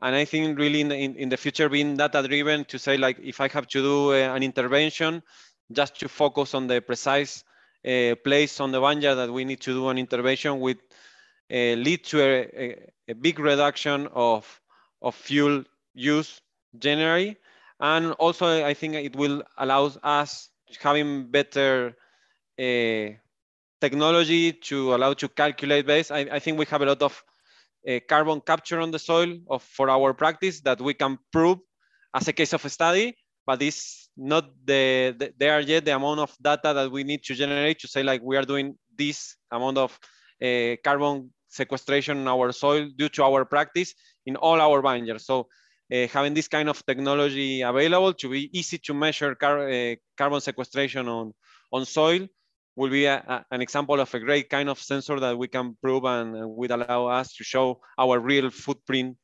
and 0.00 0.14
i 0.14 0.24
think 0.24 0.56
really 0.56 0.80
in 0.80 0.86
the, 0.88 0.96
in, 0.96 1.16
in 1.16 1.28
the 1.28 1.36
future 1.36 1.68
being 1.68 1.96
data 1.96 2.22
driven 2.22 2.64
to 2.64 2.78
say 2.78 2.96
like 2.96 3.18
if 3.18 3.40
i 3.40 3.48
have 3.48 3.66
to 3.66 3.82
do 3.82 4.12
a, 4.12 4.32
an 4.36 4.40
intervention 4.44 5.20
just 5.72 5.98
to 5.98 6.08
focus 6.08 6.54
on 6.54 6.68
the 6.68 6.80
precise 6.80 7.42
uh, 7.84 8.14
place 8.22 8.60
on 8.60 8.70
the 8.70 8.80
vineyard 8.80 9.16
that 9.16 9.32
we 9.32 9.44
need 9.44 9.60
to 9.60 9.72
do 9.72 9.88
an 9.88 9.98
intervention 9.98 10.60
with 10.60 10.78
uh, 11.52 11.74
lead 11.76 12.04
to 12.04 12.20
a, 12.20 12.40
a, 12.56 12.90
a, 13.08 13.14
big 13.14 13.38
reduction 13.38 14.08
of, 14.14 14.60
of 15.02 15.14
fuel 15.14 15.64
use 15.94 16.40
generally. 16.78 17.36
And 17.80 18.12
also 18.12 18.64
I 18.64 18.74
think 18.74 18.94
it 18.94 19.16
will 19.16 19.42
allow 19.58 19.90
us 20.02 20.48
having 20.80 21.30
better 21.30 21.96
uh, 22.62 23.10
technology 23.80 24.52
to 24.52 24.94
allow 24.94 25.12
to 25.14 25.28
calculate 25.28 25.86
base. 25.86 26.10
I, 26.10 26.20
I, 26.20 26.38
think 26.38 26.58
we 26.58 26.66
have 26.66 26.82
a 26.82 26.86
lot 26.86 27.02
of 27.02 27.22
uh, 27.88 27.98
carbon 28.08 28.40
capture 28.40 28.80
on 28.80 28.90
the 28.90 28.98
soil 28.98 29.38
of, 29.50 29.62
for 29.62 29.90
our 29.90 30.14
practice 30.14 30.60
that 30.60 30.80
we 30.80 30.94
can 30.94 31.18
prove 31.32 31.58
as 32.14 32.28
a 32.28 32.32
case 32.32 32.52
of 32.52 32.64
a 32.64 32.68
study 32.68 33.16
but 33.46 33.60
it's 33.62 34.08
not 34.16 34.44
the, 34.64 35.14
the 35.18 35.32
there 35.38 35.60
yet 35.60 35.84
the 35.84 35.94
amount 35.94 36.20
of 36.20 36.34
data 36.40 36.72
that 36.74 36.90
we 36.90 37.04
need 37.04 37.22
to 37.24 37.34
generate 37.34 37.78
to 37.80 37.88
say 37.88 38.02
like 38.02 38.22
we 38.22 38.36
are 38.36 38.44
doing 38.44 38.76
this 38.96 39.36
amount 39.50 39.78
of 39.78 39.98
uh, 40.42 40.76
carbon 40.84 41.30
sequestration 41.48 42.18
in 42.18 42.28
our 42.28 42.52
soil 42.52 42.88
due 42.96 43.08
to 43.08 43.22
our 43.22 43.44
practice 43.44 43.94
in 44.26 44.36
all 44.36 44.60
our 44.60 44.80
vineyards. 44.80 45.26
So 45.26 45.48
uh, 45.92 46.06
having 46.08 46.34
this 46.34 46.48
kind 46.48 46.68
of 46.68 46.84
technology 46.86 47.62
available 47.62 48.14
to 48.14 48.28
be 48.28 48.50
easy 48.58 48.78
to 48.78 48.94
measure 48.94 49.34
car 49.34 49.68
uh, 49.68 49.94
carbon 50.16 50.40
sequestration 50.40 51.08
on, 51.08 51.32
on 51.72 51.84
soil 51.84 52.26
will 52.76 52.90
be 52.90 53.04
a, 53.06 53.16
a, 53.16 53.44
an 53.54 53.60
example 53.60 54.00
of 54.00 54.12
a 54.14 54.18
great 54.18 54.48
kind 54.48 54.68
of 54.68 54.78
sensor 54.78 55.20
that 55.20 55.36
we 55.36 55.48
can 55.48 55.76
prove 55.82 56.04
and, 56.04 56.34
would 56.56 56.70
allow 56.70 57.06
us 57.06 57.34
to 57.34 57.44
show 57.44 57.80
our 57.98 58.18
real 58.18 58.50
footprint 58.50 59.16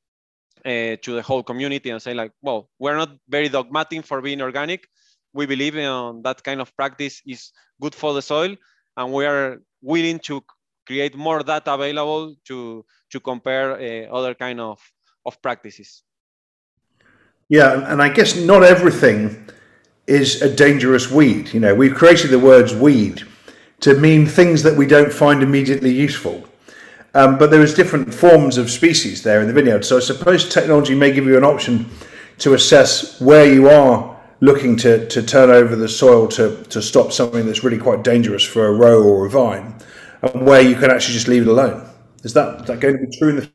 uh, 0.65 0.97
to 1.03 1.13
the 1.15 1.23
whole 1.23 1.43
community 1.43 1.91
and 1.91 2.03
say 2.03 2.15
like, 2.15 2.33
well, 2.43 2.69
we're 2.79 2.97
not 2.97 3.11
very 3.29 3.49
dogmatic 3.49 4.05
for 4.05 4.21
being 4.21 4.43
organic. 4.43 4.87
We 5.33 5.47
believe 5.47 5.77
in 5.77 6.23
that 6.25 6.43
kind 6.43 6.61
of 6.61 6.75
practice 6.77 7.23
is 7.27 7.53
good 7.81 7.95
for 7.95 8.13
the 8.15 8.23
soil, 8.23 8.57
and 8.97 9.13
we 9.13 9.27
are 9.27 9.63
willing 9.83 10.19
to 10.21 10.43
create 10.87 11.15
more 11.15 11.41
data 11.41 11.75
available 11.75 12.35
to 12.47 12.85
to 13.13 13.21
compare 13.21 13.73
uh, 13.73 14.17
other 14.17 14.35
kind 14.35 14.59
of 14.59 14.81
of 15.27 15.41
practices. 15.43 16.03
Yeah, 17.49 17.91
and 17.93 18.03
I 18.03 18.09
guess 18.09 18.37
not 18.37 18.63
everything 18.63 19.49
is 20.07 20.43
a 20.43 20.55
dangerous 20.55 21.11
weed. 21.11 21.53
You 21.53 21.61
know, 21.61 21.75
we've 21.75 21.95
created 21.95 22.31
the 22.31 22.39
words 22.39 22.75
weed 22.75 23.23
to 23.81 23.95
mean 23.95 24.27
things 24.27 24.63
that 24.63 24.77
we 24.77 24.87
don't 24.87 25.13
find 25.13 25.43
immediately 25.43 25.93
useful. 25.93 26.45
Um, 27.15 27.39
but 27.39 27.51
there 27.51 27.63
is 27.63 27.75
different 27.75 28.13
forms 28.13 28.59
of 28.59 28.71
species 28.71 29.23
there 29.23 29.41
in 29.41 29.47
the 29.47 29.53
vineyard. 29.53 29.85
So 29.85 29.97
I 29.97 30.01
suppose 30.01 30.49
technology 30.49 30.95
may 30.95 31.13
give 31.13 31.27
you 31.27 31.37
an 31.37 31.45
option 31.45 31.87
to 32.39 32.55
assess 32.55 33.21
where 33.21 33.53
you 33.53 33.69
are 33.69 34.17
looking 34.41 34.77
to, 34.77 35.07
to 35.09 35.23
turn 35.23 35.51
over 35.51 35.75
the 35.75 35.89
soil 35.89 36.29
to, 36.29 36.63
to 36.65 36.81
stop 36.81 37.13
something 37.13 37.47
that's 37.47 37.65
really 37.65 37.79
quite 37.79 38.05
dangerous 38.05 38.45
for 38.45 38.67
a 38.67 38.73
row 38.73 39.03
or 39.03 39.27
a 39.27 39.31
vine, 39.31 39.75
and 40.23 40.47
where 40.47 40.61
you 40.61 40.77
can 40.77 40.91
actually 40.91 41.15
just 41.15 41.29
leave 41.29 41.43
it 41.43 41.49
alone. 41.49 41.89
Is 42.23 42.35
that, 42.35 42.61
is 42.61 42.67
that 42.67 42.79
going 42.81 42.99
to 42.99 43.07
be 43.07 43.17
true 43.19 43.31
in 43.31 43.37
the 43.37 43.51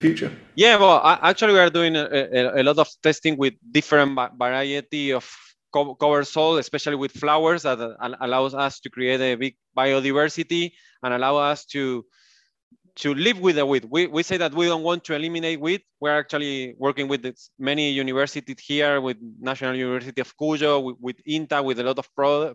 future? 0.00 0.32
Yeah, 0.54 0.76
well, 0.76 1.00
actually, 1.04 1.52
we 1.54 1.58
are 1.58 1.70
doing 1.70 1.96
a, 1.96 2.04
a, 2.04 2.60
a 2.60 2.62
lot 2.62 2.78
of 2.78 2.88
testing 3.02 3.36
with 3.36 3.54
different 3.72 4.18
variety 4.38 5.12
of 5.12 5.30
cover 5.72 6.24
soil, 6.24 6.58
especially 6.58 6.96
with 6.96 7.12
flowers, 7.12 7.62
that 7.62 7.78
allows 8.20 8.54
us 8.54 8.80
to 8.80 8.90
create 8.90 9.20
a 9.20 9.34
big 9.34 9.56
biodiversity 9.76 10.72
and 11.02 11.14
allow 11.14 11.36
us 11.36 11.64
to 11.66 12.04
to 12.94 13.14
live 13.14 13.40
with 13.40 13.56
the 13.56 13.64
weed. 13.64 13.86
We, 13.88 14.06
we 14.06 14.22
say 14.22 14.36
that 14.36 14.54
we 14.54 14.66
don't 14.66 14.82
want 14.82 15.04
to 15.04 15.14
eliminate 15.14 15.60
weed. 15.60 15.82
We're 16.00 16.18
actually 16.18 16.74
working 16.78 17.08
with 17.08 17.24
many 17.58 17.90
universities 17.90 18.60
here, 18.60 19.00
with 19.00 19.16
National 19.40 19.74
University 19.74 20.20
of 20.20 20.36
Cuyo, 20.36 20.82
with, 20.82 20.96
with 21.00 21.16
INTA, 21.24 21.62
with 21.62 21.80
a 21.80 21.84
lot 21.84 21.98
of 21.98 22.14
pro, 22.14 22.54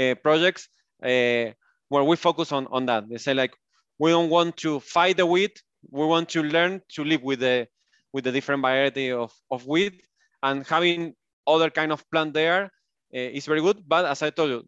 uh, 0.00 0.14
projects 0.22 0.68
uh, 1.02 1.52
where 1.88 2.04
we 2.04 2.16
focus 2.16 2.50
on, 2.52 2.66
on 2.68 2.86
that. 2.86 3.08
They 3.08 3.18
say 3.18 3.34
like, 3.34 3.54
we 3.98 4.10
don't 4.10 4.30
want 4.30 4.56
to 4.58 4.80
fight 4.80 5.18
the 5.18 5.26
weed. 5.26 5.52
We 5.90 6.06
want 6.06 6.30
to 6.30 6.42
learn 6.42 6.80
to 6.94 7.04
live 7.04 7.22
with 7.22 7.40
the, 7.40 7.68
with 8.12 8.24
the 8.24 8.32
different 8.32 8.62
variety 8.62 9.12
of, 9.12 9.32
of 9.50 9.66
weed 9.66 10.00
and 10.42 10.66
having 10.66 11.14
other 11.48 11.70
kind 11.70 11.92
of 11.92 12.04
plant 12.10 12.34
there 12.34 12.64
uh, 12.64 13.36
is 13.38 13.46
very 13.46 13.60
good. 13.60 13.82
But 13.86 14.04
as 14.04 14.22
I 14.22 14.30
told 14.30 14.50
you, 14.50 14.62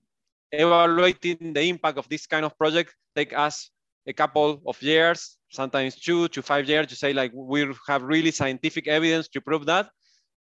evaluating 0.52 1.52
the 1.52 1.62
impact 1.68 1.98
of 1.98 2.08
this 2.08 2.26
kind 2.26 2.44
of 2.44 2.56
project 2.58 2.94
take 3.14 3.32
us 3.36 3.70
a 4.06 4.12
couple 4.12 4.62
of 4.66 4.80
years, 4.82 5.36
sometimes 5.50 5.94
two 5.96 6.28
to 6.28 6.42
five 6.42 6.68
years 6.68 6.86
to 6.88 6.96
say 6.96 7.12
like 7.12 7.32
we 7.34 7.66
have 7.86 8.02
really 8.02 8.30
scientific 8.30 8.88
evidence 8.88 9.28
to 9.28 9.40
prove 9.40 9.66
that. 9.66 9.90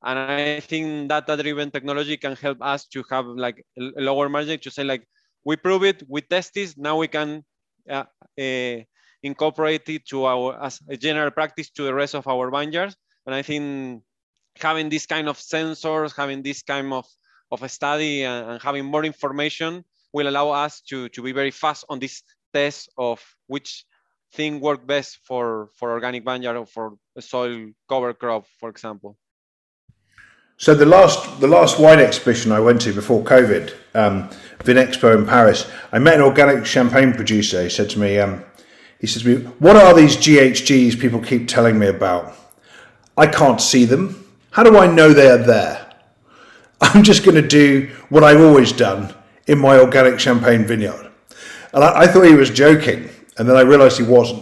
And 0.03 0.19
I 0.19 0.59
think 0.59 1.09
data-driven 1.09 1.71
technology 1.71 2.17
can 2.17 2.35
help 2.35 2.59
us 2.61 2.85
to 2.93 3.03
have 3.09 3.25
like 3.25 3.65
a 3.79 4.01
lower 4.01 4.29
margin 4.29 4.59
to 4.59 4.71
say 4.71 4.83
like 4.83 5.03
we 5.43 5.55
prove 5.55 5.83
it, 5.83 6.03
we 6.07 6.21
test 6.21 6.53
this, 6.53 6.77
now 6.77 6.97
we 6.97 7.07
can 7.07 7.43
uh, 7.89 8.03
uh, 8.39 8.77
incorporate 9.23 9.89
it 9.89 10.05
to 10.07 10.25
our 10.25 10.61
as 10.61 10.79
a 10.89 10.97
general 10.97 11.31
practice 11.31 11.69
to 11.71 11.83
the 11.83 11.93
rest 11.93 12.13
of 12.13 12.27
our 12.27 12.51
vineyards. 12.51 12.95
And 13.25 13.33
I 13.33 13.41
think 13.41 14.03
having 14.61 14.89
this 14.89 15.05
kind 15.05 15.27
of 15.29 15.37
sensors, 15.37 16.15
having 16.15 16.41
this 16.41 16.63
kind 16.63 16.91
of, 16.93 17.05
of 17.51 17.63
a 17.63 17.69
study 17.69 18.23
and, 18.23 18.51
and 18.51 18.61
having 18.61 18.85
more 18.85 19.05
information 19.05 19.83
will 20.13 20.27
allow 20.27 20.49
us 20.49 20.81
to, 20.81 21.09
to 21.09 21.21
be 21.21 21.31
very 21.31 21.51
fast 21.51 21.85
on 21.89 21.99
this 21.99 22.23
test 22.53 22.89
of 22.97 23.23
which 23.47 23.85
thing 24.33 24.59
work 24.59 24.85
best 24.85 25.19
for, 25.23 25.69
for 25.75 25.91
organic 25.91 26.23
vineyard 26.23 26.57
or 26.57 26.65
for 26.65 26.93
soil 27.19 27.67
cover 27.89 28.13
crop, 28.13 28.45
for 28.59 28.69
example? 28.69 29.17
So 30.59 30.73
the 30.73 30.87
last 30.87 31.39
the 31.39 31.47
last 31.47 31.79
wine 31.79 31.99
exhibition 31.99 32.51
I 32.51 32.59
went 32.59 32.81
to 32.81 32.91
before 32.91 33.23
COVID, 33.23 33.73
um, 33.93 34.27
Vinexpo 34.59 35.15
in 35.15 35.27
Paris, 35.27 35.69
I 35.91 35.99
met 35.99 36.15
an 36.15 36.21
organic 36.21 36.65
champagne 36.65 37.13
producer. 37.13 37.61
He 37.61 37.69
said 37.69 37.91
to 37.91 37.99
me, 37.99 38.17
um, 38.17 38.43
he 38.99 39.05
said 39.05 39.21
to 39.21 39.29
me, 39.29 39.45
"What 39.59 39.75
are 39.75 39.93
these 39.93 40.17
GHGs 40.17 40.99
people 40.99 41.19
keep 41.19 41.47
telling 41.47 41.77
me 41.77 41.85
about? 41.85 42.35
I 43.15 43.27
can't 43.27 43.61
see 43.61 43.85
them. 43.85 44.26
How 44.57 44.63
do 44.63 44.75
I 44.75 44.87
know 44.87 45.13
they 45.13 45.29
are 45.29 45.37
there? 45.37 45.87
I'm 46.81 47.03
just 47.03 47.23
going 47.23 47.39
to 47.39 47.47
do 47.47 47.91
what 48.09 48.23
I've 48.23 48.41
always 48.41 48.71
done 48.71 49.13
in 49.45 49.59
my 49.59 49.77
organic 49.77 50.19
champagne 50.19 50.65
vineyard." 50.65 51.11
And 51.73 51.83
I, 51.83 52.01
I 52.01 52.07
thought 52.07 52.23
he 52.23 52.33
was 52.33 52.49
joking 52.49 53.07
and 53.37 53.47
then 53.47 53.55
I 53.55 53.61
realised 53.61 53.99
he 53.99 54.03
wasn't. 54.03 54.41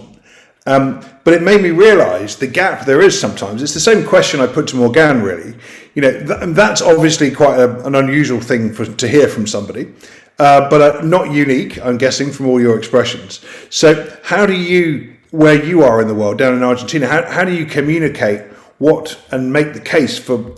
Um, 0.66 1.06
but 1.26 1.34
it 1.34 1.44
made 1.44 1.62
me 1.62 1.72
realise 1.72 2.38
the 2.38 2.48
gap 2.48 2.86
there 2.86 3.02
is 3.02 3.20
sometimes. 3.20 3.62
It's 3.62 3.74
the 3.74 3.82
same 3.82 4.08
question 4.08 4.40
I 4.40 4.48
put 4.48 4.68
to 4.68 4.78
Morgane, 4.78 5.22
really. 5.22 5.54
You 5.96 6.04
know, 6.04 6.12
th- 6.12 6.56
that's 6.56 6.82
obviously 6.82 7.30
quite 7.30 7.60
a, 7.60 7.86
an 7.86 7.96
unusual 7.96 8.40
thing 8.40 8.74
for, 8.74 8.86
to 8.86 9.08
hear 9.10 9.28
from 9.28 9.46
somebody, 9.46 9.94
uh, 10.40 10.70
but 10.70 10.82
uh, 10.82 11.02
not 11.02 11.34
unique, 11.34 11.78
I'm 11.84 11.98
guessing, 11.98 12.32
from 12.32 12.46
all 12.46 12.62
your 12.62 12.78
expressions. 12.78 13.44
So, 13.70 14.10
how 14.24 14.46
do 14.46 14.54
you, 14.54 15.14
where 15.32 15.62
you 15.62 15.84
are 15.84 16.00
in 16.00 16.08
the 16.08 16.16
world, 16.16 16.38
down 16.38 16.54
in 16.54 16.64
Argentina, 16.64 17.06
how, 17.06 17.26
how 17.30 17.44
do 17.44 17.54
you 17.54 17.66
communicate 17.66 18.55
what 18.80 19.20
and 19.32 19.52
make 19.52 19.74
the 19.74 19.80
case 19.80 20.18
for 20.18 20.56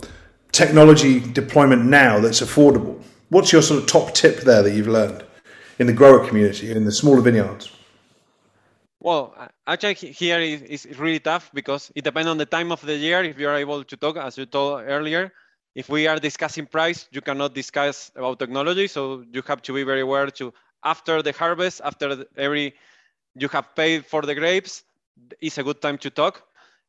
technology 0.52 1.20
deployment 1.20 1.84
now 1.84 2.20
that's 2.20 2.40
affordable? 2.40 3.02
What's 3.30 3.52
your 3.52 3.62
sort 3.62 3.80
of 3.82 3.86
top 3.86 4.14
tip 4.14 4.40
there 4.40 4.62
that 4.62 4.72
you've 4.72 4.88
learned 4.88 5.24
in 5.78 5.86
the 5.86 5.92
grower 5.92 6.26
community, 6.26 6.70
in 6.70 6.84
the 6.84 6.92
smaller 6.92 7.20
vineyards? 7.20 7.70
Well, 9.00 9.34
actually 9.66 9.94
here 9.94 10.40
is, 10.40 10.62
is 10.62 10.98
really 10.98 11.20
tough 11.20 11.50
because 11.54 11.92
it 11.94 12.02
depends 12.02 12.28
on 12.28 12.38
the 12.38 12.46
time 12.46 12.72
of 12.72 12.80
the 12.80 12.96
year. 12.96 13.22
If 13.22 13.38
you 13.38 13.48
are 13.48 13.56
able 13.56 13.84
to 13.84 13.96
talk, 13.96 14.16
as 14.16 14.36
you 14.36 14.46
told 14.46 14.82
earlier, 14.82 15.32
if 15.74 15.88
we 15.88 16.08
are 16.08 16.18
discussing 16.18 16.66
price, 16.66 17.06
you 17.12 17.20
cannot 17.20 17.54
discuss 17.54 18.10
about 18.16 18.40
technology. 18.40 18.88
So 18.88 19.24
you 19.32 19.42
have 19.46 19.62
to 19.62 19.72
be 19.72 19.84
very 19.84 20.00
aware 20.00 20.26
to 20.26 20.52
after 20.82 21.22
the 21.22 21.32
harvest, 21.32 21.80
after 21.84 22.24
every 22.36 22.74
you 23.36 23.48
have 23.48 23.74
paid 23.76 24.04
for 24.04 24.22
the 24.22 24.34
grapes, 24.34 24.82
it's 25.40 25.58
a 25.58 25.62
good 25.62 25.80
time 25.80 25.98
to 25.98 26.10
talk. 26.10 26.42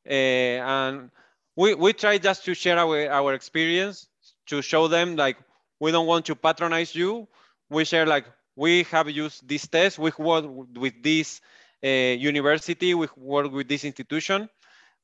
Uh, 0.10 0.58
and 0.80 1.12
we, 1.60 1.76
we 1.76 1.92
try 1.92 2.18
just 2.18 2.46
to 2.46 2.54
share 2.54 2.78
our, 2.80 3.12
our 3.12 3.34
experience 3.34 4.08
to 4.48 4.62
show 4.62 4.88
them 4.88 5.18
like 5.18 5.36
we 5.82 5.92
don't 5.92 6.08
want 6.08 6.26
to 6.28 6.36
patronize 6.36 6.96
you. 6.96 7.28
We 7.70 7.84
share 7.84 8.06
like 8.06 8.26
we 8.56 8.84
have 8.84 9.10
used 9.10 9.46
this 9.48 9.68
test, 9.68 10.00
we 10.00 10.12
work 10.18 10.46
with 10.48 11.04
this 11.04 11.42
uh, 11.84 11.88
university, 12.32 12.94
we 12.94 13.08
work 13.18 13.52
with 13.52 13.68
this 13.68 13.84
institution. 13.84 14.50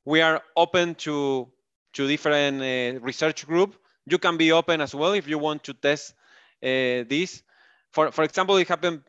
We 0.06 0.22
are 0.22 0.40
open 0.56 0.94
to 1.06 1.48
to 1.92 2.08
different 2.08 2.62
uh, 2.62 3.00
research 3.04 3.46
group. 3.46 3.76
You 4.06 4.16
can 4.16 4.38
be 4.38 4.52
open 4.52 4.80
as 4.80 4.94
well 4.94 5.12
if 5.12 5.28
you 5.28 5.38
want 5.38 5.62
to 5.64 5.74
test 5.74 6.14
uh, 6.62 7.04
this. 7.12 7.42
For 7.92 8.10
for 8.12 8.24
example, 8.24 8.56
it 8.56 8.68
happened 8.68 9.02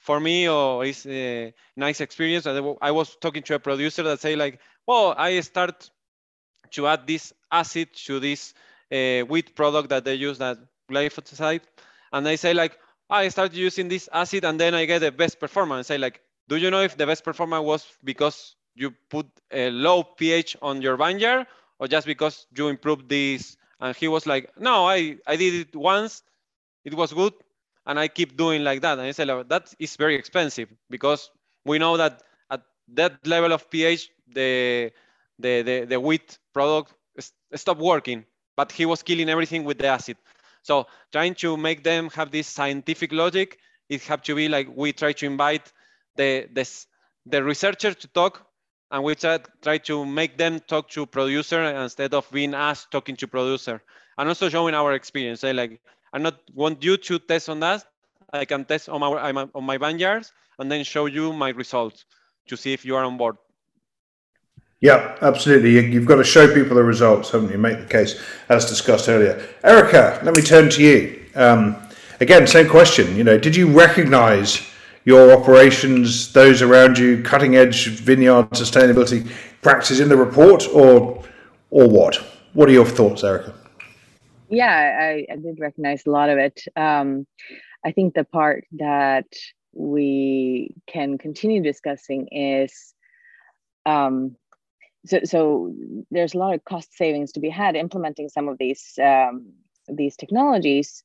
for 0.00 0.20
me 0.20 0.46
or 0.46 0.84
it's 0.84 1.06
a 1.06 1.54
nice 1.74 2.02
experience. 2.02 2.46
I 2.46 2.90
was 2.90 3.16
talking 3.16 3.42
to 3.44 3.54
a 3.54 3.58
producer 3.58 4.02
that 4.02 4.20
say 4.20 4.36
like, 4.36 4.60
well, 4.86 5.14
I 5.16 5.40
start 5.40 5.90
to 6.76 6.86
add 6.86 7.06
this 7.06 7.32
acid 7.50 7.92
to 8.06 8.20
this 8.20 8.54
uh, 8.92 9.20
wheat 9.22 9.54
product 9.56 9.88
that 9.90 10.04
they 10.04 10.14
use 10.14 10.38
that 10.38 10.58
glyphosate. 10.90 11.62
And 12.12 12.24
they 12.24 12.36
say 12.36 12.54
like, 12.54 12.78
I 13.10 13.28
started 13.28 13.56
using 13.56 13.88
this 13.88 14.08
acid 14.12 14.44
and 14.44 14.58
then 14.58 14.74
I 14.74 14.84
get 14.84 15.00
the 15.00 15.12
best 15.12 15.40
performance. 15.40 15.90
I 15.90 15.94
say 15.94 15.98
like, 15.98 16.20
do 16.48 16.56
you 16.56 16.70
know 16.70 16.82
if 16.82 16.96
the 16.96 17.06
best 17.06 17.24
performance 17.24 17.64
was 17.64 17.86
because 18.04 18.56
you 18.74 18.92
put 19.10 19.26
a 19.50 19.70
low 19.70 20.02
pH 20.02 20.56
on 20.62 20.82
your 20.82 20.96
vineyard 20.96 21.46
or 21.78 21.88
just 21.88 22.06
because 22.06 22.46
you 22.56 22.68
improved 22.68 23.08
this? 23.08 23.56
And 23.80 23.94
he 23.96 24.08
was 24.08 24.26
like, 24.26 24.50
no, 24.58 24.86
I, 24.86 25.18
I 25.26 25.36
did 25.36 25.68
it 25.68 25.76
once. 25.76 26.22
It 26.84 26.94
was 26.94 27.12
good 27.12 27.32
and 27.86 27.98
I 27.98 28.08
keep 28.08 28.36
doing 28.36 28.64
like 28.64 28.82
that. 28.82 28.98
And 28.98 29.02
I 29.02 29.12
said, 29.12 29.28
that 29.48 29.74
is 29.78 29.96
very 29.96 30.16
expensive 30.16 30.68
because 30.90 31.30
we 31.64 31.78
know 31.78 31.96
that 31.96 32.22
at 32.50 32.62
that 32.94 33.26
level 33.26 33.52
of 33.52 33.70
pH, 33.70 34.10
the 34.32 34.92
the 35.38 35.62
the, 35.62 35.84
the 35.84 36.00
wheat 36.00 36.38
product 36.52 36.94
stopped 37.54 37.80
working, 37.80 38.24
but 38.56 38.72
he 38.72 38.86
was 38.86 39.02
killing 39.02 39.28
everything 39.28 39.64
with 39.64 39.78
the 39.78 39.86
acid. 39.86 40.16
So 40.62 40.86
trying 41.12 41.34
to 41.36 41.56
make 41.56 41.84
them 41.84 42.10
have 42.10 42.30
this 42.30 42.46
scientific 42.46 43.12
logic, 43.12 43.58
it 43.88 44.02
have 44.04 44.22
to 44.22 44.34
be 44.34 44.48
like 44.48 44.68
we 44.74 44.92
try 44.92 45.12
to 45.12 45.26
invite 45.26 45.72
the 46.16 46.48
the, 46.52 46.68
the 47.26 47.42
researcher 47.42 47.94
to 47.94 48.08
talk, 48.08 48.46
and 48.90 49.04
we 49.04 49.14
try, 49.14 49.78
to 49.78 50.04
make 50.04 50.36
them 50.36 50.60
talk 50.60 50.88
to 50.90 51.06
producer 51.06 51.62
instead 51.62 52.14
of 52.14 52.30
being 52.30 52.54
us 52.54 52.86
talking 52.90 53.16
to 53.16 53.28
producer, 53.28 53.82
and 54.18 54.28
also 54.28 54.48
showing 54.48 54.74
our 54.74 54.94
experience. 54.94 55.40
Say 55.40 55.52
like 55.52 55.80
I 56.12 56.18
not 56.18 56.40
want 56.54 56.82
you 56.82 56.96
to 56.96 57.18
test 57.18 57.48
on 57.48 57.60
that. 57.60 57.84
I 58.32 58.44
can 58.44 58.64
test 58.64 58.88
on 58.88 59.00
my, 59.00 59.48
on 59.54 59.64
my 59.64 59.78
vineyards 59.78 60.32
and 60.58 60.70
then 60.70 60.84
show 60.84 61.06
you 61.06 61.32
my 61.32 61.50
results 61.50 62.04
to 62.48 62.56
see 62.56 62.72
if 62.72 62.84
you 62.84 62.96
are 62.96 63.04
on 63.04 63.16
board. 63.16 63.36
Yeah, 64.80 65.16
absolutely. 65.22 65.70
You've 65.70 66.06
got 66.06 66.16
to 66.16 66.24
show 66.24 66.52
people 66.52 66.76
the 66.76 66.84
results, 66.84 67.30
haven't 67.30 67.50
you? 67.50 67.58
Make 67.58 67.78
the 67.78 67.86
case, 67.86 68.20
as 68.48 68.66
discussed 68.66 69.08
earlier. 69.08 69.42
Erica, 69.64 70.20
let 70.22 70.36
me 70.36 70.42
turn 70.42 70.68
to 70.70 70.82
you. 70.82 71.24
Um, 71.34 71.76
again, 72.20 72.46
same 72.46 72.68
question. 72.68 73.16
You 73.16 73.24
know, 73.24 73.38
did 73.38 73.56
you 73.56 73.68
recognise 73.68 74.60
your 75.04 75.32
operations, 75.32 76.32
those 76.32 76.62
around 76.62 76.98
you, 76.98 77.22
cutting 77.22 77.56
edge 77.56 77.88
vineyard 77.88 78.50
sustainability 78.50 79.30
practices 79.62 80.00
in 80.00 80.08
the 80.08 80.16
report, 80.16 80.68
or 80.74 81.24
or 81.70 81.88
what? 81.88 82.16
What 82.52 82.68
are 82.68 82.72
your 82.72 82.86
thoughts, 82.86 83.24
Erica? 83.24 83.54
yeah 84.48 84.98
I, 85.00 85.26
I, 85.32 85.36
did 85.36 85.58
recognize 85.58 86.06
a 86.06 86.10
lot 86.10 86.30
of 86.30 86.38
it 86.38 86.60
um, 86.76 87.26
i 87.84 87.92
think 87.92 88.14
the 88.14 88.24
part 88.24 88.64
that 88.72 89.26
we 89.72 90.74
can 90.86 91.18
continue 91.18 91.62
discussing 91.62 92.28
is 92.30 92.94
um, 93.84 94.36
so, 95.06 95.20
so 95.24 95.74
there's 96.10 96.34
a 96.34 96.38
lot 96.38 96.54
of 96.54 96.64
cost 96.64 96.96
savings 96.96 97.32
to 97.32 97.40
be 97.40 97.50
had 97.50 97.76
implementing 97.76 98.28
some 98.28 98.48
of 98.48 98.58
these 98.58 98.98
um, 99.02 99.52
these 99.88 100.16
technologies 100.16 101.04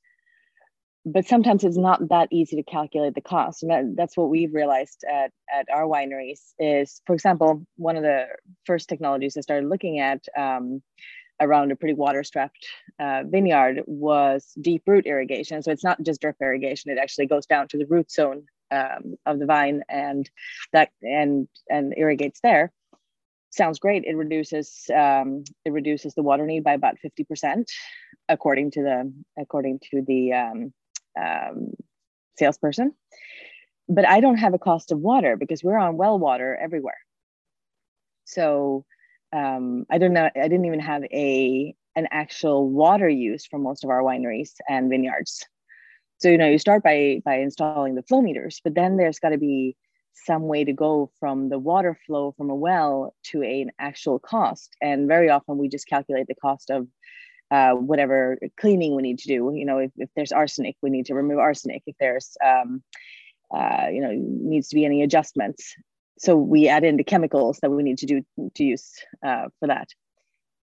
but 1.04 1.26
sometimes 1.26 1.64
it's 1.64 1.78
not 1.78 2.10
that 2.10 2.28
easy 2.32 2.56
to 2.56 2.64
calculate 2.64 3.16
the 3.16 3.22
cost 3.22 3.64
and 3.64 3.72
that, 3.72 3.84
that's 3.95 4.16
what 4.16 4.30
we've 4.30 4.54
realized 4.54 5.04
at, 5.12 5.32
at 5.52 5.66
our 5.74 5.86
wineries 5.86 6.54
is 6.60 7.02
for 7.06 7.14
example 7.14 7.66
one 7.78 7.95
of 7.95 8.04
the 8.04 8.26
first 8.66 8.88
technologies 8.89 9.36
i 9.38 9.41
started 9.41 9.68
looking 9.68 9.99
at 9.99 10.24
um, 10.38 10.82
around 11.39 11.72
a 11.72 11.76
pretty 11.76 11.95
water 11.95 12.24
strapped 12.24 12.68
uh, 12.99 13.24
vineyard 13.26 13.82
was 13.88 14.54
deep 14.62 14.84
root 14.86 15.06
irrigation. 15.06 15.62
So 15.64 15.72
it's 15.72 15.84
not 15.84 16.02
just 16.04 16.22
drip 16.22 16.36
irrigation; 16.39 16.91
it 16.91 16.99
actually 16.99 17.26
goes 17.26 17.45
down 17.45 17.68
to 17.70 17.78
the 17.78 17.88
root 17.88 18.12
zone 18.12 18.45
um, 18.70 19.16
of 19.26 19.39
the 19.39 19.45
vine 19.45 19.84
and 19.89 20.30
that 20.72 20.89
and 21.02 21.47
and 21.70 21.93
irrigates 21.97 22.39
there. 22.41 22.72
Sounds 23.52 23.80
great. 23.80 24.06
It 24.06 24.16
reduces 24.16 24.89
um, 24.95 25.43
it 25.66 25.74
reduces 25.74 26.14
the 26.14 26.24
water 26.24 26.45
need 26.45 26.64
by 26.64 26.74
about 26.74 26.99
fifty 26.99 27.26
percent, 27.26 27.70
according 28.30 28.72
to 28.72 28.82
the 28.82 29.14
according 29.38 29.80
to 29.91 30.02
the 30.02 30.34
um, 30.34 30.74
um, 31.20 31.72
salesperson. 32.38 32.93
But 33.89 34.08
I 34.08 34.22
don't 34.22 34.38
have 34.38 34.54
a 34.54 34.60
cost 34.60 34.93
of 34.93 34.99
water 34.99 35.36
because 35.36 35.64
we're 35.64 35.78
on 35.78 35.97
well 35.97 36.18
water 36.18 36.56
everywhere. 36.56 36.97
So 38.24 38.86
um, 39.34 39.86
I 39.89 39.97
don't 39.97 40.14
know. 40.14 40.30
I 40.34 40.47
didn't 40.47 40.66
even 40.66 40.80
have 40.80 41.04
a 41.12 41.76
an 41.97 42.08
actual 42.10 42.70
water 42.70 43.10
use 43.10 43.45
for 43.45 43.60
most 43.60 43.84
of 43.84 43.89
our 43.89 44.02
wineries 44.02 44.52
and 44.70 44.89
vineyards. 44.89 45.45
So 46.20 46.30
you 46.30 46.38
know, 46.38 46.47
you 46.47 46.58
start 46.58 46.84
by 46.84 47.22
by 47.26 47.39
installing 47.39 47.95
the 47.95 48.04
flow 48.04 48.22
meters, 48.22 48.62
but 48.64 48.76
then 48.76 48.95
there's 48.95 49.20
got 49.20 49.30
to 49.30 49.38
be 49.38 49.76
some 50.14 50.43
way 50.43 50.64
to 50.64 50.74
go 50.74 51.12
from 51.20 51.49
the 51.49 51.59
water 51.59 51.97
flow 52.05 52.34
from 52.38 52.49
a 52.49 52.55
well 52.55 53.16
to 53.24 53.43
a, 53.43 53.62
an 53.62 53.72
actual 53.80 54.20
cost. 54.20 54.76
And 54.82 55.07
very 55.07 55.30
often 55.30 55.57
we 55.57 55.70
just 55.70 55.88
calculate 55.88 56.28
the 56.28 56.36
cost 56.36 56.70
of 56.70 56.88
uh, 57.49 57.74
whatever 57.74 58.38
cleaning 58.59 58.95
we 58.95 59.01
need 59.01 59.20
to 59.20 59.28
do. 59.28 59.51
You 59.53 59.66
know, 59.66 59.80
if, 59.80 59.91
if 59.97 60.09
there's 60.16 60.32
arsenic, 60.32 60.76
we 60.82 60.89
need 60.89 61.07
to 61.07 61.16
remove 61.16 61.39
arsenic. 61.39 61.84
If 61.86 61.95
there's 61.99 62.38
um, 62.45 62.84
uh, 63.53 63.88
you 63.91 64.01
know 64.01 64.12
needs 64.14 64.70
to 64.70 64.76
be 64.76 64.86
any 64.86 65.03
adjustments 65.03 65.76
so 66.18 66.36
we 66.36 66.68
add 66.68 66.84
in 66.84 66.97
the 66.97 67.03
chemicals 67.03 67.59
that 67.62 67.72
we 67.72 67.84
need 67.84 67.97
to 67.97 68.05
do 68.05 68.22
to 68.55 68.64
use 68.64 68.93
uh, 69.26 69.45
for 69.59 69.68
that 69.68 69.89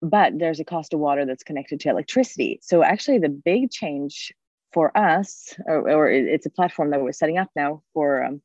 but 0.02 0.38
there's 0.40 0.60
a 0.60 0.66
cost 0.66 0.94
of 0.94 1.00
water 1.00 1.26
that's 1.26 1.44
connected 1.44 1.80
to 1.80 1.90
electricity 1.90 2.60
so 2.62 2.84
actually 2.84 3.20
the 3.20 3.30
big 3.30 3.70
change 3.72 4.32
for 4.72 4.96
us 4.98 5.54
or, 5.66 5.90
or 5.90 6.10
it's 6.10 6.46
a 6.46 6.50
platform 6.50 6.92
that 6.92 7.02
we're 7.02 7.12
setting 7.12 7.38
up 7.38 7.50
now 7.56 7.82
for 7.94 8.24
um, 8.24 8.42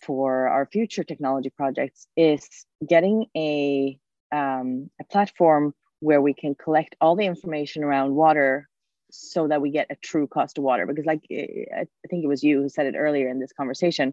for 0.00 0.48
our 0.48 0.66
future 0.66 1.04
technology 1.04 1.50
projects 1.50 2.06
is 2.16 2.48
getting 2.86 3.26
a 3.36 3.98
um, 4.30 4.90
a 5.00 5.04
platform 5.04 5.74
where 6.00 6.20
we 6.20 6.34
can 6.34 6.54
collect 6.54 6.94
all 7.00 7.16
the 7.16 7.24
information 7.24 7.82
around 7.82 8.14
water 8.14 8.68
so 9.10 9.48
that 9.48 9.62
we 9.62 9.70
get 9.70 9.86
a 9.90 9.96
true 9.96 10.26
cost 10.26 10.58
of 10.58 10.64
water 10.64 10.86
because 10.86 11.06
like 11.06 11.22
i 11.30 11.86
think 12.10 12.22
it 12.22 12.28
was 12.28 12.44
you 12.44 12.60
who 12.60 12.68
said 12.68 12.84
it 12.84 12.94
earlier 12.94 13.28
in 13.30 13.40
this 13.40 13.52
conversation 13.54 14.12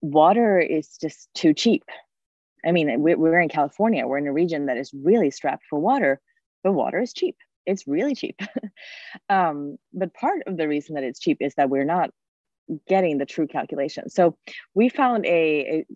water 0.00 0.58
is 0.58 0.96
just 1.00 1.28
too 1.34 1.54
cheap. 1.54 1.84
I 2.64 2.72
mean, 2.72 3.00
we're 3.00 3.40
in 3.40 3.48
California, 3.48 4.06
we're 4.06 4.18
in 4.18 4.26
a 4.26 4.32
region 4.32 4.66
that 4.66 4.76
is 4.76 4.92
really 4.92 5.30
strapped 5.30 5.64
for 5.70 5.78
water, 5.78 6.20
but 6.64 6.72
water 6.72 7.00
is 7.00 7.12
cheap. 7.12 7.36
It's 7.66 7.86
really 7.86 8.14
cheap. 8.14 8.40
um, 9.28 9.78
but 9.92 10.14
part 10.14 10.42
of 10.46 10.56
the 10.56 10.66
reason 10.66 10.94
that 10.94 11.04
it's 11.04 11.20
cheap 11.20 11.38
is 11.40 11.54
that 11.54 11.70
we're 11.70 11.84
not 11.84 12.10
getting 12.86 13.18
the 13.18 13.26
true 13.26 13.46
calculation. 13.46 14.08
So 14.08 14.36
we 14.74 14.88
found 14.88 15.26
a, 15.26 15.30
a 15.30 15.86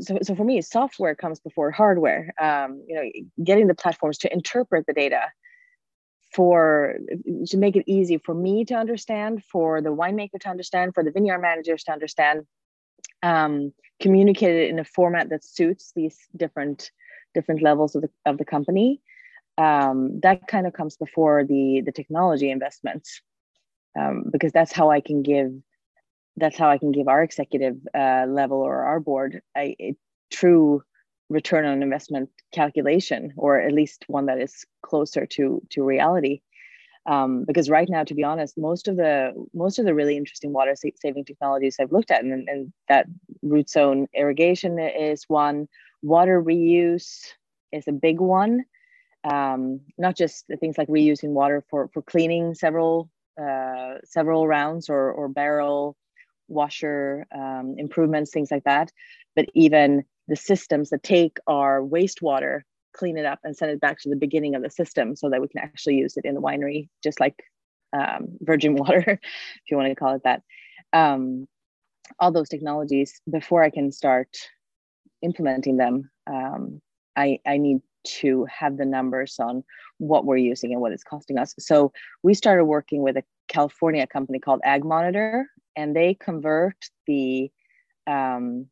so, 0.00 0.18
so 0.22 0.34
for 0.34 0.44
me, 0.44 0.60
software 0.62 1.14
comes 1.14 1.40
before 1.40 1.70
hardware. 1.70 2.32
Um, 2.40 2.82
you 2.88 2.94
know, 2.94 3.44
getting 3.44 3.66
the 3.66 3.74
platforms 3.74 4.18
to 4.18 4.32
interpret 4.32 4.86
the 4.86 4.94
data 4.94 5.20
for 6.32 6.96
to 7.46 7.56
make 7.56 7.76
it 7.76 7.84
easy 7.86 8.18
for 8.18 8.34
me 8.34 8.64
to 8.64 8.74
understand, 8.74 9.44
for 9.44 9.80
the 9.80 9.94
winemaker 9.94 10.40
to 10.40 10.48
understand, 10.48 10.94
for 10.94 11.04
the 11.04 11.10
vineyard 11.10 11.38
managers 11.38 11.84
to 11.84 11.92
understand, 11.92 12.46
um, 13.22 13.72
communicated 14.00 14.70
in 14.70 14.78
a 14.78 14.84
format 14.84 15.28
that 15.28 15.44
suits 15.44 15.92
these 15.94 16.16
different 16.36 16.90
different 17.34 17.62
levels 17.62 17.94
of 17.94 18.02
the 18.02 18.10
of 18.24 18.38
the 18.38 18.44
company. 18.44 19.00
Um, 19.58 20.18
that 20.20 20.48
kind 20.48 20.66
of 20.66 20.72
comes 20.72 20.96
before 20.96 21.44
the 21.44 21.82
the 21.84 21.92
technology 21.92 22.50
investments 22.50 23.20
um, 23.98 24.24
because 24.32 24.52
that's 24.52 24.72
how 24.72 24.90
I 24.90 25.00
can 25.00 25.22
give 25.22 25.52
that's 26.36 26.58
how 26.58 26.68
I 26.68 26.78
can 26.78 26.92
give 26.92 27.08
our 27.08 27.22
executive 27.22 27.76
uh, 27.94 28.26
level 28.28 28.58
or 28.58 28.82
our 28.82 29.00
board 29.00 29.40
a, 29.56 29.76
a 29.80 29.96
true 30.30 30.82
return 31.30 31.64
on 31.64 31.82
investment 31.82 32.28
calculation 32.52 33.32
or 33.36 33.60
at 33.60 33.72
least 33.72 34.04
one 34.08 34.26
that 34.26 34.40
is 34.40 34.64
closer 34.82 35.26
to 35.26 35.62
to 35.70 35.82
reality. 35.82 36.40
Um, 37.06 37.44
because 37.46 37.68
right 37.68 37.88
now 37.88 38.02
to 38.04 38.14
be 38.14 38.24
honest 38.24 38.56
most 38.56 38.88
of 38.88 38.96
the 38.96 39.32
most 39.52 39.78
of 39.78 39.84
the 39.84 39.94
really 39.94 40.16
interesting 40.16 40.54
water 40.54 40.74
saving 40.74 41.26
technologies 41.26 41.76
i've 41.78 41.92
looked 41.92 42.10
at 42.10 42.24
and, 42.24 42.48
and 42.48 42.72
that 42.88 43.06
root 43.42 43.68
zone 43.68 44.08
irrigation 44.14 44.78
is 44.78 45.24
one. 45.28 45.68
Water 46.02 46.42
reuse 46.42 47.26
is 47.72 47.86
a 47.86 47.92
big 47.92 48.20
one. 48.20 48.64
Um, 49.24 49.80
not 49.96 50.16
just 50.16 50.44
the 50.48 50.56
things 50.56 50.76
like 50.76 50.88
reusing 50.88 51.30
water 51.30 51.64
for 51.70 51.88
for 51.92 52.02
cleaning 52.02 52.54
several 52.54 53.10
uh, 53.40 53.94
several 54.04 54.46
rounds 54.46 54.88
or 54.88 55.10
or 55.12 55.28
barrel 55.28 55.96
washer 56.48 57.26
um, 57.34 57.74
improvements, 57.78 58.30
things 58.30 58.50
like 58.50 58.64
that, 58.64 58.92
but 59.36 59.46
even 59.54 60.04
the 60.28 60.36
systems 60.36 60.90
that 60.90 61.02
take 61.02 61.38
our 61.46 61.80
wastewater, 61.80 62.62
clean 62.94 63.18
it 63.18 63.24
up, 63.24 63.40
and 63.44 63.56
send 63.56 63.70
it 63.70 63.80
back 63.80 63.98
to 64.00 64.08
the 64.08 64.16
beginning 64.16 64.54
of 64.54 64.62
the 64.62 64.70
system 64.70 65.16
so 65.16 65.28
that 65.30 65.40
we 65.40 65.48
can 65.48 65.60
actually 65.60 65.96
use 65.96 66.16
it 66.16 66.24
in 66.24 66.34
the 66.34 66.40
winery, 66.40 66.88
just 67.02 67.20
like 67.20 67.42
um, 67.92 68.28
virgin 68.40 68.74
water, 68.76 69.04
if 69.06 69.70
you 69.70 69.76
want 69.76 69.88
to 69.88 69.94
call 69.94 70.14
it 70.14 70.22
that. 70.24 70.42
Um, 70.92 71.46
all 72.18 72.32
those 72.32 72.48
technologies 72.48 73.20
before 73.30 73.62
I 73.62 73.70
can 73.70 73.90
start 73.90 74.28
implementing 75.22 75.76
them, 75.76 76.10
um, 76.26 76.80
I, 77.16 77.40
I 77.46 77.56
need 77.56 77.80
to 78.04 78.46
have 78.46 78.76
the 78.76 78.84
numbers 78.84 79.36
on 79.38 79.64
what 79.98 80.24
we're 80.24 80.36
using 80.36 80.72
and 80.72 80.80
what 80.80 80.92
it's 80.92 81.04
costing 81.04 81.38
us. 81.38 81.54
So 81.58 81.92
we 82.22 82.34
started 82.34 82.66
working 82.66 83.02
with 83.02 83.16
a 83.16 83.24
California 83.48 84.06
company 84.06 84.38
called 84.38 84.60
AgMonitor, 84.66 85.44
and 85.76 85.94
they 85.94 86.14
convert 86.14 86.76
the 87.06 87.50
um, 88.06 88.66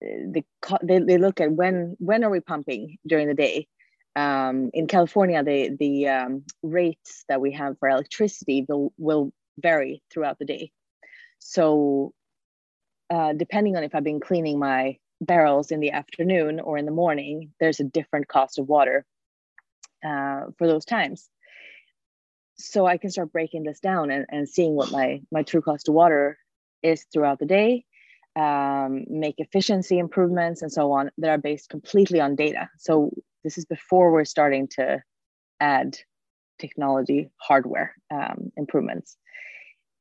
the 0.00 0.44
they, 0.82 0.98
they 0.98 1.18
look 1.18 1.40
at 1.40 1.52
when 1.52 1.96
when 1.98 2.24
are 2.24 2.30
we 2.30 2.40
pumping 2.40 2.98
during 3.06 3.28
the 3.28 3.34
day. 3.34 3.66
Um, 4.16 4.70
in 4.74 4.86
California, 4.86 5.42
the 5.44 5.76
the 5.78 6.08
um, 6.08 6.44
rates 6.62 7.24
that 7.28 7.40
we 7.40 7.52
have 7.52 7.78
for 7.78 7.88
electricity 7.88 8.66
will, 8.68 8.92
will 8.98 9.32
vary 9.58 10.02
throughout 10.10 10.38
the 10.38 10.44
day. 10.44 10.72
So 11.38 12.12
uh, 13.08 13.32
depending 13.32 13.76
on 13.76 13.84
if 13.84 13.94
I've 13.94 14.04
been 14.04 14.20
cleaning 14.20 14.58
my 14.58 14.98
barrels 15.20 15.70
in 15.70 15.80
the 15.80 15.92
afternoon 15.92 16.60
or 16.60 16.78
in 16.78 16.86
the 16.86 16.92
morning, 16.92 17.52
there's 17.60 17.80
a 17.80 17.84
different 17.84 18.28
cost 18.28 18.58
of 18.58 18.68
water 18.68 19.04
uh, 20.04 20.46
for 20.56 20.66
those 20.66 20.84
times. 20.84 21.28
So 22.64 22.86
I 22.86 22.96
can 22.96 23.10
start 23.10 23.32
breaking 23.32 23.64
this 23.64 23.80
down 23.80 24.10
and, 24.10 24.26
and 24.30 24.48
seeing 24.48 24.74
what 24.74 24.90
my, 24.90 25.20
my 25.30 25.42
true 25.42 25.62
cost 25.62 25.88
of 25.88 25.94
water 25.94 26.38
is 26.82 27.04
throughout 27.12 27.38
the 27.38 27.46
day, 27.46 27.84
um, 28.36 29.04
make 29.08 29.36
efficiency 29.38 29.98
improvements 29.98 30.62
and 30.62 30.72
so 30.72 30.92
on 30.92 31.10
that 31.18 31.30
are 31.30 31.38
based 31.38 31.68
completely 31.68 32.20
on 32.20 32.36
data. 32.36 32.68
So 32.78 33.10
this 33.44 33.58
is 33.58 33.64
before 33.64 34.12
we're 34.12 34.24
starting 34.24 34.68
to 34.76 35.02
add 35.60 35.98
technology 36.58 37.30
hardware 37.38 37.94
um, 38.12 38.52
improvements 38.56 39.16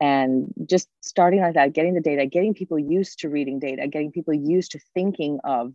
and 0.01 0.53
just 0.65 0.89
starting 1.01 1.41
like 1.41 1.53
that 1.55 1.73
getting 1.73 1.93
the 1.93 2.01
data 2.01 2.25
getting 2.25 2.53
people 2.53 2.77
used 2.77 3.19
to 3.19 3.29
reading 3.29 3.59
data 3.59 3.87
getting 3.87 4.11
people 4.11 4.33
used 4.33 4.71
to 4.71 4.79
thinking 4.93 5.39
of 5.43 5.73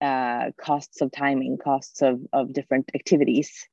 uh, 0.00 0.50
costs 0.60 1.00
of 1.00 1.12
timing 1.12 1.56
costs 1.56 2.02
of, 2.02 2.20
of 2.32 2.52
different 2.52 2.90
activities 2.94 3.66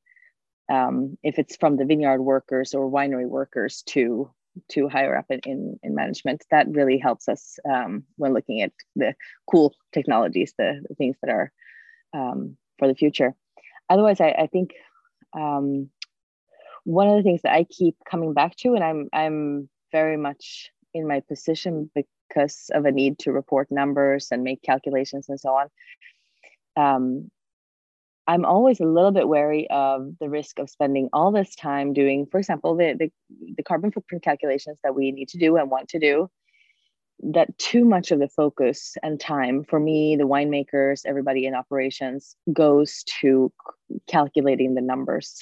um, 0.69 1.17
if 1.23 1.39
it's 1.39 1.55
from 1.55 1.77
the 1.77 1.85
vineyard 1.85 2.21
workers 2.21 2.73
or 2.73 2.89
winery 2.89 3.27
workers 3.27 3.83
to 3.87 4.29
to 4.67 4.89
higher 4.89 5.15
up 5.15 5.25
in, 5.29 5.39
in, 5.45 5.79
in 5.83 5.95
management 5.95 6.43
that 6.51 6.67
really 6.69 6.97
helps 6.97 7.29
us 7.29 7.59
um, 7.71 8.03
when 8.17 8.33
looking 8.33 8.61
at 8.61 8.73
the 8.95 9.13
cool 9.49 9.73
technologies 9.93 10.53
the, 10.57 10.83
the 10.89 10.95
things 10.95 11.15
that 11.21 11.31
are 11.31 11.51
um, 12.13 12.57
for 12.77 12.87
the 12.87 12.95
future 12.95 13.35
otherwise 13.89 14.19
i, 14.19 14.29
I 14.29 14.47
think 14.47 14.73
um, 15.33 15.89
one 16.83 17.07
of 17.07 17.17
the 17.17 17.23
things 17.23 17.41
that 17.43 17.53
I 17.53 17.65
keep 17.65 17.95
coming 18.09 18.33
back 18.33 18.55
to, 18.57 18.73
and 18.73 18.83
I'm 18.83 19.09
I'm 19.13 19.69
very 19.91 20.17
much 20.17 20.71
in 20.93 21.07
my 21.07 21.19
position 21.21 21.89
because 21.93 22.69
of 22.73 22.85
a 22.85 22.91
need 22.91 23.19
to 23.19 23.31
report 23.31 23.67
numbers 23.71 24.29
and 24.31 24.43
make 24.43 24.61
calculations 24.63 25.29
and 25.29 25.39
so 25.39 25.49
on. 25.55 25.67
I'm 28.29 28.45
always 28.45 28.79
a 28.79 28.85
little 28.85 29.09
bit 29.09 29.27
wary 29.27 29.67
of 29.71 30.13
the 30.19 30.29
risk 30.29 30.59
of 30.59 30.69
spending 30.69 31.09
all 31.13 31.31
this 31.31 31.55
time 31.55 31.93
doing, 31.93 32.27
for 32.27 32.37
example, 32.37 32.77
the, 32.77 32.93
the, 32.93 33.11
the 33.57 33.63
carbon 33.63 33.91
footprint 33.91 34.23
calculations 34.23 34.77
that 34.83 34.93
we 34.93 35.11
need 35.11 35.29
to 35.29 35.39
do 35.39 35.57
and 35.57 35.71
want 35.71 35.89
to 35.89 35.99
do. 35.99 36.29
That 37.33 37.57
too 37.57 37.85
much 37.85 38.11
of 38.11 38.19
the 38.19 38.27
focus 38.29 38.95
and 39.01 39.19
time 39.19 39.63
for 39.63 39.79
me, 39.79 40.15
the 40.15 40.27
winemakers, 40.27 41.07
everybody 41.07 41.47
in 41.47 41.55
operations 41.55 42.35
goes 42.53 43.03
to 43.19 43.51
calculating 44.07 44.75
the 44.75 44.81
numbers 44.81 45.41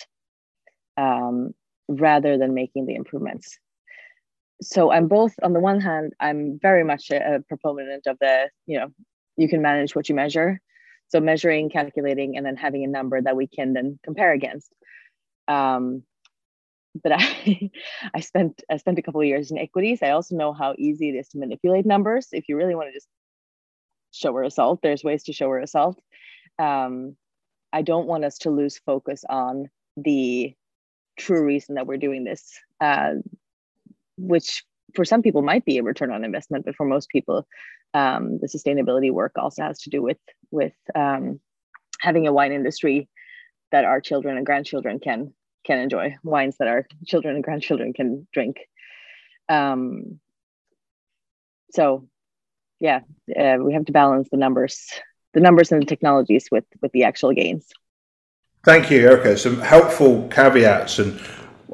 um, 0.95 1.53
rather 1.89 2.38
than 2.38 2.53
making 2.53 2.85
the 2.85 2.95
improvements. 2.95 3.59
So 4.61 4.93
I'm 4.93 5.09
both 5.09 5.35
on 5.43 5.51
the 5.51 5.59
one 5.59 5.81
hand, 5.81 6.13
I'm 6.21 6.57
very 6.61 6.85
much 6.85 7.11
a, 7.11 7.35
a 7.35 7.39
proponent 7.41 8.07
of 8.07 8.17
the, 8.19 8.49
you 8.65 8.79
know, 8.79 8.88
you 9.35 9.49
can 9.49 9.61
manage 9.61 9.93
what 9.93 10.07
you 10.07 10.15
measure. 10.15 10.61
So 11.10 11.20
measuring, 11.20 11.70
calculating, 11.70 12.38
and 12.38 12.45
then 12.45 12.55
having 12.55 12.84
a 12.84 12.88
number 12.88 13.22
that 13.22 13.36
we 13.36 13.47
can 13.47 13.74
then 13.74 13.99
compare 14.03 14.34
against. 14.34 14.74
Um, 15.47 16.03
but 17.01 17.12
I, 17.14 17.72
I 18.14 18.20
spent 18.20 18.62
I 18.70 18.78
spent 18.78 18.99
a 18.99 19.01
couple 19.01 19.22
of 19.22 19.28
years 19.28 19.51
in 19.51 19.58
equities. 19.58 19.99
I 20.01 20.12
also 20.12 20.36
know 20.36 20.53
how 20.53 20.76
easy 20.78 21.10
it 21.10 21.14
is 21.14 21.30
to 21.30 21.39
manipulate 21.39 21.86
numbers. 21.86 22.28
If 22.32 22.49
you 22.49 22.58
really 22.58 22.76
want 22.76 22.89
to 22.89 22.93
just 22.93 23.08
show 24.12 24.30
a 24.30 24.34
result, 24.34 24.82
there's 24.82 25.03
ways 25.03 25.24
to 25.24 25.34
show 25.34 25.47
a 25.47 25.51
result. 25.51 25.99
Um, 26.60 27.16
I 27.72 27.82
don't 27.82 28.08
want 28.08 28.26
us 28.26 28.39
to 28.39 28.49
lose 28.49 28.80
focus 28.86 29.24
on 29.30 29.70
the 29.95 30.53
true 31.18 31.45
reason 31.45 31.76
that 31.76 31.88
we're 31.88 31.97
doing 31.97 32.24
this, 32.24 32.60
uh, 32.82 33.14
which 34.18 34.64
for 34.95 35.03
some 35.03 35.22
people 35.22 35.41
might 35.41 35.66
be 35.66 35.78
a 35.78 35.84
return 35.84 36.12
on 36.12 36.24
investment, 36.24 36.66
but 36.66 36.76
for 36.76 36.86
most 36.86 37.10
people, 37.10 37.47
um, 37.97 38.37
the 38.41 38.47
sustainability 38.47 39.11
work 39.11 39.33
also 39.37 39.63
has 39.63 39.79
to 39.81 39.89
do 39.89 40.01
with 40.01 40.21
with 40.51 40.77
um, 40.93 41.39
having 41.99 42.27
a 42.27 42.33
wine 42.33 42.51
industry 42.51 43.09
that 43.71 43.85
our 43.85 43.99
children 43.99 44.37
and 44.37 44.45
grandchildren 44.45 44.99
can 44.99 45.33
can 45.65 45.79
enjoy, 45.79 46.15
wines 46.23 46.57
that 46.57 46.67
our 46.67 46.87
children 47.05 47.35
and 47.35 47.43
grandchildren 47.43 47.93
can 47.93 48.27
drink. 48.31 48.57
Um, 49.49 50.19
so, 51.71 52.07
yeah, 52.79 53.01
uh, 53.37 53.57
we 53.59 53.73
have 53.73 53.85
to 53.85 53.91
balance 53.91 54.29
the 54.29 54.37
numbers, 54.37 54.87
the 55.33 55.41
numbers 55.41 55.71
and 55.71 55.81
the 55.81 55.85
technologies 55.85 56.49
with 56.51 56.65
with 56.81 56.91
the 56.91 57.03
actual 57.03 57.33
gains. 57.33 57.65
Thank 58.63 58.91
you, 58.91 58.99
Erica. 58.99 59.37
Some 59.37 59.59
helpful 59.59 60.27
caveats 60.29 60.99
and 60.99 61.19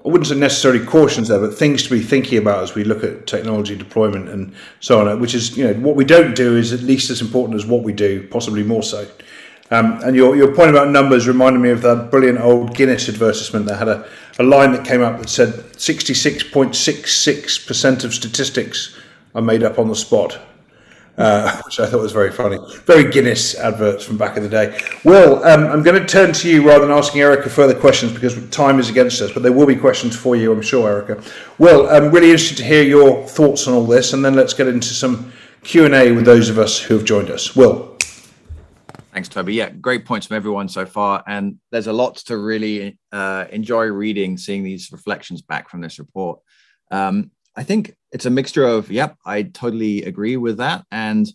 I 0.06 0.10
wouldn't 0.10 0.28
say 0.28 0.36
necessarily 0.36 0.86
cautions 0.86 1.30
there, 1.30 1.40
but 1.40 1.58
things 1.58 1.84
to 1.84 1.90
be 1.90 2.02
thinking 2.02 2.38
about 2.38 2.62
as 2.62 2.76
we 2.76 2.84
look 2.84 3.06
at 3.06 3.26
technology 3.26 3.78
deployment 3.78 4.28
and 4.28 4.54
so 4.82 5.00
on. 5.00 5.22
Which 5.22 5.34
is, 5.34 5.58
you 5.58 5.66
know, 5.66 5.74
what 5.76 5.96
we 5.96 6.04
don't 6.04 6.36
do 6.36 6.58
is 6.58 6.74
at 6.74 6.82
least 6.82 7.10
as 7.10 7.22
important 7.22 7.56
as 7.56 7.66
what 7.66 7.84
we 7.84 7.94
do, 7.94 8.28
possibly 8.28 8.64
more 8.64 8.84
so. 8.84 9.08
Um, 9.72 10.02
and 10.04 10.14
your, 10.16 10.36
your 10.36 10.54
point 10.54 10.72
about 10.72 10.90
numbers 10.90 11.26
reminded 11.26 11.60
me 11.60 11.70
of 11.70 11.82
that 11.84 12.12
brilliant 12.12 12.42
old 12.42 12.76
Guinness 12.76 13.08
advertisement 13.08 13.66
that 13.68 13.78
had 13.78 13.88
a, 13.88 14.06
a 14.40 14.44
line 14.44 14.74
that 14.74 14.84
came 14.86 15.02
up 15.02 15.20
that 15.20 15.30
said 15.30 15.50
66.66% 15.50 18.04
of 18.04 18.14
statistics 18.14 19.00
are 19.34 19.42
made 19.42 19.64
up 19.64 19.80
on 19.80 19.88
the 19.88 19.96
spot 19.96 20.38
uh, 21.18 21.62
which 21.66 21.80
I 21.80 21.86
thought 21.86 22.02
was 22.02 22.12
very 22.12 22.32
funny. 22.32 22.58
Very 22.86 23.12
Guinness 23.12 23.56
adverts 23.56 24.04
from 24.04 24.18
back 24.18 24.38
in 24.38 24.44
the 24.44 24.50
day. 24.50 24.80
Will, 25.04 25.44
um, 25.44 25.66
I'm 25.68 25.84
going 25.84 26.00
to 26.02 26.08
turn 26.08 26.34
to 26.34 26.50
you 26.50 26.68
rather 26.68 26.86
than 26.86 26.96
asking 26.96 27.22
Erica 27.22 27.50
further 27.50 27.78
questions 27.78 28.14
because 28.14 28.50
time 28.50 28.80
is 28.80 28.90
against 28.90 29.22
us, 29.22 29.32
but 29.32 29.44
there 29.44 29.52
will 29.52 29.68
be 29.68 29.76
questions 29.76 30.16
for 30.16 30.36
you, 30.36 30.52
I'm 30.52 30.62
sure, 30.62 30.90
Erica. 30.90 31.24
Well, 31.58 31.88
I'm 31.90 32.12
really 32.12 32.32
interested 32.32 32.58
to 32.58 32.64
hear 32.64 32.84
your 32.84 33.28
thoughts 33.28 33.68
on 33.68 33.74
all 33.74 33.86
this, 33.86 34.14
and 34.14 34.24
then 34.24 34.36
let's 34.36 34.54
get 34.54 34.68
into 34.68 34.94
some 34.94 35.32
Q&A 35.64 36.12
with 36.12 36.26
those 36.26 36.50
of 36.50 36.60
us 36.60 36.80
who 36.80 36.96
have 36.96 37.06
joined 37.06 37.30
us. 37.30 37.56
Will. 37.56 37.94
Thanks, 39.14 39.30
Toby. 39.30 39.54
Yeah, 39.54 39.70
great 39.70 40.06
points 40.06 40.26
from 40.26 40.38
everyone 40.38 40.68
so 40.68 40.88
far. 40.88 41.24
And 41.28 41.60
there's 41.72 41.86
a 41.86 41.94
lot 41.94 42.16
to 42.26 42.38
really 42.38 42.98
uh, 43.12 43.46
enjoy 43.52 43.86
reading, 43.86 44.38
seeing 44.38 44.64
these 44.64 44.92
reflections 44.92 45.44
back 45.44 45.70
from 45.70 45.82
this 45.82 46.00
report. 46.00 46.40
Um, 46.90 47.30
I 47.56 47.62
think 47.62 47.96
it's 48.14 48.28
a 48.28 48.30
mixture 48.30 48.66
of, 48.66 48.92
yep, 48.92 49.18
I 49.26 49.42
totally 49.42 50.04
agree 50.04 50.38
with 50.38 50.58
that. 50.58 50.86
And 50.92 51.28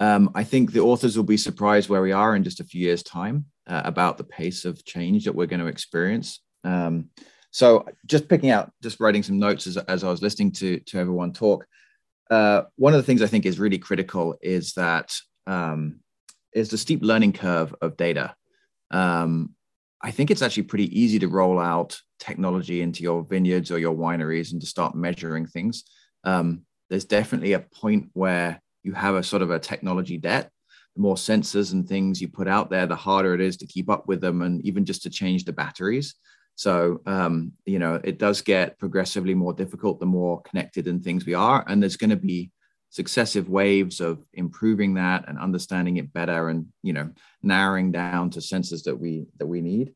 um, 0.00 0.30
I 0.34 0.44
think 0.44 0.72
the 0.72 0.80
authors 0.80 1.16
will 1.16 1.24
be 1.24 1.36
surprised 1.36 1.88
where 1.88 2.02
we 2.02 2.12
are 2.12 2.34
in 2.34 2.42
just 2.42 2.60
a 2.60 2.64
few 2.64 2.80
years' 2.80 3.04
time 3.04 3.46
uh, 3.68 3.82
about 3.84 4.18
the 4.18 4.24
pace 4.24 4.64
of 4.64 4.84
change 4.84 5.24
that 5.24 5.34
we're 5.34 5.46
going 5.46 5.60
to 5.60 5.66
experience. 5.66 6.40
Um, 6.64 7.10
so 7.52 7.86
just 8.04 8.28
picking 8.28 8.50
out, 8.50 8.72
just 8.82 9.00
writing 9.00 9.22
some 9.22 9.38
notes 9.38 9.66
as, 9.68 9.76
as 9.76 10.02
I 10.02 10.10
was 10.10 10.20
listening 10.20 10.52
to, 10.52 10.80
to 10.80 10.98
everyone 10.98 11.32
talk. 11.32 11.66
Uh, 12.30 12.62
one 12.76 12.94
of 12.94 12.98
the 12.98 13.04
things 13.04 13.22
I 13.22 13.26
think 13.26 13.46
is 13.46 13.60
really 13.60 13.78
critical 13.78 14.36
is 14.42 14.74
that 14.74 15.16
um, 15.46 16.00
is 16.52 16.68
the 16.68 16.78
steep 16.78 17.00
learning 17.02 17.32
curve 17.32 17.74
of 17.80 17.96
data. 17.96 18.34
Um, 18.90 19.54
I 20.02 20.10
think 20.10 20.30
it's 20.30 20.42
actually 20.42 20.64
pretty 20.64 21.00
easy 21.00 21.20
to 21.20 21.28
roll 21.28 21.58
out 21.58 22.00
technology 22.18 22.82
into 22.82 23.02
your 23.02 23.22
vineyards 23.24 23.70
or 23.70 23.78
your 23.78 23.94
wineries 23.94 24.52
and 24.52 24.60
to 24.60 24.66
start 24.66 24.94
measuring 24.94 25.46
things. 25.46 25.84
Um, 26.24 26.62
there's 26.90 27.04
definitely 27.04 27.52
a 27.52 27.60
point 27.60 28.10
where 28.12 28.60
you 28.82 28.92
have 28.92 29.14
a 29.14 29.22
sort 29.22 29.42
of 29.42 29.50
a 29.50 29.58
technology 29.58 30.18
debt. 30.18 30.50
The 30.96 31.02
more 31.02 31.16
sensors 31.16 31.72
and 31.72 31.86
things 31.86 32.20
you 32.20 32.28
put 32.28 32.48
out 32.48 32.70
there, 32.70 32.86
the 32.86 32.96
harder 32.96 33.34
it 33.34 33.40
is 33.40 33.56
to 33.58 33.66
keep 33.66 33.90
up 33.90 34.08
with 34.08 34.20
them 34.20 34.42
and 34.42 34.64
even 34.64 34.84
just 34.84 35.02
to 35.02 35.10
change 35.10 35.44
the 35.44 35.52
batteries. 35.52 36.14
So, 36.54 37.00
um, 37.06 37.52
you 37.66 37.78
know, 37.78 38.00
it 38.02 38.18
does 38.18 38.40
get 38.42 38.78
progressively 38.78 39.34
more 39.34 39.52
difficult 39.52 40.00
the 40.00 40.06
more 40.06 40.42
connected 40.42 40.88
and 40.88 41.02
things 41.02 41.24
we 41.24 41.34
are. 41.34 41.64
And 41.68 41.80
there's 41.80 41.96
going 41.96 42.10
to 42.10 42.16
be 42.16 42.50
successive 42.90 43.48
waves 43.48 44.00
of 44.00 44.24
improving 44.32 44.94
that 44.94 45.28
and 45.28 45.38
understanding 45.38 45.98
it 45.98 46.12
better 46.12 46.48
and, 46.48 46.66
you 46.82 46.92
know, 46.92 47.10
narrowing 47.42 47.92
down 47.92 48.30
to 48.30 48.40
sensors 48.40 48.82
that 48.84 48.96
we 48.96 49.26
that 49.36 49.46
we 49.46 49.60
need. 49.60 49.94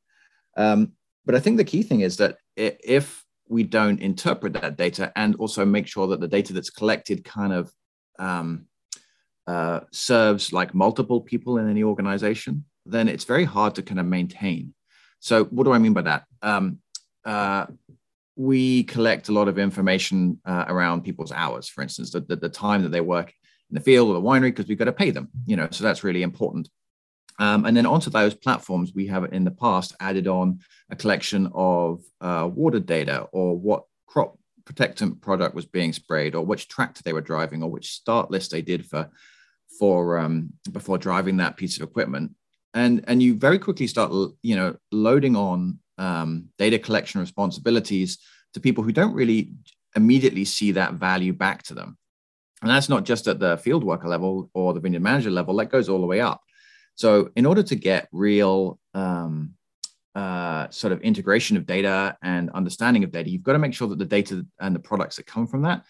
Um, 0.57 0.93
but 1.25 1.35
I 1.35 1.41
think 1.41 1.57
the 1.57 1.65
key 1.65 1.83
thing 1.83 2.01
is 2.01 2.19
that 2.19 2.37
if 2.57 3.22
we 3.53 3.63
don't 3.63 4.01
interpret 4.01 4.55
that 4.55 4.77
data 4.77 5.13
and 5.15 5.37
also 5.37 5.65
make 5.65 5.87
sure 5.87 6.07
that 6.07 6.21
the 6.21 6.27
data 6.27 6.55
that's 6.55 6.71
collected 6.71 7.23
kind 7.23 7.53
of 7.53 7.71
um, 8.19 8.65
uh, 9.47 9.81
serves 9.93 10.53
like 10.53 10.75
multiple 10.75 11.21
people 11.21 11.59
in 11.59 11.69
any 11.69 11.83
organization, 11.83 12.65
then 12.87 13.09
it's 13.09 13.25
very 13.25 13.45
hard 13.45 13.75
to 13.75 13.83
kind 13.83 14.01
of 14.01 14.07
maintain. 14.07 14.73
So, 15.21 15.45
what 15.45 15.65
do 15.65 15.73
I 15.73 15.79
mean 15.79 15.93
by 15.93 16.03
that? 16.03 16.25
Um, 16.41 16.79
uh, 17.25 17.67
we 18.35 18.85
collect 18.85 19.29
a 19.29 19.33
lot 19.33 19.49
of 19.49 19.59
information 19.59 20.41
uh, 20.47 20.65
around 20.69 21.03
people's 21.03 21.31
hours, 21.31 21.69
for 21.69 21.83
instance, 21.83 22.11
the, 22.11 22.21
the, 22.21 22.37
the, 22.37 22.49
time 22.49 22.83
that 22.83 22.89
they 22.89 23.03
work 23.03 23.33
in 23.71 23.75
the 23.75 23.81
field 23.81 24.09
or 24.09 24.15
the 24.15 24.21
winery, 24.21 24.51
because 24.51 24.67
we've 24.67 24.79
got 24.79 24.87
to 24.87 24.93
pay 24.93 25.11
them, 25.11 25.29
you 25.45 25.57
know, 25.57 25.69
so 25.71 25.85
that's 25.85 26.03
really 26.03 26.23
important. 26.23 26.69
Um, 27.39 27.65
and 27.65 27.77
then 27.77 27.87
onto 27.87 28.11
those 28.11 28.35
platforms, 28.35 28.93
we 28.95 29.07
have 29.07 29.33
in 29.33 29.45
the 29.45 29.51
past 29.51 29.95
added 30.01 30.29
on 30.29 30.61
a 30.91 30.97
collection 30.97 31.51
of 31.55 32.03
uh, 32.21 32.49
water 32.53 32.81
data 32.81 33.29
or 33.33 33.57
what 33.57 33.85
crop 34.07 34.39
protectant 34.65 35.21
product 35.21 35.55
was 35.55 35.67
being 35.67 35.93
sprayed 35.93 36.35
or 36.35 36.45
which 36.45 36.69
tractor 36.69 37.03
they 37.03 37.13
were 37.13 37.21
driving 37.21 37.63
or 37.63 37.71
which 37.71 37.91
start 37.91 38.31
list 38.31 38.51
they 38.51 38.63
did 38.63 38.87
for 38.87 39.11
for 39.79 40.19
um, 40.19 40.53
before 40.71 40.99
driving 40.99 41.39
that 41.39 41.57
piece 41.57 41.77
of 41.77 41.83
equipment. 41.83 42.33
And 42.75 43.05
and 43.07 43.23
you 43.23 43.35
very 43.35 43.59
quickly 43.59 43.87
start 43.87 44.13
you 44.43 44.57
know 44.57 44.77
loading 44.91 45.37
on 45.37 45.79
um, 45.99 46.49
data 46.59 46.79
collection 46.79 47.21
responsibilities 47.21 48.19
to 48.55 48.61
people 48.61 48.85
who 48.85 48.93
don't 48.93 49.15
really 49.15 49.53
immediately 49.97 50.45
see 50.45 50.73
that 50.73 50.95
value 50.95 51.33
back 51.33 51.63
to 51.65 51.75
them. 51.75 51.97
And 52.61 52.71
that's 52.71 52.89
not 52.89 53.05
just 53.05 53.27
at 53.27 53.41
the 53.41 53.57
field 53.59 53.85
worker 53.85 54.09
level 54.09 54.51
or 54.55 54.73
the 54.73 54.81
vineyard 54.81 55.03
manager 55.03 55.31
level 55.31 55.57
that 55.57 55.71
goes 55.71 55.89
all 55.89 56.01
the 56.01 56.07
way 56.07 56.21
up 56.21 56.41
so 56.95 57.31
in 57.37 57.47
order 57.47 57.63
to 57.63 57.75
get 57.75 58.09
real 58.13 58.79
um, 58.95 59.55
uh, 60.15 60.69
sort 60.71 60.93
of 60.93 61.01
integration 61.01 61.57
of 61.57 61.67
data 61.67 62.17
and 62.23 62.51
understanding 62.51 63.05
of 63.05 63.11
data, 63.11 63.31
you've 63.31 63.43
got 63.43 63.55
to 63.55 63.59
make 63.59 63.75
sure 63.75 63.89
that 63.89 63.99
the 63.99 64.05
data 64.05 64.47
and 64.61 64.75
the 64.75 64.81
products 64.81 65.17
that 65.17 65.27
come 65.27 65.47
from 65.47 65.63
that 65.63 65.85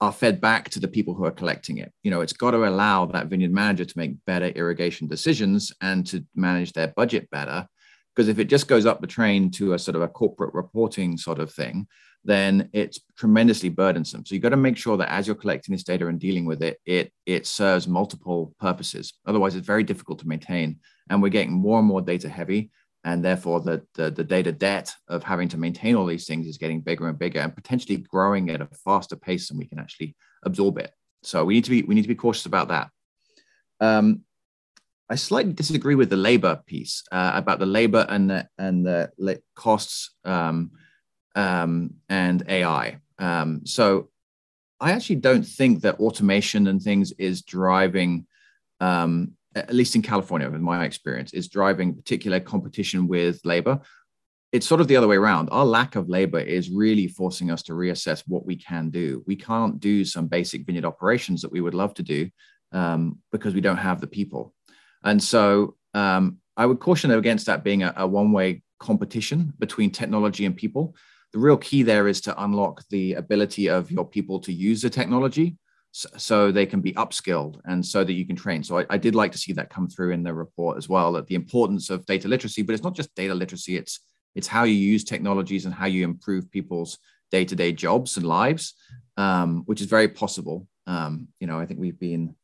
are 0.00 0.12
fed 0.12 0.40
back 0.40 0.68
to 0.70 0.80
the 0.80 0.88
people 0.88 1.14
who 1.14 1.24
are 1.24 1.30
collecting 1.30 1.78
it. 1.78 1.92
You 2.02 2.10
know, 2.10 2.20
it's 2.20 2.32
got 2.32 2.50
to 2.50 2.68
allow 2.68 3.06
that 3.06 3.28
vineyard 3.28 3.52
manager 3.52 3.84
to 3.84 3.98
make 3.98 4.24
better 4.26 4.48
irrigation 4.48 5.08
decisions 5.08 5.72
and 5.80 6.06
to 6.08 6.24
manage 6.34 6.72
their 6.72 6.88
budget 6.88 7.30
better. 7.30 7.66
Because 8.14 8.28
if 8.28 8.38
it 8.38 8.48
just 8.48 8.68
goes 8.68 8.86
up 8.86 9.00
the 9.00 9.06
train 9.06 9.50
to 9.52 9.72
a 9.72 9.78
sort 9.78 9.96
of 9.96 10.02
a 10.02 10.08
corporate 10.08 10.54
reporting 10.54 11.16
sort 11.16 11.38
of 11.38 11.52
thing, 11.52 11.86
then 12.26 12.68
it's 12.72 13.00
tremendously 13.16 13.68
burdensome. 13.68 14.24
So 14.26 14.34
you've 14.34 14.42
got 14.42 14.50
to 14.50 14.56
make 14.56 14.76
sure 14.76 14.96
that 14.96 15.10
as 15.10 15.26
you're 15.26 15.36
collecting 15.36 15.72
this 15.72 15.84
data 15.84 16.08
and 16.08 16.20
dealing 16.20 16.44
with 16.44 16.62
it, 16.62 16.80
it 16.84 17.12
it 17.24 17.46
serves 17.46 17.88
multiple 17.88 18.54
purposes. 18.60 19.14
Otherwise, 19.26 19.54
it's 19.54 19.66
very 19.66 19.84
difficult 19.84 20.18
to 20.20 20.28
maintain. 20.28 20.80
And 21.08 21.22
we're 21.22 21.28
getting 21.28 21.52
more 21.52 21.78
and 21.78 21.88
more 21.88 22.02
data 22.02 22.28
heavy 22.28 22.70
and 23.06 23.24
therefore 23.24 23.60
the, 23.60 23.82
the, 23.94 24.10
the, 24.10 24.24
data 24.24 24.50
debt 24.50 24.92
of 25.06 25.22
having 25.22 25.48
to 25.48 25.56
maintain 25.56 25.94
all 25.94 26.06
these 26.06 26.26
things 26.26 26.46
is 26.46 26.58
getting 26.58 26.80
bigger 26.80 27.08
and 27.08 27.18
bigger 27.18 27.38
and 27.38 27.54
potentially 27.54 27.98
growing 27.98 28.50
at 28.50 28.60
a 28.60 28.68
faster 28.84 29.14
pace 29.14 29.48
than 29.48 29.56
we 29.56 29.66
can 29.66 29.78
actually 29.78 30.14
absorb 30.44 30.76
it 30.76 30.90
so 31.22 31.44
we 31.44 31.54
need 31.54 31.64
to 31.64 31.70
be 31.70 31.82
we 31.82 31.94
need 31.94 32.02
to 32.02 32.08
be 32.08 32.14
cautious 32.14 32.46
about 32.46 32.68
that 32.68 32.90
um, 33.80 34.22
i 35.08 35.14
slightly 35.14 35.52
disagree 35.52 35.94
with 35.94 36.10
the 36.10 36.16
labor 36.16 36.60
piece 36.66 37.04
uh, 37.12 37.32
about 37.34 37.60
the 37.60 37.66
labor 37.66 38.04
and 38.08 38.28
the 38.28 38.46
and 38.58 38.84
the 38.84 39.40
costs 39.54 40.16
um, 40.24 40.72
um, 41.36 41.90
and 42.08 42.42
ai 42.48 42.98
um, 43.18 43.60
so 43.64 44.08
i 44.80 44.90
actually 44.90 45.16
don't 45.16 45.46
think 45.46 45.82
that 45.82 46.00
automation 46.00 46.66
and 46.66 46.82
things 46.82 47.12
is 47.12 47.42
driving 47.42 48.26
um, 48.80 49.36
at 49.56 49.74
least 49.74 49.96
in 49.96 50.02
California, 50.02 50.48
in 50.48 50.62
my 50.62 50.84
experience, 50.84 51.32
is 51.32 51.48
driving 51.48 51.94
particular 51.94 52.38
competition 52.38 53.08
with 53.08 53.40
labor. 53.44 53.80
It's 54.52 54.66
sort 54.66 54.80
of 54.80 54.88
the 54.88 54.96
other 54.96 55.08
way 55.08 55.16
around. 55.16 55.48
Our 55.50 55.64
lack 55.64 55.96
of 55.96 56.08
labor 56.08 56.38
is 56.38 56.70
really 56.70 57.08
forcing 57.08 57.50
us 57.50 57.62
to 57.64 57.72
reassess 57.72 58.22
what 58.26 58.46
we 58.46 58.56
can 58.56 58.90
do. 58.90 59.24
We 59.26 59.34
can't 59.34 59.80
do 59.80 60.04
some 60.04 60.28
basic 60.28 60.66
vineyard 60.66 60.84
operations 60.84 61.42
that 61.42 61.50
we 61.50 61.60
would 61.60 61.74
love 61.74 61.94
to 61.94 62.02
do 62.02 62.30
um, 62.72 63.18
because 63.32 63.54
we 63.54 63.60
don't 63.60 63.78
have 63.78 64.00
the 64.00 64.06
people. 64.06 64.54
And 65.02 65.22
so 65.22 65.76
um, 65.94 66.38
I 66.56 66.66
would 66.66 66.80
caution 66.80 67.10
against 67.10 67.46
that 67.46 67.64
being 67.64 67.82
a, 67.82 67.94
a 67.96 68.06
one 68.06 68.32
way 68.32 68.62
competition 68.78 69.54
between 69.58 69.90
technology 69.90 70.44
and 70.44 70.54
people. 70.54 70.94
The 71.32 71.38
real 71.38 71.56
key 71.56 71.82
there 71.82 72.08
is 72.08 72.20
to 72.22 72.42
unlock 72.42 72.82
the 72.90 73.14
ability 73.14 73.68
of 73.68 73.90
your 73.90 74.04
people 74.04 74.40
to 74.40 74.52
use 74.52 74.82
the 74.82 74.90
technology 74.90 75.56
so 75.92 76.52
they 76.52 76.66
can 76.66 76.80
be 76.80 76.92
upskilled 76.92 77.58
and 77.64 77.84
so 77.84 78.04
that 78.04 78.12
you 78.12 78.26
can 78.26 78.36
train. 78.36 78.62
So 78.62 78.78
I, 78.80 78.86
I, 78.90 78.98
did 78.98 79.14
like 79.14 79.32
to 79.32 79.38
see 79.38 79.54
that 79.54 79.70
come 79.70 79.88
through 79.88 80.10
in 80.12 80.22
the 80.22 80.34
report 80.34 80.76
as 80.76 80.90
well, 80.90 81.12
that 81.12 81.26
the 81.26 81.34
importance 81.34 81.88
of 81.88 82.04
data 82.04 82.28
literacy, 82.28 82.60
but 82.60 82.74
it's 82.74 82.84
not 82.84 82.94
just 82.94 83.14
data 83.14 83.34
literacy, 83.34 83.76
it's 83.76 84.00
it's 84.34 84.46
how 84.46 84.64
you 84.64 84.74
use 84.74 85.04
technologies 85.04 85.64
and 85.64 85.74
how 85.74 85.86
you 85.86 86.04
improve 86.04 86.50
people's 86.50 86.98
day-to-day 87.30 87.72
jobs 87.72 88.18
and 88.18 88.26
lives, 88.26 88.74
um, 89.16 89.62
which 89.64 89.80
is 89.80 89.86
very 89.86 90.08
possible. 90.08 90.68
Um, 90.86 91.28
you 91.40 91.46
know, 91.46 91.58
I 91.58 91.64
think 91.64 91.80
we've 91.80 91.98
been 91.98 92.36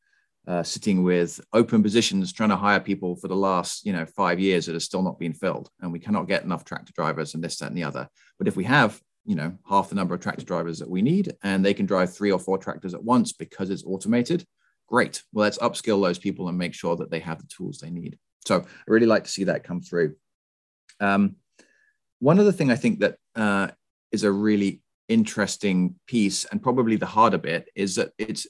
uh, 0.47 0.63
sitting 0.63 1.03
with 1.03 1.41
open 1.53 1.83
positions 1.83 2.33
trying 2.33 2.49
to 2.49 2.57
hire 2.57 2.81
people 2.81 3.17
for 3.17 3.29
the 3.29 3.37
last, 3.37 3.87
you 3.87 3.93
know, 3.93 4.05
five 4.05 4.41
years 4.41 4.67
that 4.67 4.75
are 4.75 4.81
still 4.81 5.03
not 5.03 5.19
being 5.19 5.33
filled. 5.33 5.71
And 5.81 5.93
we 5.93 6.01
cannot 6.01 6.29
get 6.29 6.43
enough 6.43 6.65
tractor 6.65 6.93
drivers 6.95 7.35
and 7.35 7.45
this, 7.45 7.59
that, 7.59 7.69
and 7.69 7.77
the 7.77 7.85
other. 7.85 8.09
But 8.39 8.49
if 8.49 8.57
we 8.57 8.65
have 8.65 9.01
you 9.25 9.37
know 9.37 9.57
half 9.69 9.89
the 9.89 9.95
number 9.95 10.15
of 10.15 10.21
tractor 10.21 10.45
drivers 10.45 10.79
that 10.79 10.91
we 10.91 11.03
need 11.03 11.33
and 11.43 11.65
they 11.65 11.75
can 11.75 11.87
drive 11.87 12.13
three 12.13 12.33
or 12.33 12.39
four 12.39 12.59
tractors 12.59 12.95
at 12.95 13.03
once 13.03 13.33
because 13.33 13.71
it's 13.71 13.85
automated 13.85 14.45
great 14.89 15.23
well 15.33 15.45
let's 15.45 15.59
upskill 15.59 16.03
those 16.03 16.19
people 16.19 16.49
and 16.49 16.59
make 16.59 16.75
sure 16.75 16.97
that 16.97 17.11
they 17.11 17.21
have 17.21 17.39
the 17.39 17.47
tools 17.47 17.79
they 17.79 17.91
need 17.91 18.19
so 18.45 18.61
i 18.61 18.65
really 18.87 19.07
like 19.07 19.25
to 19.25 19.31
see 19.31 19.45
that 19.45 19.65
come 19.65 19.81
through 19.81 20.15
um, 21.01 21.37
one 22.19 22.39
other 22.39 22.53
thing 22.53 22.71
i 22.71 22.77
think 22.77 23.01
that 23.01 23.17
uh, 23.37 23.69
is 24.11 24.25
a 24.25 24.33
really 24.33 24.83
interesting 25.09 25.95
piece 26.07 26.45
and 26.47 26.63
probably 26.63 26.97
the 26.97 27.07
harder 27.07 27.39
bit 27.39 27.69
is 27.75 27.97
that 27.97 28.13
it's 28.19 28.47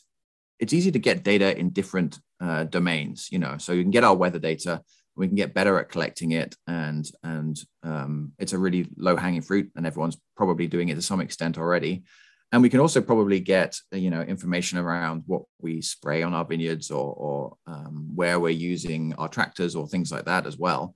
it's 0.58 0.72
easy 0.72 0.90
to 0.92 0.98
get 0.98 1.24
data 1.24 1.56
in 1.58 1.70
different 1.70 2.18
uh, 2.40 2.64
domains 2.64 3.28
you 3.30 3.38
know 3.38 3.56
so 3.58 3.72
you 3.72 3.82
can 3.82 3.90
get 3.90 4.04
our 4.04 4.14
weather 4.14 4.38
data 4.38 4.82
we 5.16 5.26
can 5.26 5.36
get 5.36 5.54
better 5.54 5.78
at 5.78 5.88
collecting 5.88 6.32
it 6.32 6.56
and 6.66 7.10
and 7.22 7.60
um, 7.82 8.32
it's 8.38 8.52
a 8.52 8.58
really 8.58 8.88
low 8.96 9.16
hanging 9.16 9.42
fruit 9.42 9.70
and 9.76 9.86
everyone's 9.86 10.18
probably 10.36 10.66
doing 10.66 10.88
it 10.88 10.94
to 10.94 11.02
some 11.02 11.20
extent 11.20 11.58
already. 11.58 12.04
And 12.50 12.60
we 12.60 12.68
can 12.68 12.80
also 12.80 13.00
probably 13.00 13.40
get 13.40 13.78
you 13.92 14.10
know 14.10 14.22
information 14.22 14.78
around 14.78 15.24
what 15.26 15.42
we 15.60 15.82
spray 15.82 16.22
on 16.22 16.34
our 16.34 16.44
vineyards 16.44 16.90
or, 16.90 17.14
or 17.14 17.56
um, 17.66 18.10
where 18.14 18.40
we're 18.40 18.50
using 18.50 19.14
our 19.14 19.28
tractors 19.28 19.74
or 19.74 19.86
things 19.86 20.12
like 20.12 20.26
that 20.26 20.46
as 20.46 20.58
well. 20.58 20.94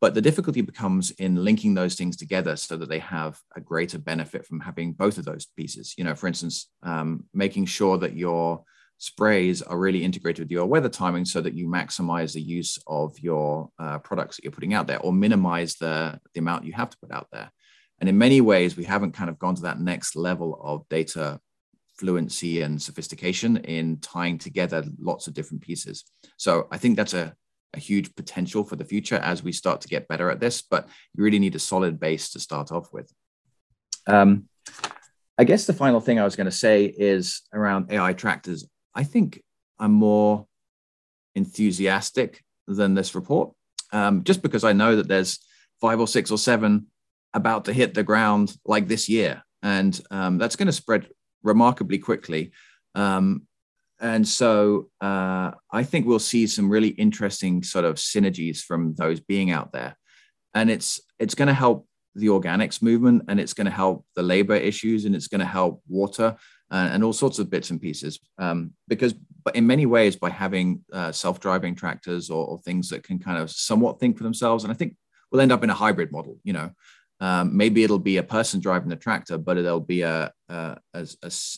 But 0.00 0.12
the 0.12 0.22
difficulty 0.22 0.60
becomes 0.60 1.12
in 1.12 1.44
linking 1.44 1.72
those 1.72 1.94
things 1.94 2.16
together 2.16 2.56
so 2.56 2.76
that 2.76 2.90
they 2.90 2.98
have 2.98 3.38
a 3.56 3.60
greater 3.60 3.98
benefit 3.98 4.44
from 4.46 4.60
having 4.60 4.92
both 4.92 5.16
of 5.16 5.24
those 5.24 5.46
pieces. 5.56 5.94
You 5.96 6.04
know 6.04 6.14
for 6.14 6.26
instance 6.26 6.70
um, 6.82 7.24
making 7.32 7.66
sure 7.66 7.96
that 7.98 8.16
your 8.16 8.64
sprays 8.98 9.60
are 9.62 9.78
really 9.78 10.04
integrated 10.04 10.44
with 10.44 10.50
your 10.50 10.66
weather 10.66 10.88
timing 10.88 11.24
so 11.24 11.40
that 11.40 11.54
you 11.54 11.66
maximize 11.66 12.32
the 12.32 12.40
use 12.40 12.78
of 12.86 13.18
your 13.18 13.70
uh, 13.78 13.98
products 13.98 14.36
that 14.36 14.44
you're 14.44 14.52
putting 14.52 14.74
out 14.74 14.86
there 14.86 15.00
or 15.00 15.12
minimize 15.12 15.74
the, 15.76 16.18
the 16.32 16.40
amount 16.40 16.64
you 16.64 16.72
have 16.72 16.90
to 16.90 16.98
put 16.98 17.10
out 17.10 17.28
there. 17.32 17.50
And 18.00 18.08
in 18.08 18.18
many 18.18 18.40
ways, 18.40 18.76
we 18.76 18.84
haven't 18.84 19.12
kind 19.12 19.30
of 19.30 19.38
gone 19.38 19.54
to 19.56 19.62
that 19.62 19.80
next 19.80 20.16
level 20.16 20.60
of 20.62 20.88
data 20.88 21.40
fluency 21.98 22.62
and 22.62 22.80
sophistication 22.80 23.58
in 23.58 23.98
tying 24.00 24.38
together 24.38 24.84
lots 24.98 25.26
of 25.26 25.34
different 25.34 25.62
pieces. 25.62 26.04
So 26.36 26.66
I 26.70 26.78
think 26.78 26.96
that's 26.96 27.14
a, 27.14 27.34
a 27.72 27.78
huge 27.78 28.14
potential 28.14 28.64
for 28.64 28.76
the 28.76 28.84
future 28.84 29.16
as 29.16 29.42
we 29.42 29.52
start 29.52 29.80
to 29.82 29.88
get 29.88 30.08
better 30.08 30.30
at 30.30 30.40
this, 30.40 30.62
but 30.62 30.88
you 31.14 31.22
really 31.22 31.38
need 31.38 31.54
a 31.54 31.60
solid 31.60 32.00
base 32.00 32.30
to 32.30 32.40
start 32.40 32.72
off 32.72 32.92
with. 32.92 33.12
Um, 34.06 34.48
I 35.38 35.44
guess 35.44 35.66
the 35.66 35.72
final 35.72 36.00
thing 36.00 36.18
I 36.18 36.24
was 36.24 36.36
going 36.36 36.46
to 36.46 36.52
say 36.52 36.84
is 36.84 37.42
around 37.52 37.90
AI 37.90 38.12
tractors. 38.12 38.68
I 38.94 39.04
think 39.04 39.42
I'm 39.78 39.92
more 39.92 40.46
enthusiastic 41.34 42.42
than 42.66 42.94
this 42.94 43.14
report, 43.14 43.52
um, 43.92 44.24
just 44.24 44.42
because 44.42 44.64
I 44.64 44.72
know 44.72 44.96
that 44.96 45.08
there's 45.08 45.38
five 45.80 46.00
or 46.00 46.08
six 46.08 46.30
or 46.30 46.38
seven 46.38 46.86
about 47.34 47.64
to 47.64 47.72
hit 47.72 47.94
the 47.94 48.02
ground 48.02 48.56
like 48.64 48.86
this 48.88 49.08
year, 49.08 49.42
and 49.62 50.00
um, 50.10 50.38
that's 50.38 50.56
going 50.56 50.66
to 50.66 50.72
spread 50.72 51.08
remarkably 51.42 51.98
quickly. 51.98 52.52
Um, 52.94 53.46
and 54.00 54.26
so 54.26 54.90
uh, 55.00 55.52
I 55.70 55.82
think 55.82 56.06
we'll 56.06 56.18
see 56.18 56.46
some 56.46 56.68
really 56.68 56.88
interesting 56.88 57.62
sort 57.62 57.84
of 57.84 57.96
synergies 57.96 58.60
from 58.60 58.94
those 58.94 59.20
being 59.20 59.50
out 59.50 59.72
there, 59.72 59.96
and 60.54 60.70
it's 60.70 61.00
it's 61.18 61.34
going 61.34 61.48
to 61.48 61.54
help 61.54 61.86
the 62.14 62.28
organics 62.28 62.80
movement, 62.80 63.24
and 63.28 63.40
it's 63.40 63.54
going 63.54 63.64
to 63.64 63.70
help 63.70 64.04
the 64.14 64.22
labor 64.22 64.54
issues, 64.54 65.04
and 65.04 65.16
it's 65.16 65.28
going 65.28 65.40
to 65.40 65.46
help 65.46 65.82
water 65.88 66.36
and, 66.70 66.94
and 66.94 67.04
all 67.04 67.12
sorts 67.12 67.38
of 67.38 67.50
bits 67.50 67.70
and 67.70 67.80
pieces. 67.80 68.18
Um, 68.38 68.72
because, 68.88 69.14
in 69.54 69.66
many 69.66 69.86
ways, 69.86 70.16
by 70.16 70.30
having 70.30 70.84
uh, 70.92 71.12
self-driving 71.12 71.74
tractors 71.74 72.30
or, 72.30 72.46
or, 72.46 72.58
things 72.58 72.88
that 72.88 73.02
can 73.02 73.18
kind 73.18 73.38
of 73.38 73.50
somewhat 73.50 74.00
think 74.00 74.16
for 74.16 74.24
themselves, 74.24 74.64
and 74.64 74.72
I 74.72 74.76
think 74.76 74.96
we'll 75.30 75.42
end 75.42 75.52
up 75.52 75.62
in 75.62 75.70
a 75.70 75.74
hybrid 75.74 76.10
model. 76.12 76.38
You 76.44 76.54
know, 76.54 76.70
um, 77.20 77.56
maybe 77.56 77.84
it'll 77.84 77.98
be 77.98 78.16
a 78.16 78.22
person 78.22 78.60
driving 78.60 78.88
the 78.88 78.96
tractor, 78.96 79.38
but 79.38 79.54
there'll 79.54 79.80
be 79.80 80.02
a, 80.02 80.32
a, 80.48 80.78
a, 80.94 81.06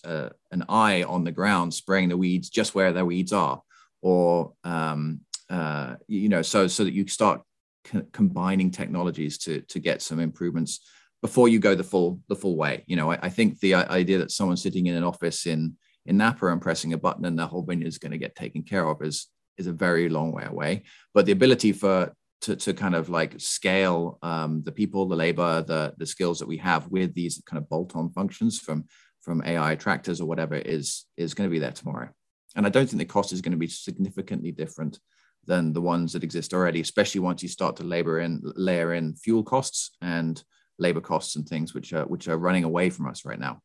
a, 0.05 0.31
an 0.51 0.65
eye 0.69 1.03
on 1.05 1.25
the 1.25 1.33
ground 1.33 1.75
spraying 1.75 2.09
the 2.09 2.17
weeds 2.17 2.51
just 2.51 2.75
where 2.75 2.93
the 2.93 3.05
weeds 3.05 3.33
are, 3.33 3.63
or 4.03 4.53
um, 4.65 5.21
uh, 5.49 5.95
you 6.09 6.29
know, 6.29 6.43
so 6.43 6.67
so 6.67 6.85
that 6.85 6.93
you 6.93 7.07
start 7.07 7.43
co- 7.85 8.07
combining 8.13 8.71
technologies 8.71 9.39
to 9.39 9.61
to 9.63 9.79
get 9.79 10.03
some 10.03 10.21
improvements 10.21 10.81
before 11.23 11.49
you 11.49 11.59
go 11.59 11.75
the 11.75 11.85
full 11.85 12.21
the 12.29 12.37
full 12.37 12.57
way. 12.57 12.85
You 12.87 12.97
know, 12.97 13.13
I, 13.13 13.19
I 13.23 13.29
think 13.29 13.61
the 13.61 13.75
idea 13.75 14.19
that 14.19 14.31
someone 14.31 14.57
sitting 14.57 14.87
in 14.87 14.95
an 14.95 15.05
office 15.05 15.47
in 15.47 15.77
in 16.05 16.17
Napa 16.17 16.47
and 16.47 16.63
pressing 16.63 16.93
a 16.93 16.99
button 16.99 17.25
and 17.25 17.39
the 17.39 17.47
whole 17.47 17.63
vineyard 17.63 17.89
is 17.89 17.99
going 17.99 18.13
to 18.13 18.19
get 18.19 18.37
taken 18.37 18.63
care 18.63 18.87
of 18.87 19.03
is 19.03 19.27
is 19.59 19.67
a 19.67 19.73
very 19.73 20.09
long 20.09 20.33
way 20.33 20.45
away. 20.45 20.83
But 21.15 21.27
the 21.27 21.33
ability 21.33 21.73
for 21.73 22.15
to, 22.43 22.55
to 22.55 22.75
kind 22.75 22.95
of 22.95 23.09
like 23.09 23.35
scale 23.39 24.19
um, 24.23 24.63
the 24.63 24.73
people, 24.73 25.07
the 25.07 25.17
labor, 25.17 25.63
the 25.63 25.95
the 25.97 26.07
skills 26.07 26.39
that 26.39 26.49
we 26.49 26.59
have 26.59 26.87
with 26.89 27.15
these 27.15 27.43
kind 27.47 27.59
of 27.59 27.69
bolt-on 27.69 28.11
functions 28.11 28.59
from 28.59 28.85
from 29.23 29.43
AI 29.45 29.75
tractors 29.75 30.21
or 30.21 30.27
whatever 30.27 30.55
is 30.55 31.07
is 31.17 31.35
going 31.35 31.49
to 31.49 31.53
be 31.53 31.59
there 31.59 31.73
tomorrow. 31.73 32.09
And 32.55 32.67
I 32.67 32.71
don't 32.71 32.87
think 32.87 32.99
the 32.99 33.05
cost 33.05 33.33
is 33.33 33.41
going 33.41 33.53
to 33.53 33.59
be 33.59 33.69
significantly 33.69 34.53
different 34.53 34.99
than 35.47 35.73
the 35.73 35.81
ones 35.81 36.13
that 36.13 36.25
exist 36.25 36.55
already, 36.55 36.81
especially 36.81 37.21
once 37.21 37.43
you 37.43 37.49
start 37.49 37.77
to 37.77 37.85
labor 37.85 38.21
in 38.21 38.41
layer 38.57 38.95
in 38.95 39.15
fuel 39.17 39.43
costs 39.43 39.97
and 40.01 40.43
labor 40.79 41.01
costs 41.01 41.37
and 41.37 41.49
things 41.49 41.75
which 41.75 41.93
are 41.93 42.05
which 42.05 42.29
are 42.29 42.39
running 42.39 42.65
away 42.65 42.91
from 42.91 43.07
us 43.07 43.25
right 43.25 43.39
now. 43.39 43.61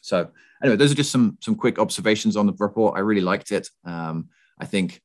So 0.00 0.30
anyway, 0.62 0.76
those 0.76 0.92
are 0.92 0.96
just 0.96 1.12
some 1.12 1.38
some 1.40 1.54
quick 1.54 1.78
observations 1.78 2.36
on 2.36 2.46
the 2.46 2.54
report. 2.58 2.96
I 2.96 3.00
really 3.00 3.20
liked 3.20 3.52
it. 3.52 3.68
Um, 3.84 4.28
I 4.58 4.66
think 4.66 5.00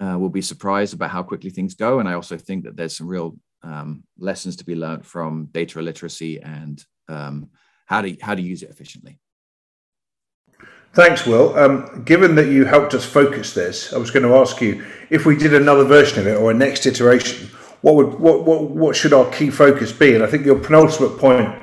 uh, 0.00 0.16
we'll 0.18 0.30
be 0.30 0.42
surprised 0.42 0.94
about 0.94 1.10
how 1.10 1.22
quickly 1.22 1.50
things 1.50 1.74
go, 1.74 2.00
and 2.00 2.08
I 2.08 2.14
also 2.14 2.36
think 2.36 2.64
that 2.64 2.76
there's 2.76 2.96
some 2.96 3.08
real 3.08 3.36
um, 3.62 4.04
lessons 4.18 4.56
to 4.56 4.64
be 4.64 4.74
learned 4.74 5.06
from 5.06 5.48
data 5.52 5.80
literacy 5.80 6.40
and 6.40 6.82
um, 7.08 7.50
how 7.86 8.02
to 8.02 8.16
how 8.20 8.34
to 8.34 8.42
use 8.42 8.62
it 8.62 8.70
efficiently. 8.70 9.18
Thanks, 10.92 11.26
Will. 11.26 11.54
Um, 11.58 12.04
given 12.04 12.36
that 12.36 12.46
you 12.46 12.64
helped 12.64 12.94
us 12.94 13.04
focus 13.04 13.52
this, 13.52 13.92
I 13.92 13.98
was 13.98 14.10
going 14.10 14.22
to 14.22 14.34
ask 14.36 14.62
you 14.62 14.82
if 15.10 15.26
we 15.26 15.36
did 15.36 15.52
another 15.52 15.84
version 15.84 16.20
of 16.20 16.26
it 16.26 16.38
or 16.38 16.50
a 16.50 16.54
next 16.54 16.86
iteration, 16.86 17.50
what 17.86 17.94
would 17.94 18.18
what 18.18 18.44
what, 18.44 18.62
what 18.62 18.96
should 18.96 19.12
our 19.12 19.30
key 19.30 19.48
focus 19.48 19.92
be? 19.92 20.16
And 20.16 20.24
I 20.24 20.26
think 20.26 20.44
your 20.44 20.58
penultimate 20.58 21.18
point 21.18 21.56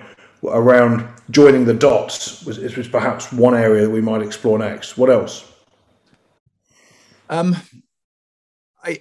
around 0.46 1.06
joining 1.32 1.66
the 1.66 1.74
dots 1.74 2.46
was, 2.46 2.58
was 2.78 2.88
perhaps 2.88 3.34
one 3.34 3.54
area 3.54 3.82
that 3.82 3.90
we 3.90 4.00
might 4.00 4.22
explore 4.22 4.58
next. 4.58 4.98
What 4.98 5.10
else? 5.10 5.52
Um, 7.30 7.58
I 8.82 9.00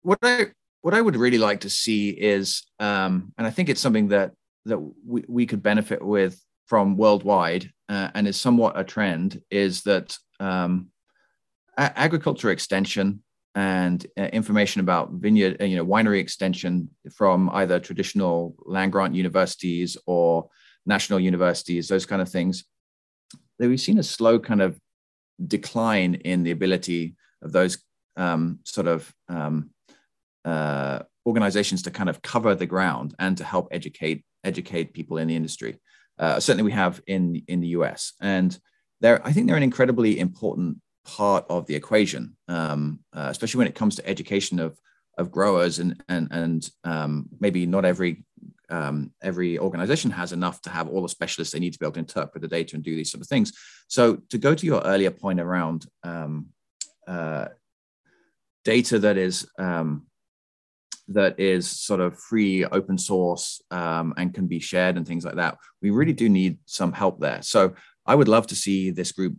what 0.00 0.18
I 0.22 0.46
what 0.80 0.94
I 0.94 1.02
would 1.02 1.16
really 1.16 1.36
like 1.36 1.60
to 1.60 1.68
see 1.68 2.08
is, 2.08 2.62
um, 2.80 3.34
and 3.36 3.46
I 3.46 3.50
think 3.50 3.68
it's 3.68 3.82
something 3.82 4.08
that 4.08 4.32
that 4.64 4.78
we, 5.06 5.24
we 5.28 5.44
could 5.44 5.62
benefit 5.62 6.02
with 6.02 6.40
from 6.64 6.96
worldwide 6.96 7.70
uh, 7.90 8.08
and 8.14 8.26
is 8.26 8.40
somewhat 8.40 8.78
a 8.78 8.84
trend 8.84 9.42
is 9.50 9.82
that 9.82 10.16
um, 10.40 10.88
a- 11.76 11.98
agriculture 11.98 12.50
extension 12.50 13.22
and 13.54 14.06
uh, 14.18 14.22
information 14.32 14.80
about 14.80 15.12
vineyard, 15.12 15.60
uh, 15.60 15.64
you 15.64 15.76
know, 15.76 15.84
winery 15.84 16.20
extension 16.20 16.88
from 17.14 17.50
either 17.50 17.78
traditional 17.78 18.54
land 18.64 18.92
grant 18.92 19.14
universities 19.14 19.96
or 20.06 20.48
national 20.86 21.20
universities, 21.20 21.88
those 21.88 22.06
kind 22.06 22.22
of 22.22 22.28
things. 22.28 22.64
We've 23.58 23.80
seen 23.80 23.98
a 23.98 24.02
slow 24.02 24.38
kind 24.38 24.62
of 24.62 24.78
decline 25.46 26.14
in 26.14 26.42
the 26.42 26.50
ability 26.50 27.14
of 27.42 27.52
those 27.52 27.78
um, 28.16 28.60
sort 28.64 28.88
of 28.88 29.12
um, 29.28 29.70
uh, 30.44 31.00
organizations 31.26 31.82
to 31.82 31.90
kind 31.90 32.08
of 32.08 32.22
cover 32.22 32.54
the 32.54 32.66
ground 32.66 33.14
and 33.18 33.36
to 33.38 33.44
help 33.44 33.68
educate 33.70 34.24
educate 34.44 34.92
people 34.92 35.18
in 35.18 35.28
the 35.28 35.36
industry 35.36 35.78
uh, 36.18 36.40
certainly 36.40 36.64
we 36.64 36.72
have 36.72 37.00
in 37.06 37.42
in 37.48 37.60
the 37.60 37.68
US, 37.68 38.12
and 38.20 38.56
they're 39.00 39.24
I 39.26 39.32
think 39.32 39.46
they're 39.46 39.56
an 39.56 39.62
incredibly 39.62 40.18
important 40.18 40.78
part 41.04 41.44
of 41.48 41.66
the 41.66 41.74
equation, 41.74 42.36
um, 42.48 43.00
uh, 43.12 43.28
especially 43.30 43.58
when 43.58 43.66
it 43.66 43.74
comes 43.74 43.96
to 43.96 44.08
education 44.08 44.58
of 44.58 44.78
of 45.18 45.30
growers 45.30 45.78
and 45.78 46.02
and 46.08 46.28
and 46.30 46.70
um, 46.84 47.28
maybe 47.40 47.66
not 47.66 47.84
every 47.84 48.24
um, 48.70 49.12
every 49.22 49.58
organization 49.58 50.10
has 50.10 50.32
enough 50.32 50.62
to 50.62 50.70
have 50.70 50.88
all 50.88 51.02
the 51.02 51.08
specialists 51.08 51.52
they 51.52 51.60
need 51.60 51.74
to 51.74 51.78
be 51.78 51.84
able 51.84 51.92
to 51.92 52.00
interpret 52.00 52.40
the 52.40 52.48
data 52.48 52.74
and 52.74 52.84
do 52.84 52.96
these 52.96 53.10
sort 53.10 53.20
of 53.20 53.28
things. 53.28 53.52
So 53.88 54.16
to 54.30 54.38
go 54.38 54.54
to 54.54 54.66
your 54.66 54.80
earlier 54.82 55.10
point 55.10 55.40
around 55.40 55.86
um, 56.02 56.46
uh, 57.06 57.48
data 58.64 58.98
that 59.00 59.18
is 59.18 59.46
um, 59.58 60.06
that 61.08 61.38
is 61.38 61.68
sort 61.68 62.00
of 62.00 62.18
free, 62.18 62.64
open 62.64 62.96
source, 62.96 63.60
um, 63.70 64.14
and 64.16 64.32
can 64.32 64.46
be 64.46 64.60
shared 64.60 64.96
and 64.96 65.06
things 65.06 65.24
like 65.24 65.36
that. 65.36 65.58
We 65.82 65.90
really 65.90 66.12
do 66.12 66.28
need 66.28 66.58
some 66.64 66.92
help 66.92 67.20
there. 67.20 67.42
So 67.42 67.74
I 68.06 68.14
would 68.14 68.28
love 68.28 68.46
to 68.48 68.54
see 68.54 68.90
this 68.90 69.12
group 69.12 69.34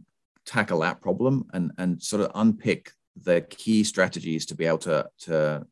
tackle 0.45 0.79
that 0.79 1.01
problem 1.01 1.45
and 1.53 1.71
and 1.77 2.01
sort 2.01 2.21
of 2.21 2.31
unpick 2.35 2.91
the 3.21 3.41
key 3.41 3.83
strategies 3.83 4.45
to 4.45 4.55
be 4.55 4.65
able 4.65 4.77
to 4.79 5.07
to 5.19 5.65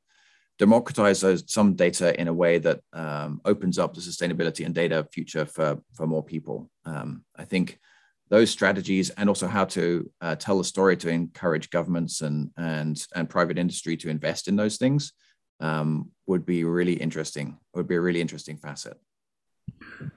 democratize 0.59 1.21
those 1.21 1.43
some 1.51 1.73
data 1.73 2.19
in 2.21 2.27
a 2.27 2.33
way 2.33 2.59
that 2.59 2.79
um, 2.93 3.41
opens 3.45 3.79
up 3.79 3.93
the 3.95 4.01
sustainability 4.01 4.63
and 4.63 4.75
data 4.75 5.07
future 5.11 5.45
for 5.45 5.79
for 5.93 6.05
more 6.05 6.23
people. 6.23 6.69
Um, 6.85 7.23
I 7.35 7.45
think 7.45 7.79
those 8.29 8.51
strategies 8.51 9.09
and 9.09 9.27
also 9.27 9.47
how 9.47 9.65
to 9.65 10.09
uh, 10.21 10.35
tell 10.35 10.57
the 10.57 10.63
story 10.63 10.95
to 10.97 11.09
encourage 11.09 11.71
governments 11.71 12.21
and 12.21 12.51
and 12.57 13.03
and 13.15 13.27
private 13.27 13.57
industry 13.57 13.97
to 13.97 14.09
invest 14.09 14.47
in 14.47 14.55
those 14.55 14.77
things 14.77 15.13
um, 15.61 16.11
would 16.27 16.45
be 16.45 16.63
really 16.63 16.93
interesting. 16.93 17.57
Would 17.73 17.87
be 17.87 17.95
a 17.95 18.01
really 18.01 18.21
interesting 18.21 18.57
facet. 18.57 18.97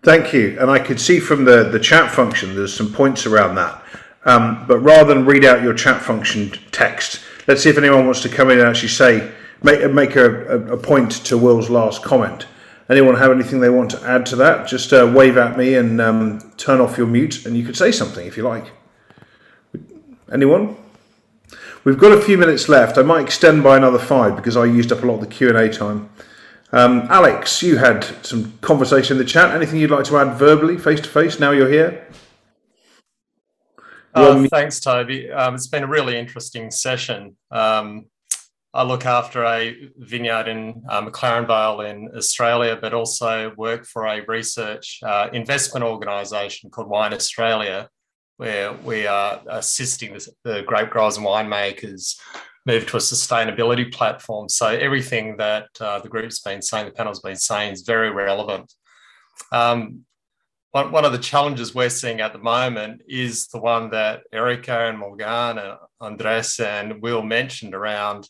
Thank 0.02 0.34
you. 0.34 0.58
And 0.60 0.70
I 0.70 0.78
could 0.78 1.00
see 1.00 1.20
from 1.20 1.44
the 1.44 1.64
the 1.64 1.80
chat 1.80 2.10
function 2.10 2.54
there's 2.54 2.74
some 2.74 2.92
points 2.92 3.24
around 3.24 3.54
that. 3.54 3.82
Um, 4.24 4.64
but 4.66 4.78
rather 4.78 5.12
than 5.12 5.26
read 5.26 5.44
out 5.44 5.62
your 5.62 5.74
chat 5.74 6.02
function 6.02 6.52
text, 6.72 7.20
let's 7.46 7.62
see 7.62 7.70
if 7.70 7.78
anyone 7.78 8.06
wants 8.06 8.22
to 8.22 8.28
come 8.28 8.50
in 8.50 8.58
and 8.58 8.68
actually 8.68 8.88
say 8.88 9.32
make 9.62 9.90
make 9.92 10.16
a, 10.16 10.72
a, 10.72 10.76
point 10.76 11.12
to 11.26 11.36
Will's 11.36 11.68
last 11.68 12.02
comment. 12.02 12.46
Anyone 12.88 13.16
have 13.16 13.30
anything 13.30 13.60
they 13.60 13.70
want 13.70 13.90
to 13.92 14.02
add 14.02 14.26
to 14.26 14.36
that? 14.36 14.66
Just 14.66 14.92
uh, 14.92 15.10
wave 15.14 15.36
at 15.36 15.56
me 15.56 15.74
and 15.74 16.00
um, 16.00 16.52
turn 16.56 16.80
off 16.80 16.98
your 16.98 17.06
mute, 17.06 17.46
and 17.46 17.56
you 17.56 17.64
could 17.64 17.76
say 17.76 17.90
something 17.92 18.26
if 18.26 18.36
you 18.36 18.42
like. 18.42 18.72
Anyone? 20.32 20.76
We've 21.84 21.98
got 21.98 22.12
a 22.12 22.20
few 22.20 22.38
minutes 22.38 22.68
left. 22.68 22.96
I 22.96 23.02
might 23.02 23.22
extend 23.22 23.62
by 23.62 23.76
another 23.76 23.98
five 23.98 24.36
because 24.36 24.56
I 24.56 24.64
used 24.64 24.90
up 24.90 25.02
a 25.02 25.06
lot 25.06 25.14
of 25.14 25.20
the 25.20 25.26
Q 25.26 25.48
and 25.48 25.58
A 25.58 25.70
time. 25.70 26.08
Um, 26.72 27.06
Alex, 27.10 27.62
you 27.62 27.76
had 27.76 28.04
some 28.24 28.58
conversation 28.60 29.16
in 29.16 29.18
the 29.18 29.28
chat. 29.28 29.54
Anything 29.54 29.80
you'd 29.80 29.90
like 29.90 30.06
to 30.06 30.16
add 30.16 30.34
verbally, 30.34 30.78
face 30.78 31.00
to 31.02 31.08
face? 31.08 31.38
Now 31.38 31.52
you're 31.52 31.70
here. 31.70 32.06
Uh, 34.14 34.46
thanks, 34.48 34.78
Toby. 34.80 35.30
Um, 35.30 35.54
it's 35.54 35.66
been 35.66 35.82
a 35.82 35.88
really 35.88 36.16
interesting 36.16 36.70
session. 36.70 37.36
Um, 37.50 38.06
I 38.72 38.82
look 38.82 39.06
after 39.06 39.44
a 39.44 39.88
vineyard 39.98 40.48
in 40.48 40.82
uh, 40.88 41.02
McLaren 41.02 41.46
Vale 41.46 41.82
in 41.82 42.10
Australia, 42.16 42.76
but 42.80 42.92
also 42.92 43.52
work 43.56 43.86
for 43.86 44.06
a 44.06 44.24
research 44.26 44.98
uh, 45.04 45.28
investment 45.32 45.84
organisation 45.84 46.70
called 46.70 46.88
Wine 46.88 47.14
Australia, 47.14 47.88
where 48.36 48.72
we 48.72 49.06
are 49.06 49.40
assisting 49.48 50.16
the, 50.44 50.62
grape 50.66 50.90
growers 50.90 51.16
and 51.16 51.26
winemakers 51.26 52.18
move 52.66 52.86
to 52.86 52.96
a 52.96 53.00
sustainability 53.00 53.92
platform. 53.92 54.48
So 54.48 54.66
everything 54.66 55.36
that 55.36 55.68
uh, 55.80 56.00
the 56.00 56.08
group's 56.08 56.40
been 56.40 56.62
saying, 56.62 56.86
the 56.86 56.92
panel's 56.92 57.20
been 57.20 57.36
saying, 57.36 57.72
is 57.72 57.82
very 57.82 58.10
relevant. 58.10 58.72
Um, 59.52 60.04
one, 60.74 60.90
one 60.90 61.04
of 61.04 61.12
the 61.12 61.18
challenges 61.18 61.72
we're 61.72 61.88
seeing 61.88 62.20
at 62.20 62.32
the 62.32 62.38
moment 62.40 63.02
is 63.06 63.46
the 63.46 63.60
one 63.60 63.90
that 63.90 64.22
Erica 64.32 64.88
and 64.88 64.98
Morgane 64.98 65.64
and 65.64 65.78
Andres 66.00 66.58
and 66.58 67.00
Will 67.00 67.22
mentioned 67.22 67.76
around 67.76 68.28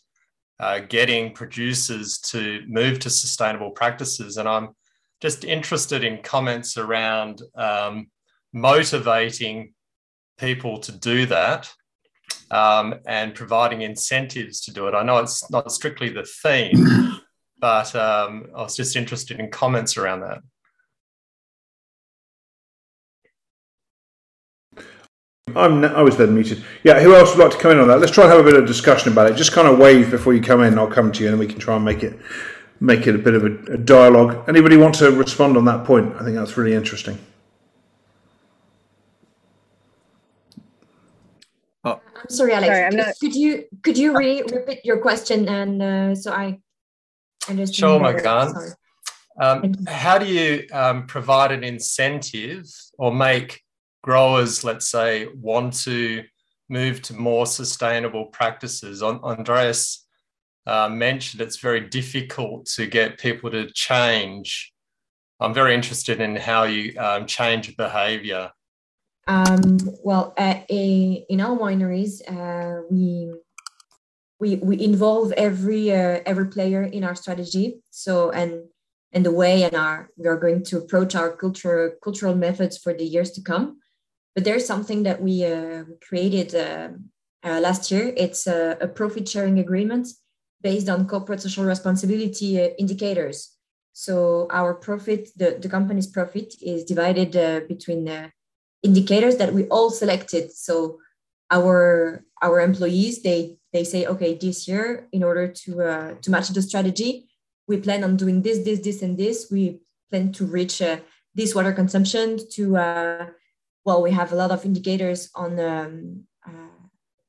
uh, 0.59 0.81
getting 0.87 1.33
producers 1.33 2.19
to 2.19 2.61
move 2.67 2.99
to 2.99 3.09
sustainable 3.09 3.71
practices. 3.71 4.37
And 4.37 4.47
I'm 4.47 4.75
just 5.21 5.43
interested 5.43 6.03
in 6.03 6.21
comments 6.21 6.77
around 6.77 7.41
um, 7.55 8.11
motivating 8.53 9.73
people 10.37 10.77
to 10.81 10.91
do 10.91 11.25
that 11.25 11.73
um, 12.51 12.93
and 13.07 13.33
providing 13.33 13.81
incentives 13.81 14.61
to 14.65 14.71
do 14.71 14.87
it. 14.87 14.93
I 14.93 15.01
know 15.01 15.17
it's 15.17 15.49
not 15.49 15.71
strictly 15.71 16.09
the 16.09 16.29
theme, 16.43 17.21
but 17.59 17.95
um, 17.95 18.45
I 18.55 18.61
was 18.61 18.75
just 18.75 18.95
interested 18.95 19.39
in 19.39 19.49
comments 19.49 19.97
around 19.97 20.19
that. 20.19 20.41
I'm, 25.53 25.85
I 25.85 26.01
was 26.01 26.17
then 26.17 26.33
muted. 26.33 26.63
Yeah, 26.83 26.99
who 26.99 27.15
else 27.15 27.35
would 27.35 27.43
like 27.43 27.51
to 27.51 27.57
come 27.57 27.71
in 27.71 27.79
on 27.79 27.87
that? 27.87 27.99
Let's 27.99 28.11
try 28.11 28.23
and 28.23 28.33
have 28.33 28.41
a 28.41 28.43
bit 28.43 28.55
of 28.55 28.63
a 28.63 28.67
discussion 28.67 29.11
about 29.11 29.29
it. 29.29 29.35
Just 29.35 29.51
kind 29.51 29.67
of 29.67 29.77
wave 29.77 30.09
before 30.09 30.33
you 30.33 30.41
come 30.41 30.61
in. 30.61 30.77
I'll 30.79 30.87
come 30.87 31.11
to 31.11 31.23
you, 31.23 31.29
and 31.29 31.37
we 31.37 31.47
can 31.47 31.59
try 31.59 31.75
and 31.75 31.85
make 31.85 32.03
it 32.03 32.19
make 32.79 33.07
it 33.07 33.15
a 33.15 33.19
bit 33.19 33.35
of 33.35 33.43
a, 33.43 33.73
a 33.73 33.77
dialogue. 33.77 34.43
Anybody 34.49 34.75
want 34.75 34.95
to 34.95 35.11
respond 35.11 35.55
on 35.55 35.65
that 35.65 35.85
point? 35.85 36.15
I 36.15 36.23
think 36.23 36.35
that's 36.35 36.57
really 36.57 36.73
interesting. 36.73 37.19
I'm 42.25 42.29
sorry, 42.29 42.53
Alex. 42.53 42.67
Sorry, 42.67 42.89
could, 42.89 42.97
not... 42.97 43.13
could, 43.19 43.35
you 43.35 43.65
could 43.83 43.97
you 43.97 44.17
re 44.17 44.41
repeat 44.41 44.83
your 44.83 44.97
question 44.97 45.47
and 45.47 45.81
uh, 45.81 46.15
so 46.15 46.31
I 46.31 46.59
understand? 47.47 47.75
Sure, 47.75 47.99
Morgane. 47.99 48.73
Um, 49.39 49.75
how 49.87 50.17
do 50.17 50.25
you 50.25 50.65
um, 50.71 51.05
provide 51.07 51.51
an 51.51 51.63
incentive 51.63 52.65
or 52.97 53.13
make 53.13 53.64
growers, 54.05 54.63
let's 54.63 54.87
say, 54.87 55.27
want 55.41 55.73
to 55.73 56.23
move 56.69 57.01
to 57.01 57.13
more 57.15 57.47
sustainable 57.47 58.25
practices? 58.25 59.01
Andreas 59.01 60.05
uh, 60.67 60.87
mentioned 60.87 61.41
it's 61.41 61.57
very 61.57 61.81
difficult 61.81 62.67
to 62.67 62.85
get 62.85 63.19
people 63.19 63.49
to 63.49 63.71
change. 63.71 64.71
I'm 65.39 65.55
very 65.55 65.73
interested 65.73 66.21
in 66.21 66.35
how 66.35 66.63
you 66.63 66.93
um, 66.99 67.25
change 67.25 67.75
behavior. 67.75 68.51
Um, 69.27 69.77
well, 70.03 70.35
uh, 70.37 70.59
in 70.69 71.41
our 71.41 71.57
wineries, 71.57 72.21
uh, 72.29 72.83
we 72.91 73.33
we 74.39 74.57
we 74.57 74.75
involve 74.79 75.31
every 75.31 75.91
uh, 75.91 76.19
every 76.27 76.47
player 76.55 76.83
in 76.83 77.03
our 77.03 77.15
strategy. 77.15 77.81
So 77.89 78.29
and 78.29 78.51
and 79.13 79.25
the 79.25 79.31
way 79.31 79.63
and 79.63 79.75
our 79.75 80.09
we 80.15 80.27
are 80.27 80.37
going 80.37 80.63
to 80.65 80.77
approach 80.77 81.15
our 81.15 81.35
cultural 81.35 81.91
cultural 82.03 82.35
methods 82.35 82.77
for 82.77 82.93
the 82.93 83.03
years 83.03 83.31
to 83.31 83.41
come. 83.41 83.79
But 84.35 84.43
there's 84.43 84.65
something 84.65 85.03
that 85.03 85.21
we 85.21 85.45
uh, 85.45 85.85
created 86.07 86.53
uh, 86.53 86.89
uh, 87.47 87.59
last 87.61 87.89
year. 87.89 88.13
It's 88.17 88.47
a, 88.47 88.91
profit 88.93 89.27
sharing 89.27 89.59
agreement 89.59 90.09
based 90.61 90.89
on 90.89 91.07
corporate 91.07 91.41
social 91.41 91.63
responsibility 91.63 92.57
indicators. 92.77 93.51
So 93.93 94.47
our 94.51 94.73
profit, 94.73 95.29
the, 95.37 95.57
the 95.61 95.69
company's 95.69 96.07
profit, 96.07 96.53
is 96.61 96.83
divided 96.83 97.67
between 97.67 98.31
indicators 98.83 99.37
that 99.37 99.53
we 99.53 99.65
all 99.67 99.89
selected. 99.89 100.51
So 100.51 100.99
our 101.51 102.23
our 102.41 102.59
employees 102.59 103.21
they 103.21 103.57
they 103.71 103.83
say 103.83 104.05
okay 104.05 104.35
this 104.35 104.67
year 104.67 105.07
in 105.11 105.23
order 105.23 105.47
to 105.47 105.81
uh, 105.81 106.13
to 106.21 106.31
match 106.31 106.49
the 106.49 106.61
strategy 106.61 107.29
we 107.67 107.77
plan 107.77 108.03
on 108.03 108.17
doing 108.17 108.41
this 108.41 108.59
this 108.65 108.79
this 108.79 109.01
and 109.01 109.17
this 109.17 109.47
we 109.51 109.79
plan 110.09 110.31
to 110.31 110.45
reach 110.45 110.81
uh, 110.81 110.97
this 111.35 111.53
water 111.53 111.73
consumption 111.73 112.39
to 112.49 112.77
uh, 112.77 113.27
well 113.85 114.01
we 114.01 114.11
have 114.11 114.31
a 114.31 114.35
lot 114.35 114.51
of 114.51 114.65
indicators 114.65 115.29
on 115.35 115.59
um, 115.59 116.23
uh, 116.45 116.79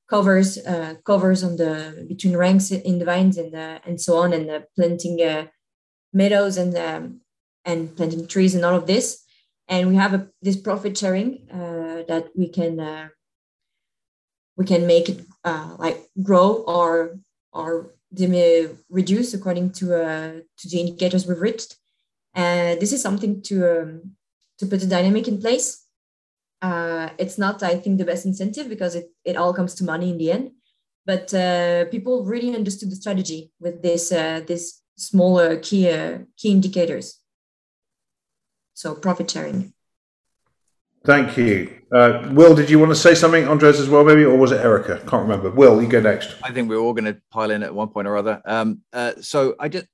covers 0.09 0.59
uh, 0.67 0.95
covers 1.05 1.45
on 1.45 1.57
the 1.57 2.07
between 2.09 2.37
ranks 2.37 2.71
in 2.71 2.99
the 2.99 3.05
vines 3.05 3.37
and 3.39 3.55
uh, 3.55 3.79
and 3.87 4.01
so 4.01 4.17
on 4.17 4.33
and 4.33 4.65
planting 4.75 5.19
meadows 6.13 6.57
and 6.57 6.77
um, 6.77 7.21
and 7.65 7.97
planting 7.97 8.27
trees 8.27 8.55
and 8.55 8.65
all 8.65 8.75
of 8.75 8.87
this 8.87 9.25
and 9.69 9.89
we 9.89 9.97
have 9.97 10.15
a, 10.15 10.29
this 10.43 10.57
profit 10.57 10.97
sharing 10.97 11.47
that 12.09 12.29
we 12.37 12.49
can 12.49 13.11
we 14.57 14.65
can 14.65 14.87
make 14.87 15.09
it 15.09 15.21
uh, 15.45 15.77
like 15.79 15.99
grow 16.23 16.65
or 16.67 17.19
or 17.53 17.95
they 18.11 18.27
may 18.27 18.69
reduce 18.91 19.35
according 19.35 19.71
to 19.71 19.95
uh, 19.95 20.33
to 20.59 20.69
the 20.69 20.81
indicators 20.81 21.27
we've 21.27 21.41
reached. 21.41 21.77
And 22.35 22.81
this 22.81 22.93
is 22.93 23.03
something 23.03 23.43
to 23.43 23.55
um, 23.81 24.17
to 24.59 24.67
put 24.67 24.83
a 24.83 24.87
dynamic 24.87 25.29
in 25.29 25.41
place. 25.41 25.86
Uh, 26.63 27.11
it's 27.19 27.39
not, 27.39 27.63
I 27.63 27.77
think, 27.77 27.99
the 27.99 28.05
best 28.05 28.27
incentive 28.27 28.69
because 28.69 28.95
it, 28.95 29.11
it 29.25 29.37
all 29.37 29.53
comes 29.53 29.75
to 29.77 29.85
money 29.85 30.11
in 30.11 30.19
the 30.19 30.31
end. 30.33 30.51
But 31.05 31.33
uh, 31.33 31.85
people 31.87 32.25
really 32.25 32.55
understood 32.55 32.91
the 32.91 32.97
strategy 32.97 33.53
with 33.61 33.83
this 33.83 34.11
uh, 34.11 34.41
this 34.47 34.83
smaller 34.97 35.59
key 35.59 35.89
uh, 35.91 36.19
key 36.37 36.51
indicators. 36.51 37.21
So 38.75 38.95
profit 38.95 39.31
sharing. 39.31 39.73
Thank 41.05 41.37
you. 41.37 41.83
Uh, 41.93 42.29
Will, 42.33 42.57
did 42.57 42.69
you 42.69 42.81
want 42.81 42.91
to 42.91 42.97
say 42.97 43.15
something, 43.15 43.47
Andres, 43.47 43.79
as 43.79 43.89
well, 43.89 44.05
maybe, 44.05 44.25
or 44.25 44.37
was 44.37 44.51
it 44.51 44.61
Erica? 44.61 44.99
Can't 45.07 45.23
remember. 45.23 45.51
Will, 45.51 45.81
you 45.81 45.87
go 45.87 46.01
next. 46.01 46.35
I 46.43 46.51
think 46.51 46.69
we're 46.69 46.81
all 46.81 46.93
going 46.93 47.05
to 47.05 47.21
pile 47.31 47.53
in 47.53 47.63
at 47.63 47.73
one 47.73 47.89
point 47.89 48.09
or 48.09 48.17
other. 48.17 48.43
Um, 48.45 48.83
uh, 48.93 49.13
so 49.21 49.55
I 49.61 49.69
just, 49.69 49.87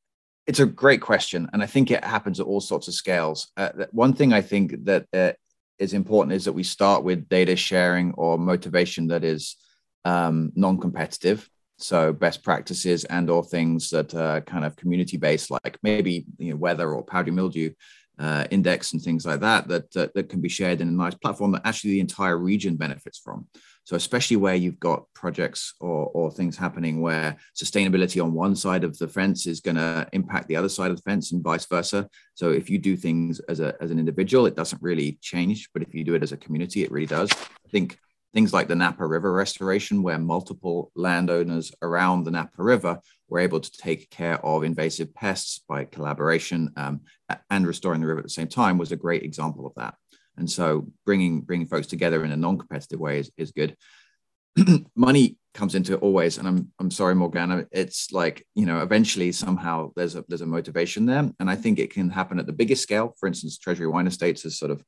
it's 0.47 0.61
a 0.61 0.65
great 0.65 1.03
question, 1.03 1.51
and 1.53 1.63
I 1.63 1.67
think 1.67 1.91
it 1.91 2.03
happens 2.03 2.41
at 2.41 2.47
all 2.47 2.63
sorts 2.63 2.89
of 2.89 2.95
scales. 2.95 3.53
Uh, 3.59 3.69
one 3.91 4.15
thing 4.15 4.33
I 4.33 4.41
think 4.41 4.87
that 4.87 5.07
uh, 5.13 5.33
is 5.79 5.95
important 5.95 6.35
is 6.35 6.45
that 6.45 6.53
we 6.53 6.63
start 6.63 7.05
with 7.05 7.29
data 7.29 7.57
sharing 7.57 8.13
or 8.15 8.39
motivation 8.39 9.09
that 9.09 9.25
is 9.25 9.57
um, 10.05 10.53
non-competitive. 10.55 11.49
So 11.79 12.13
best 12.13 12.45
practices 12.45 13.05
and 13.05 13.29
or 13.29 13.43
things 13.43 13.91
that 13.91 14.15
are 14.15 14.41
kind 14.41 14.65
of 14.65 14.77
community 14.77 15.17
based, 15.17 15.51
like 15.51 15.79
maybe 15.83 16.27
you 16.39 16.51
know, 16.51 16.57
weather 16.57 16.95
or 16.95 17.05
powdery 17.05 17.33
mildew 17.33 17.73
uh, 18.19 18.47
index 18.51 18.93
and 18.93 19.03
things 19.03 19.27
like 19.27 19.41
that, 19.41 19.67
that, 19.69 19.91
that 19.93 20.15
that 20.15 20.29
can 20.29 20.41
be 20.41 20.49
shared 20.49 20.81
in 20.81 20.89
a 20.89 20.93
nice 20.93 21.15
platform 21.15 21.53
that 21.53 21.63
actually 21.65 21.93
the 21.93 22.01
entire 22.01 22.39
region 22.39 22.77
benefits 22.77 23.19
from. 23.19 23.49
So 23.85 23.97
especially 23.97 24.37
where 24.37 24.55
you've 24.55 24.79
got 24.79 25.05
projects 25.15 25.75
or, 25.81 26.07
or 26.15 26.31
things 26.31 26.57
happening 26.57 27.01
where 27.01 27.37
sustainability 27.61 28.23
on 28.23 28.33
one 28.33 28.55
side 28.55 28.85
of 28.85 28.97
the 28.99 29.09
fence 29.09 29.47
is 29.47 29.61
going 29.61 29.77
to 29.77 30.09
impact 30.13 30.49
the 30.49 30.57
other 30.57 30.69
side 30.69 30.91
of 30.91 30.97
the 30.97 31.03
fence 31.03 31.33
and 31.33 31.43
vice 31.43 31.67
versa. 31.67 32.09
So 32.35 32.51
if 32.51 32.71
you 32.71 32.79
do 32.79 32.97
things 32.97 33.41
as 33.41 33.61
a 33.61 33.75
as 33.81 33.91
an 33.91 33.99
individual, 33.99 34.47
it 34.47 34.57
doesn't 34.57 34.81
really 34.83 35.19
change, 35.21 35.69
but 35.73 35.83
if 35.83 35.95
you 35.95 36.05
do 36.05 36.15
it 36.15 36.23
as 36.23 36.33
a 36.33 36.37
community, 36.37 36.85
it 36.85 36.93
really 36.93 37.07
does. 37.07 37.31
I 37.33 37.69
think 37.71 37.99
things 38.35 38.53
like 38.53 38.69
the 38.69 38.77
Napa 38.77 39.07
River 39.07 39.33
restoration, 39.33 40.03
where 40.03 40.19
multiple 40.19 40.91
landowners 40.95 41.73
around 41.83 42.25
the 42.25 42.31
Napa 42.31 42.63
River 42.63 43.01
were 43.29 43.41
able 43.41 43.61
to 43.61 43.73
take 43.73 44.11
care 44.11 44.45
of 44.45 44.65
invasive 44.65 45.15
pests 45.15 45.61
by 45.69 45.85
collaboration 45.85 46.73
um, 46.77 47.01
and 47.51 47.67
restoring 47.67 48.01
the 48.01 48.07
river 48.07 48.21
at 48.21 48.25
the 48.25 48.31
same 48.31 48.49
time, 48.49 48.79
was 48.79 48.93
a 48.93 48.97
great 48.97 49.23
example 49.23 49.67
of 49.67 49.75
that. 49.77 49.95
And 50.37 50.51
so 50.51 50.89
bringing 51.05 51.43
bringing 51.43 51.67
folks 51.67 51.87
together 51.87 52.25
in 52.25 52.33
a 52.33 52.37
non-competitive 52.37 53.01
way 53.01 53.19
is, 53.19 53.31
is 53.37 53.53
good. 53.53 53.77
Money 54.97 55.37
comes 55.55 55.75
into 55.75 55.95
it 55.95 56.03
always, 56.03 56.39
and 56.39 56.49
I'm 56.49 56.73
I'm 56.79 56.91
sorry, 56.91 57.15
Morgane. 57.15 57.67
It's 57.73 58.13
like 58.13 58.47
you 58.55 58.67
know, 58.67 58.83
eventually 58.83 59.33
somehow 59.33 59.93
there's 59.97 60.17
a 60.17 60.25
there's 60.29 60.41
a 60.41 60.47
motivation 60.47 61.07
there, 61.07 61.31
and 61.39 61.51
I 61.51 61.57
think 61.57 61.79
it 61.79 61.93
can 61.93 62.11
happen 62.11 62.39
at 62.39 62.47
the 62.47 62.53
biggest 62.53 62.83
scale. 62.83 63.15
For 63.19 63.27
instance, 63.27 63.59
Treasury 63.59 63.87
Wine 63.87 64.07
Estates 64.07 64.45
is 64.45 64.59
sort 64.59 64.71
of 64.71 64.83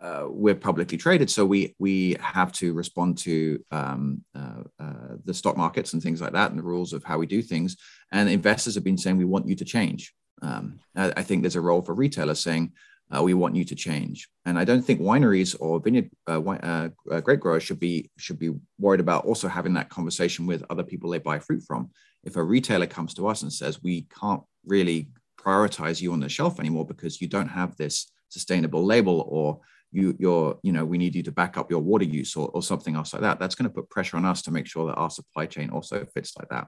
uh, 0.00 0.26
we're 0.28 0.54
publicly 0.54 0.98
traded, 0.98 1.30
so 1.30 1.46
we 1.46 1.74
we 1.78 2.16
have 2.20 2.52
to 2.52 2.74
respond 2.74 3.16
to 3.18 3.58
um, 3.70 4.22
uh, 4.34 4.62
uh, 4.78 5.16
the 5.24 5.32
stock 5.32 5.56
markets 5.56 5.92
and 5.92 6.02
things 6.02 6.20
like 6.20 6.32
that, 6.32 6.50
and 6.50 6.58
the 6.58 6.64
rules 6.64 6.92
of 6.92 7.02
how 7.04 7.18
we 7.18 7.26
do 7.26 7.40
things. 7.40 7.76
And 8.12 8.28
investors 8.28 8.74
have 8.74 8.84
been 8.84 8.98
saying 8.98 9.16
we 9.16 9.24
want 9.24 9.48
you 9.48 9.54
to 9.56 9.64
change. 9.64 10.12
Um, 10.42 10.80
I, 10.94 11.12
I, 11.16 11.22
think 11.22 11.42
there's 11.42 11.56
a 11.56 11.60
role 11.60 11.80
for 11.80 11.94
retailers 11.94 12.40
saying 12.40 12.72
uh, 13.14 13.22
we 13.22 13.34
want 13.34 13.56
you 13.56 13.64
to 13.64 13.74
change. 13.74 14.28
And 14.44 14.58
I 14.58 14.64
don't 14.64 14.82
think 14.82 15.00
wineries 15.00 15.56
or 15.60 15.80
vineyard 15.80 16.10
uh, 16.26 16.40
uh, 16.48 17.20
grape 17.20 17.40
growers 17.40 17.62
should 17.62 17.80
be 17.80 18.10
should 18.16 18.38
be 18.38 18.52
worried 18.78 19.00
about 19.00 19.24
also 19.24 19.48
having 19.48 19.74
that 19.74 19.90
conversation 19.90 20.46
with 20.46 20.64
other 20.70 20.82
people 20.82 21.10
they 21.10 21.18
buy 21.18 21.38
fruit 21.38 21.62
from. 21.66 21.90
If 22.22 22.36
a 22.36 22.42
retailer 22.42 22.86
comes 22.86 23.14
to 23.14 23.28
us 23.28 23.42
and 23.42 23.52
says 23.52 23.82
we 23.82 24.06
can't 24.20 24.42
really 24.64 25.08
prioritize 25.38 26.00
you 26.00 26.12
on 26.12 26.20
the 26.20 26.28
shelf 26.28 26.58
anymore 26.58 26.86
because 26.86 27.20
you 27.20 27.28
don't 27.28 27.48
have 27.48 27.76
this 27.76 28.10
sustainable 28.30 28.84
label 28.84 29.26
or 29.28 29.60
you 29.92 30.16
you're 30.18 30.58
you 30.62 30.72
know 30.72 30.84
we 30.84 30.98
need 30.98 31.14
you 31.14 31.22
to 31.22 31.30
back 31.30 31.56
up 31.56 31.70
your 31.70 31.80
water 31.80 32.04
use 32.04 32.34
or, 32.34 32.48
or 32.48 32.62
something 32.62 32.96
else 32.96 33.12
like 33.12 33.22
that 33.22 33.38
that's 33.38 33.54
going 33.54 33.68
to 33.68 33.74
put 33.74 33.88
pressure 33.90 34.16
on 34.16 34.24
us 34.24 34.42
to 34.42 34.50
make 34.50 34.66
sure 34.66 34.86
that 34.86 34.96
our 34.96 35.10
supply 35.10 35.46
chain 35.46 35.70
also 35.70 36.04
fits 36.14 36.36
like 36.36 36.48
that 36.48 36.66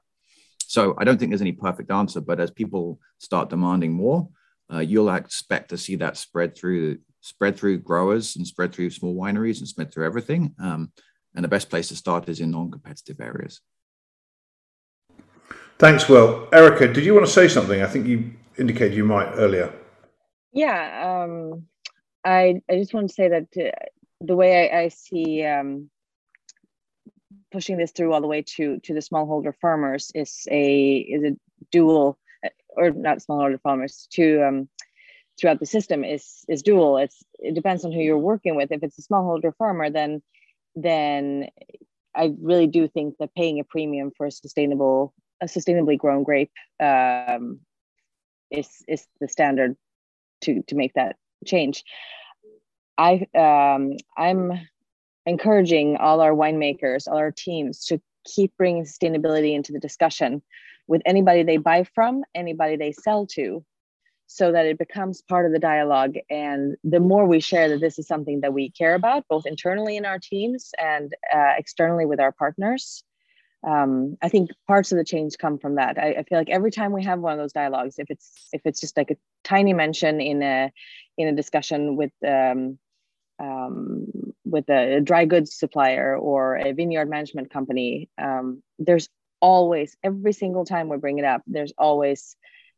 so 0.59 0.95
i 0.99 1.05
don't 1.05 1.19
think 1.19 1.31
there's 1.31 1.41
any 1.41 1.53
perfect 1.53 1.91
answer 1.91 2.21
but 2.21 2.39
as 2.39 2.51
people 2.51 3.01
start 3.19 3.51
demanding 3.51 3.93
more 3.93 4.29
uh, 4.73 4.79
you'll 4.79 5.11
expect 5.11 5.71
to 5.71 5.79
see 5.79 5.97
that 5.97 6.17
spread 6.17 6.57
through 6.57 6.99
spread 7.21 7.57
through 7.57 7.79
growers 7.79 8.37
and 8.37 8.47
spread 8.47 8.73
through 8.73 8.91
small 8.91 9.15
wineries 9.15 9.59
and 9.59 9.69
spread 9.69 9.93
through 9.93 10.07
everything 10.07 10.55
um, 10.61 10.93
and 11.35 11.45
the 11.45 11.49
best 11.49 11.69
place 11.69 11.89
to 11.89 11.97
start 11.97 12.29
is 12.29 12.41
in 12.41 12.51
non-competitive 12.51 13.21
areas. 13.21 13.61
Thanks 15.79 16.09
will. 16.09 16.49
Erica 16.53 16.93
did 16.93 17.05
you 17.05 17.15
want 17.15 17.27
to 17.27 17.33
say 17.33 17.49
something? 17.49 17.83
I 17.83 17.87
think 17.87 18.07
you 18.07 18.33
indicated 18.59 18.97
you 18.97 19.05
might 19.05 19.33
earlier. 19.35 19.73
Yeah 20.53 21.25
um 21.25 21.67
I 22.25 22.61
I 22.71 22.77
just 22.77 22.95
want 22.95 23.09
to 23.09 23.15
say 23.15 23.29
that 23.29 23.47
uh, 23.57 23.71
the 24.21 24.37
way 24.37 24.71
I, 24.71 24.81
I 24.83 24.89
see 24.89 25.45
um, 25.45 25.91
pushing 27.53 27.77
this 27.77 27.93
through 27.93 28.13
all 28.13 28.21
the 28.21 28.27
way 28.27 28.43
to 28.43 28.79
to 28.81 28.95
the 28.95 29.01
smallholder 29.01 29.55
farmers 29.61 30.11
is 30.15 30.47
a 30.51 30.97
is 30.97 31.23
a 31.25 31.37
dual 31.71 32.19
or 32.77 32.91
not 32.91 33.19
smallholder 33.19 33.61
farmers 33.61 34.09
to 34.13 34.47
um, 34.47 34.69
throughout 35.39 35.61
the 35.61 35.67
system 35.67 36.05
is 36.05 36.45
is 36.49 36.63
dual. 36.63 36.99
It's 36.99 37.23
it 37.39 37.55
depends 37.55 37.85
on 37.85 37.93
who 37.93 38.01
you're 38.01 38.19
working 38.19 38.57
with. 38.57 38.73
If 38.73 38.83
it's 38.83 38.99
a 38.99 39.03
smallholder 39.03 39.55
farmer, 39.57 39.91
then 39.91 40.23
then 40.75 41.49
I 42.15 42.35
really 42.41 42.67
do 42.67 42.89
think 42.89 43.17
that 43.19 43.35
paying 43.35 43.61
a 43.61 43.65
premium 43.65 44.11
for 44.17 44.27
a 44.27 44.31
sustainable 44.31 45.15
a 45.41 45.47
sustainably 45.47 45.99
grown 45.99 46.23
grape 46.23 46.53
um, 46.81 47.61
is 48.51 48.69
is 48.89 49.07
the 49.21 49.29
standard 49.29 49.77
to 50.43 50.63
to 50.69 50.75
make 50.75 50.95
that 50.95 51.17
change. 51.45 51.85
I 52.99 53.27
um, 53.35 53.97
I'm 54.17 54.53
encouraging 55.27 55.97
all 55.97 56.21
our 56.21 56.33
winemakers, 56.33 57.09
all 57.09 57.19
our 57.19 57.33
teams 57.33 57.85
to 57.87 58.01
keep 58.25 58.57
bringing 58.57 58.85
sustainability 58.85 59.55
into 59.55 59.73
the 59.73 59.81
discussion 59.81 60.43
with 60.87 61.03
anybody 61.05 61.43
they 61.43 61.57
buy 61.57 61.85
from, 61.95 62.23
anybody 62.35 62.77
they 62.77 62.93
sell 62.93 63.27
to, 63.27 63.65
so 64.27 64.53
that 64.53 64.67
it 64.67 64.79
becomes 64.79 65.23
part 65.23 65.47
of 65.47 65.53
the 65.53 65.59
dialogue. 65.59 66.17
And 66.31 66.77
the 66.85 67.01
more 67.01 67.27
we 67.27 67.41
share 67.41 67.69
that 67.69 67.81
this 67.81 67.99
is 67.99 68.07
something 68.07 68.41
that 68.41 68.53
we 68.53 68.71
care 68.71 68.95
about, 68.95 69.25
both 69.29 69.47
internally 69.47 69.97
in 69.97 70.05
our 70.05 70.19
teams 70.19 70.71
and 70.79 71.13
uh, 71.35 71.53
externally 71.57 72.07
with 72.07 72.21
our 72.21 72.33
partners, 72.33 73.05
um, 73.67 74.17
I 74.23 74.29
think 74.29 74.51
parts 74.67 74.93
of 74.93 74.99
the 74.99 75.05
change 75.05 75.39
come 75.39 75.59
from 75.59 75.75
that. 75.77 75.99
I, 75.99 76.13
I, 76.19 76.23
feel 76.23 76.39
like 76.39 76.51
every 76.51 76.71
time 76.71 76.93
we 76.93 77.05
have 77.05 77.19
one 77.19 77.33
of 77.33 77.39
those 77.39 77.53
dialogues, 77.53 77.99
if 77.99 78.07
it's 78.11 78.49
if 78.53 78.63
it's 78.65 78.81
just 78.81 78.97
like 78.97 79.11
a 79.11 79.17
tiny 79.43 79.73
mention 79.73 80.21
in 80.21 80.43
a 80.43 80.71
in 81.19 81.29
a 81.29 81.35
discussion 81.35 81.97
with 81.97 82.13
um, 82.27 82.79
um, 83.41 84.07
with 84.45 84.69
a 84.71 85.01
dry 85.03 85.25
goods 85.25 85.59
supplier 85.59 86.17
or 86.17 86.57
a 86.57 86.73
vineyard 86.73 87.11
management 87.11 87.51
company, 87.51 88.09
um, 88.19 88.63
there's 88.79 89.09
always 89.41 89.97
every 90.03 90.33
single 90.33 90.65
time 90.65 90.89
we 90.89 90.97
bring 90.97 91.19
it 91.19 91.25
up 91.25 91.43
there's 91.47 91.73
always 91.79 92.37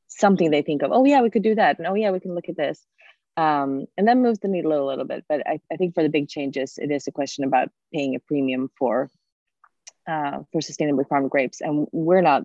something 0.08 0.50
they 0.50 0.62
think 0.62 0.82
of 0.82 0.90
oh 0.92 1.04
yeah 1.04 1.20
we 1.20 1.30
could 1.30 1.42
do 1.42 1.54
that 1.54 1.78
and 1.78 1.86
oh 1.86 1.94
yeah 1.94 2.10
we 2.10 2.20
can 2.20 2.34
look 2.34 2.48
at 2.48 2.56
this. 2.56 2.84
Um, 3.36 3.86
and 3.96 4.08
that 4.08 4.16
moves 4.16 4.40
the 4.40 4.48
needle 4.48 4.72
a 4.72 4.82
little 4.84 5.04
bit 5.04 5.24
but 5.28 5.46
I, 5.46 5.60
I, 5.72 5.76
think 5.76 5.94
for 5.94 6.02
the 6.02 6.08
big 6.08 6.28
changes 6.28 6.76
it 6.76 6.90
is 6.90 7.06
a 7.06 7.12
question 7.12 7.44
about 7.44 7.68
paying 7.94 8.16
a 8.16 8.18
premium 8.18 8.68
for 8.76 9.10
uh, 10.08 10.38
for 10.50 10.60
sustainably 10.60 11.08
farmed 11.08 11.30
grapes 11.30 11.60
and 11.60 11.86
we're 11.92 12.20
not 12.20 12.42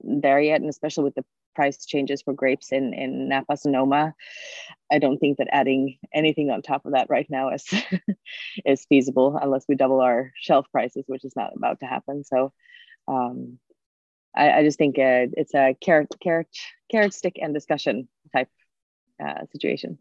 there 0.00 0.40
yet 0.40 0.62
and 0.62 0.70
especially 0.70 1.04
with 1.04 1.14
the 1.14 1.26
price 1.54 1.84
changes 1.84 2.22
for 2.22 2.32
grapes 2.32 2.72
in 2.72 2.94
in 2.94 3.28
napa 3.28 3.54
sonoma 3.56 4.14
i 4.90 4.98
don't 4.98 5.18
think 5.18 5.36
that 5.36 5.48
adding 5.52 5.98
anything 6.14 6.50
on 6.50 6.62
top 6.62 6.86
of 6.86 6.92
that 6.92 7.10
right 7.10 7.26
now 7.28 7.50
is 7.50 7.66
is 8.64 8.86
feasible 8.88 9.38
unless 9.42 9.66
we 9.68 9.74
double 9.74 10.00
our 10.00 10.32
shelf 10.36 10.66
prices 10.72 11.04
which 11.06 11.24
is 11.24 11.36
not 11.36 11.54
about 11.56 11.80
to 11.80 11.86
happen. 11.86 12.24
So 12.24 12.52
um, 13.08 13.58
I, 14.36 14.52
I, 14.52 14.62
just 14.62 14.78
think 14.78 14.98
uh, 14.98 15.32
it's 15.32 15.54
a 15.54 15.74
carrot, 15.80 16.08
carrot, 16.22 16.48
carrot 16.90 17.14
stick 17.14 17.38
and 17.40 17.54
discussion 17.54 18.08
type 18.32 18.48
uh, 19.24 19.46
situation. 19.50 19.98